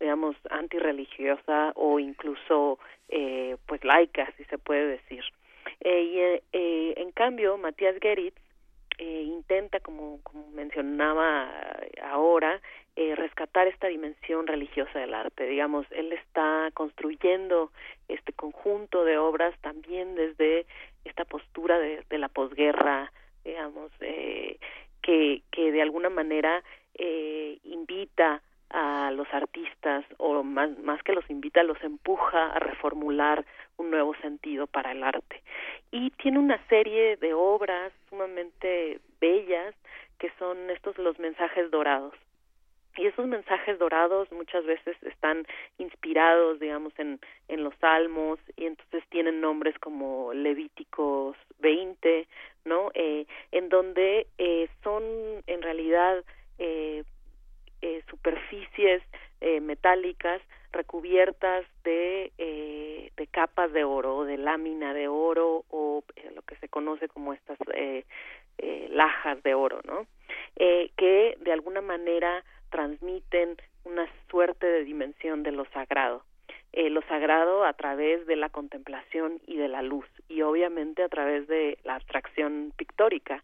[0.01, 2.79] digamos antirreligiosa o incluso
[3.11, 5.23] eh, pues laica si se puede decir.
[5.83, 8.37] Y en cambio Matías Geritz
[9.01, 11.51] eh, intenta, como, como mencionaba
[12.03, 12.61] ahora,
[12.97, 15.47] eh, rescatar esta dimensión religiosa del arte.
[15.47, 17.73] Digamos, él está construyendo
[18.09, 20.67] este conjunto de obras también desde
[21.07, 23.11] esta postura de, la posguerra,
[23.43, 24.59] digamos, eh,
[25.01, 26.63] que, que de alguna manera
[26.95, 33.45] eh, invita a los artistas o más, más que los invita, los empuja a reformular
[33.77, 35.43] un nuevo sentido para el arte.
[35.91, 39.75] Y tiene una serie de obras sumamente bellas
[40.19, 42.15] que son estos los mensajes dorados.
[42.97, 45.47] Y esos mensajes dorados muchas veces están
[45.79, 52.27] inspirados, digamos, en, en los salmos y entonces tienen nombres como Levíticos 20,
[52.65, 52.91] ¿no?
[52.95, 55.03] Eh, en donde eh, son
[55.47, 56.25] en realidad
[56.59, 57.05] eh,
[57.83, 59.03] eh, superficies
[59.41, 60.43] eh, metálicas
[60.73, 66.43] recubiertas de, eh, de capas de oro o de lámina de oro o eh, lo
[66.43, 68.05] que se conoce como estas eh,
[68.59, 70.07] eh, lajas de oro, ¿no?
[70.97, 76.23] Que de alguna manera transmiten una suerte de dimensión de lo sagrado.
[76.73, 81.49] Lo sagrado a través de la contemplación y de la luz y obviamente a través
[81.49, 83.43] de la abstracción pictórica.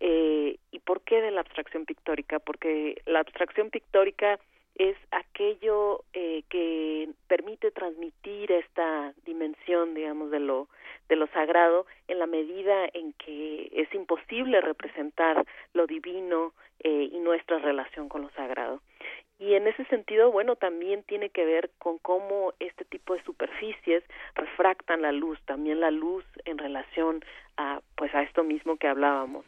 [0.00, 2.38] Eh, ¿Y por qué de la abstracción pictórica?
[2.38, 4.38] Porque la abstracción pictórica
[4.76, 10.68] es aquello eh, que permite transmitir esta dimensión, digamos, de lo
[11.10, 15.44] de lo sagrado en la medida en que es imposible representar
[15.74, 18.80] lo divino eh, y nuestra relación con lo sagrado.
[19.40, 24.04] Y en ese sentido, bueno, también tiene que ver con cómo este tipo de superficies
[24.34, 27.24] refractan la luz, también la luz en relación
[27.56, 29.46] a, pues, a esto mismo que hablábamos.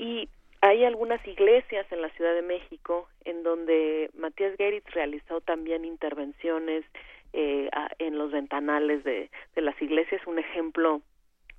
[0.00, 0.30] Y
[0.62, 6.84] hay algunas iglesias en la Ciudad de México en donde Matías Geritz realizó también intervenciones
[7.32, 10.26] en los ventanales de, de las iglesias.
[10.26, 11.02] Un ejemplo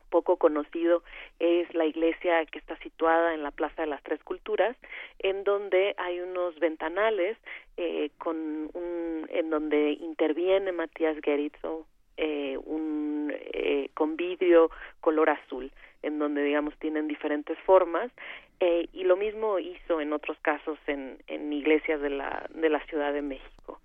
[0.10, 1.04] poco conocido
[1.40, 4.76] es la iglesia que está situada en la Plaza de las Tres Culturas,
[5.20, 7.38] en donde hay unos ventanales
[7.78, 8.36] eh, con
[8.74, 11.88] un, en donde interviene Matías Geritzo
[12.18, 14.70] eh, un eh, con vidrio
[15.00, 15.72] color azul,
[16.04, 18.12] en donde digamos tienen diferentes formas
[18.60, 22.84] eh, y lo mismo hizo en otros casos en, en iglesias de la de la
[22.86, 23.80] Ciudad de México.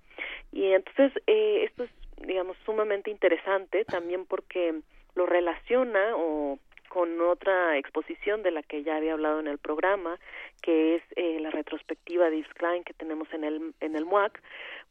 [0.53, 1.91] Y entonces eh, esto es
[2.27, 4.81] digamos sumamente interesante también porque
[5.15, 6.59] lo relaciona o
[6.97, 10.19] con otra exposición de la que ya había hablado en el programa,
[10.63, 14.41] que es eh, la retrospectiva de Yves Klein que tenemos en el, en el MUAC,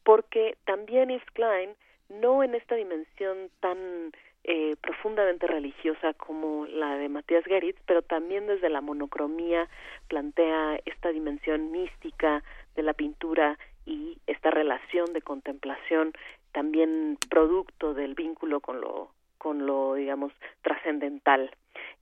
[0.03, 1.71] porque también Yves Klein,
[2.09, 4.11] no en esta dimensión tan
[4.47, 9.67] eh, profundamente religiosa como la de Matías Geritz, pero también desde la monocromía
[10.07, 12.43] plantea esta dimensión mística
[12.75, 13.57] de la pintura
[13.87, 16.13] y esta relación de contemplación
[16.51, 19.09] también producto del vínculo con lo
[19.39, 20.31] con lo, digamos,
[20.61, 21.49] trascendental.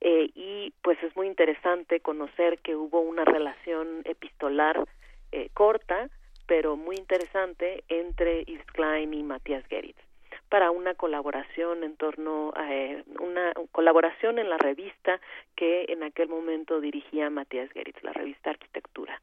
[0.02, 4.86] Eh, y pues es muy interesante conocer que hubo una relación epistolar
[5.32, 6.10] eh, corta,
[6.46, 10.04] pero muy interesante entre Yves Klein y Matthias Geritz
[10.48, 15.20] para una colaboración en torno a eh, una colaboración en la revista
[15.56, 19.20] que en aquel momento dirigía Matías Geritz, la revista Arquitectura.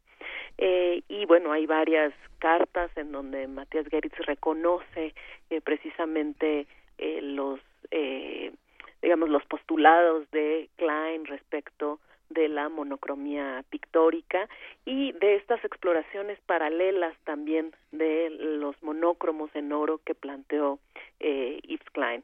[0.57, 5.14] Eh, y bueno, hay varias cartas en donde Matías Geritz reconoce
[5.49, 6.68] eh, precisamente
[6.98, 7.60] eh, los
[7.91, 8.52] eh,
[9.02, 11.99] digamos los postulados de Klein respecto
[12.33, 14.47] de la monocromía pictórica
[14.85, 20.79] y de estas exploraciones paralelas también de los monócromos en oro que planteó
[21.19, 22.23] eh, Yves Klein.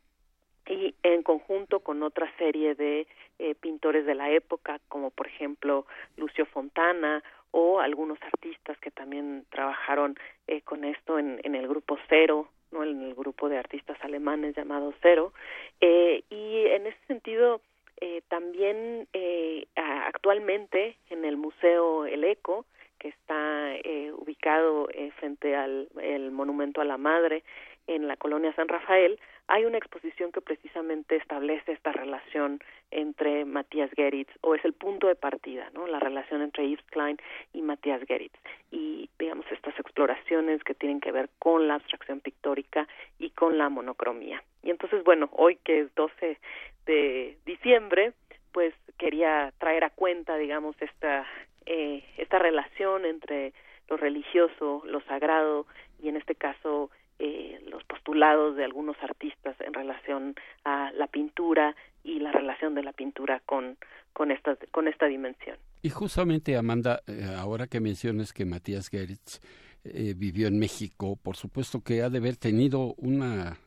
[0.68, 3.08] Y en conjunto con otra serie de
[3.40, 5.86] eh, pintores de la época como por ejemplo
[6.18, 10.18] Lucio Fontana o algunos artistas que también trabajaron
[10.48, 14.56] eh, con esto en, en el grupo Cero no en el grupo de artistas alemanes
[14.56, 15.34] llamado Cero.
[15.82, 17.62] Eh, y en ese sentido
[18.02, 22.66] eh, también eh, actualmente en el museo El Eco
[23.00, 27.44] que está eh, ubicado eh, frente al el monumento a la madre
[27.86, 32.60] en la colonia San Rafael hay una exposición que precisamente establece esta relación
[32.92, 35.88] entre Matías Geritz, o es el punto de partida, ¿no?
[35.88, 37.18] La relación entre Yves Klein
[37.54, 38.38] y Matías Geritz.
[38.72, 42.88] Y, digamos, estas exploraciones que tienen que ver con la abstracción pictórica
[43.20, 44.44] y con la monocromía.
[44.64, 46.38] Y entonces, bueno, hoy que es 12
[46.86, 48.14] de diciembre,
[48.52, 51.26] pues quería traer a cuenta, digamos, esta,
[51.66, 53.54] eh, esta relación entre
[53.88, 55.66] lo religioso, lo sagrado
[56.02, 61.76] y en este caso eh, los postulados de algunos artistas en relación a la pintura
[62.04, 63.78] y la relación de la pintura con,
[64.14, 65.58] con, esta, con esta dimensión.
[65.82, 69.40] Y justamente, Amanda, eh, ahora que mencionas que Matías Geritz
[69.84, 73.58] eh, vivió en México, por supuesto que ha de haber tenido una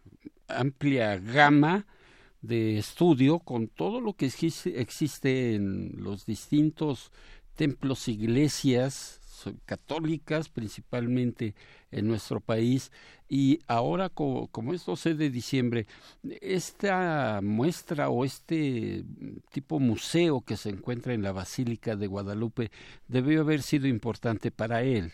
[0.48, 1.86] amplia gama
[2.42, 7.12] de estudio con todo lo que existe en los distintos
[7.56, 9.19] templos, iglesias
[9.64, 11.54] católicas, principalmente
[11.90, 12.92] en nuestro país.
[13.28, 15.86] Y ahora, como, como es 12 de diciembre,
[16.40, 19.04] esta muestra o este
[19.52, 22.70] tipo museo que se encuentra en la Basílica de Guadalupe
[23.08, 25.12] debió haber sido importante para él.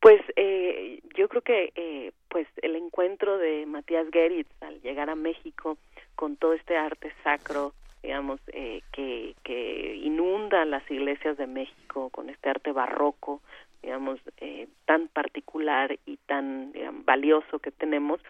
[0.00, 5.14] Pues eh, yo creo que eh, pues el encuentro de Matías Geritz al llegar a
[5.14, 5.78] México
[6.16, 7.72] con todo este arte sacro
[8.04, 13.40] digamos, eh, que, que inunda las iglesias de México con este arte barroco,
[13.82, 16.72] digamos, eh, tan particular y tan
[17.04, 18.20] valioso que tenemos,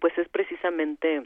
[0.00, 1.22] pues es precisamente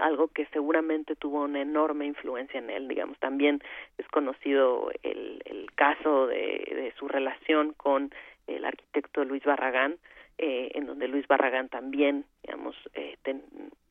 [0.00, 3.62] algo que seguramente tuvo una enorme influencia en él, digamos, también
[3.98, 8.12] es conocido el, el caso de, de su relación con
[8.46, 9.96] el arquitecto Luis Barragán,
[10.38, 13.16] eh, en donde Luis Barragán también, digamos, eh,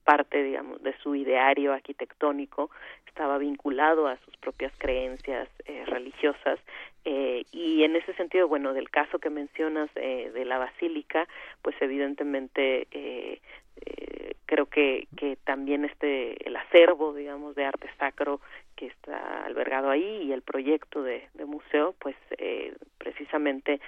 [0.03, 2.69] parte, digamos, de su ideario arquitectónico
[3.07, 6.59] estaba vinculado a sus propias creencias eh, religiosas
[7.03, 11.27] eh, y en ese sentido, bueno, del caso que mencionas eh, de la basílica,
[11.61, 13.41] pues evidentemente eh,
[13.85, 18.39] eh, creo que, que también este el acervo, digamos, de arte sacro
[18.75, 23.79] que está albergado ahí y el proyecto de, museo, pues eh, precisamente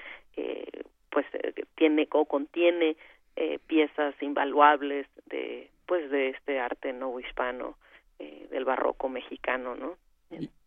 [1.09, 1.27] pues
[1.75, 2.97] tiene o contiene
[3.35, 7.77] eh, piezas invaluables de pues de este arte no hispano
[8.19, 9.97] eh, del barroco mexicano, ¿no?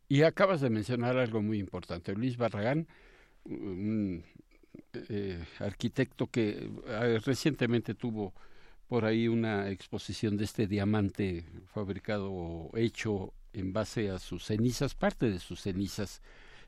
[0.09, 2.87] Y, acabas de mencionar algo muy importante, Luis Barragán,
[3.45, 4.25] un
[5.09, 8.33] eh, arquitecto que eh, recientemente tuvo
[8.89, 14.95] por ahí una exposición de este diamante fabricado o hecho en base a sus cenizas,
[14.95, 16.23] parte de sus cenizas,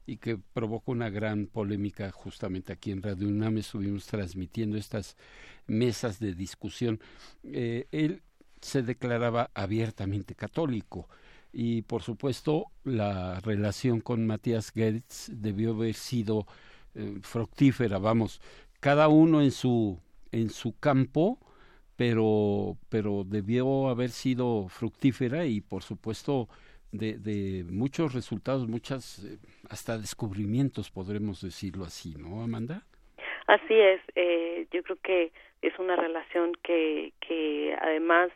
[0.07, 3.59] y que provocó una gran polémica justamente aquí en Radio UNAM.
[3.59, 5.19] Estuvimos transmitiendo estas
[5.67, 6.99] mesas de discusión.
[7.45, 8.23] Eh, él
[8.61, 11.09] se declaraba abiertamente católico
[11.53, 16.47] y por supuesto la relación con Matías Gertz debió haber sido
[16.95, 18.41] eh, fructífera, vamos,
[18.81, 21.39] cada uno en su en su campo,
[21.97, 26.49] pero pero debió haber sido fructífera y por supuesto
[26.93, 32.85] de, de muchos resultados, muchas eh, hasta descubrimientos podremos decirlo así, ¿no, Amanda?
[33.47, 35.33] Así es, eh, yo creo que
[35.63, 38.31] es una relación que, que además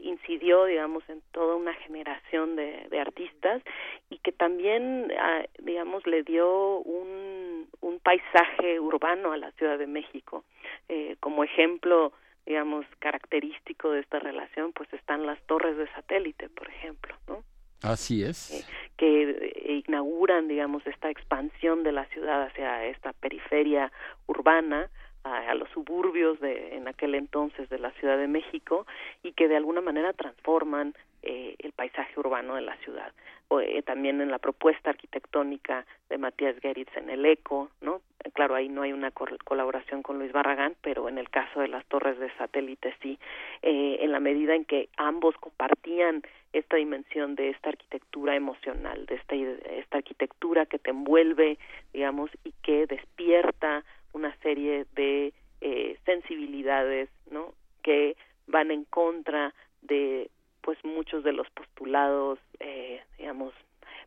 [0.00, 3.62] incidió, digamos, en toda una generación de, de artistas
[4.08, 9.86] y que también, ah, digamos, le dio un, un paisaje urbano a la Ciudad de
[9.86, 10.44] México.
[10.88, 12.12] Eh, como ejemplo,
[12.46, 17.42] digamos, característico de esta relación, pues están las torres de satélite, por ejemplo, ¿no?
[17.82, 18.50] Así es.
[18.50, 18.64] Eh,
[18.96, 23.92] que inauguran, digamos, esta expansión de la ciudad hacia esta periferia
[24.26, 24.90] urbana,
[25.24, 28.86] a, los suburbios de en aquel entonces de la Ciudad de México
[29.22, 33.12] y que de alguna manera transforman eh, el paisaje urbano de la ciudad.
[33.48, 38.02] O, eh, también en la propuesta arquitectónica de Matías Geritz en el ECO, ¿no?
[38.34, 41.84] Claro, ahí no hay una colaboración con Luis Barragán, pero en el caso de las
[41.86, 43.18] torres de satélite sí,
[43.62, 46.22] eh, en la medida en que ambos compartían
[46.52, 51.58] esta dimensión de esta arquitectura emocional, de esta, esta arquitectura que te envuelve,
[51.92, 53.84] digamos, y que despierta
[54.14, 58.16] una serie de eh, sensibilidades no que
[58.46, 60.30] van en contra de
[60.62, 63.52] pues muchos de los postulados eh, digamos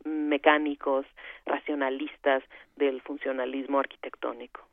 [0.04, 1.06] mecánicos
[1.46, 2.42] racionalistas
[2.76, 4.68] del funcionalismo arquitectónico.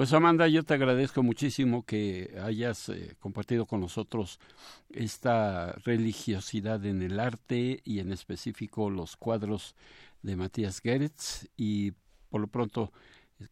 [0.00, 4.40] Pues Amanda, yo te agradezco muchísimo que hayas eh, compartido con nosotros
[4.88, 9.76] esta religiosidad en el arte y en específico los cuadros
[10.22, 11.92] de Matías Geretz y
[12.30, 12.92] por lo pronto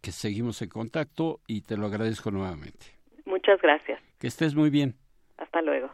[0.00, 2.86] que seguimos en contacto y te lo agradezco nuevamente.
[3.24, 4.00] Muchas gracias.
[4.18, 4.96] Que estés muy bien.
[5.36, 5.90] Hasta luego.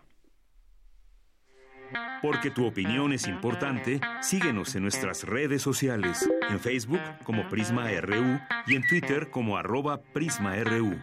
[2.23, 8.41] Porque tu opinión es importante, síguenos en nuestras redes sociales, en Facebook como Prisma RU
[8.67, 10.99] y en Twitter como arroba PrismaRU.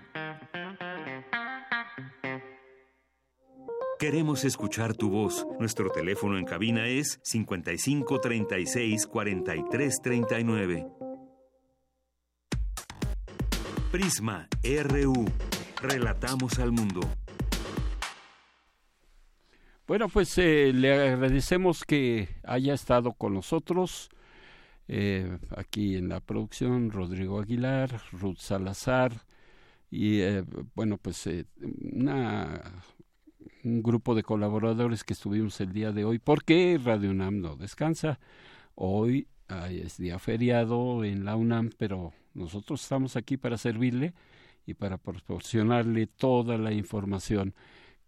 [3.99, 5.45] Queremos escuchar tu voz.
[5.59, 11.00] Nuestro teléfono en cabina es 55 36 43 39.
[13.91, 15.25] Prisma RU.
[15.81, 17.01] Relatamos al mundo.
[19.85, 24.09] Bueno, pues eh, le agradecemos que haya estado con nosotros
[24.87, 29.25] eh, aquí en la producción Rodrigo Aguilar, Ruth Salazar
[29.89, 31.27] y eh, bueno, pues
[31.91, 32.83] una,
[33.65, 38.21] un grupo de colaboradores que estuvimos el día de hoy porque Radio UNAM no descansa.
[38.73, 39.27] Hoy
[39.69, 44.13] es día feriado en la UNAM, pero nosotros estamos aquí para servirle
[44.65, 47.53] y para proporcionarle toda la información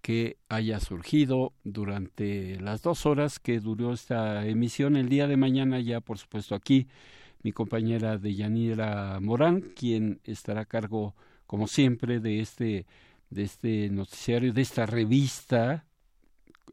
[0.01, 4.97] que haya surgido durante las dos horas que duró esta emisión.
[4.97, 6.87] El día de mañana ya, por supuesto, aquí
[7.41, 11.15] mi compañera Deyanira Morán, quien estará a cargo,
[11.47, 12.85] como siempre, de este,
[13.29, 15.85] de este noticiario, de esta revista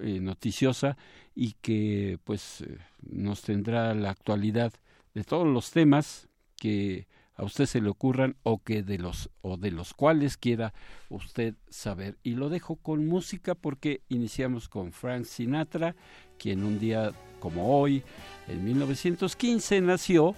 [0.01, 0.97] eh, noticiosa
[1.35, 4.73] y que pues eh, nos tendrá la actualidad
[5.15, 7.07] de todos los temas que
[7.41, 10.75] a usted se le ocurran o que de los o de los cuales quiera
[11.09, 12.19] usted saber.
[12.23, 15.97] Y lo dejo con música porque iniciamos con Frank Sinatra
[16.39, 18.03] quien un día como hoy
[18.47, 20.35] en 1915 nació.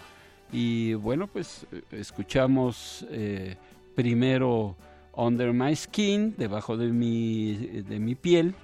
[0.52, 3.56] Y bueno pues escuchamos eh,
[3.96, 4.76] primero
[5.12, 8.54] Under My Skin debajo de mi de mi piel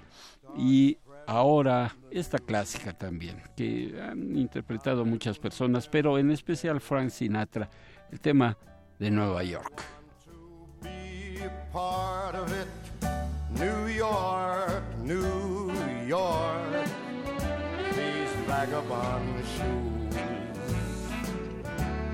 [0.57, 0.97] y
[1.27, 7.69] ahora esta clásica también que han interpretado muchas personas pero en especial Frank Sinatra
[8.13, 8.57] el tema
[8.99, 9.85] de Nueva York.
[13.51, 15.73] New York, New
[16.07, 16.87] York,
[17.97, 20.15] these vagabond shoes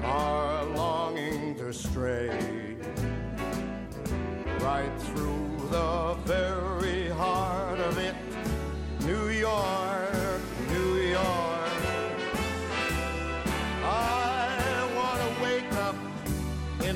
[0.02, 2.76] are longing to stray
[4.60, 8.14] right through the very heart of it.
[9.04, 9.93] New York,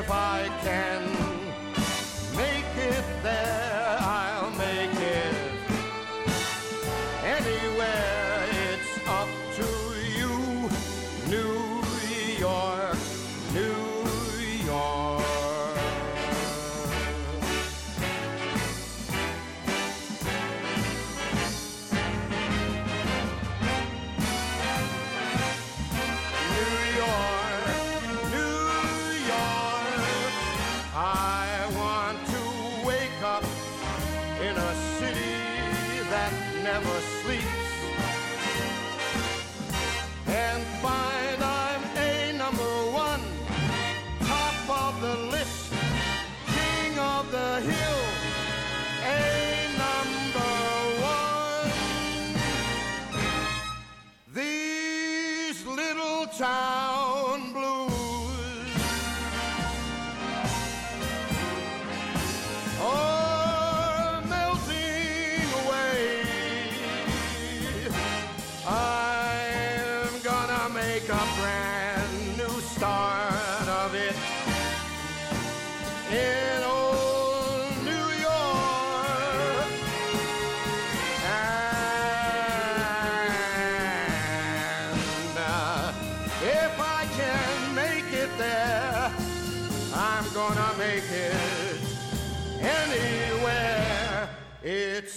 [0.00, 1.09] if I can.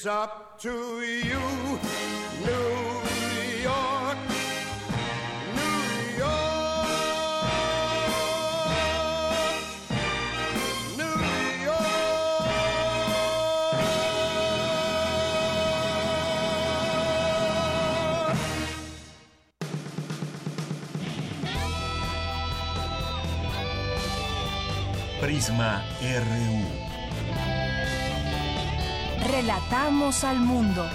[0.03, 1.39] It's up to you,
[2.43, 2.67] New
[3.63, 4.17] York,
[5.55, 5.71] New
[6.17, 6.57] York,
[10.97, 11.15] New
[11.63, 12.03] York.
[25.21, 25.71] Prisma
[26.01, 26.52] RU.
[29.43, 30.85] Relatamos al mundo.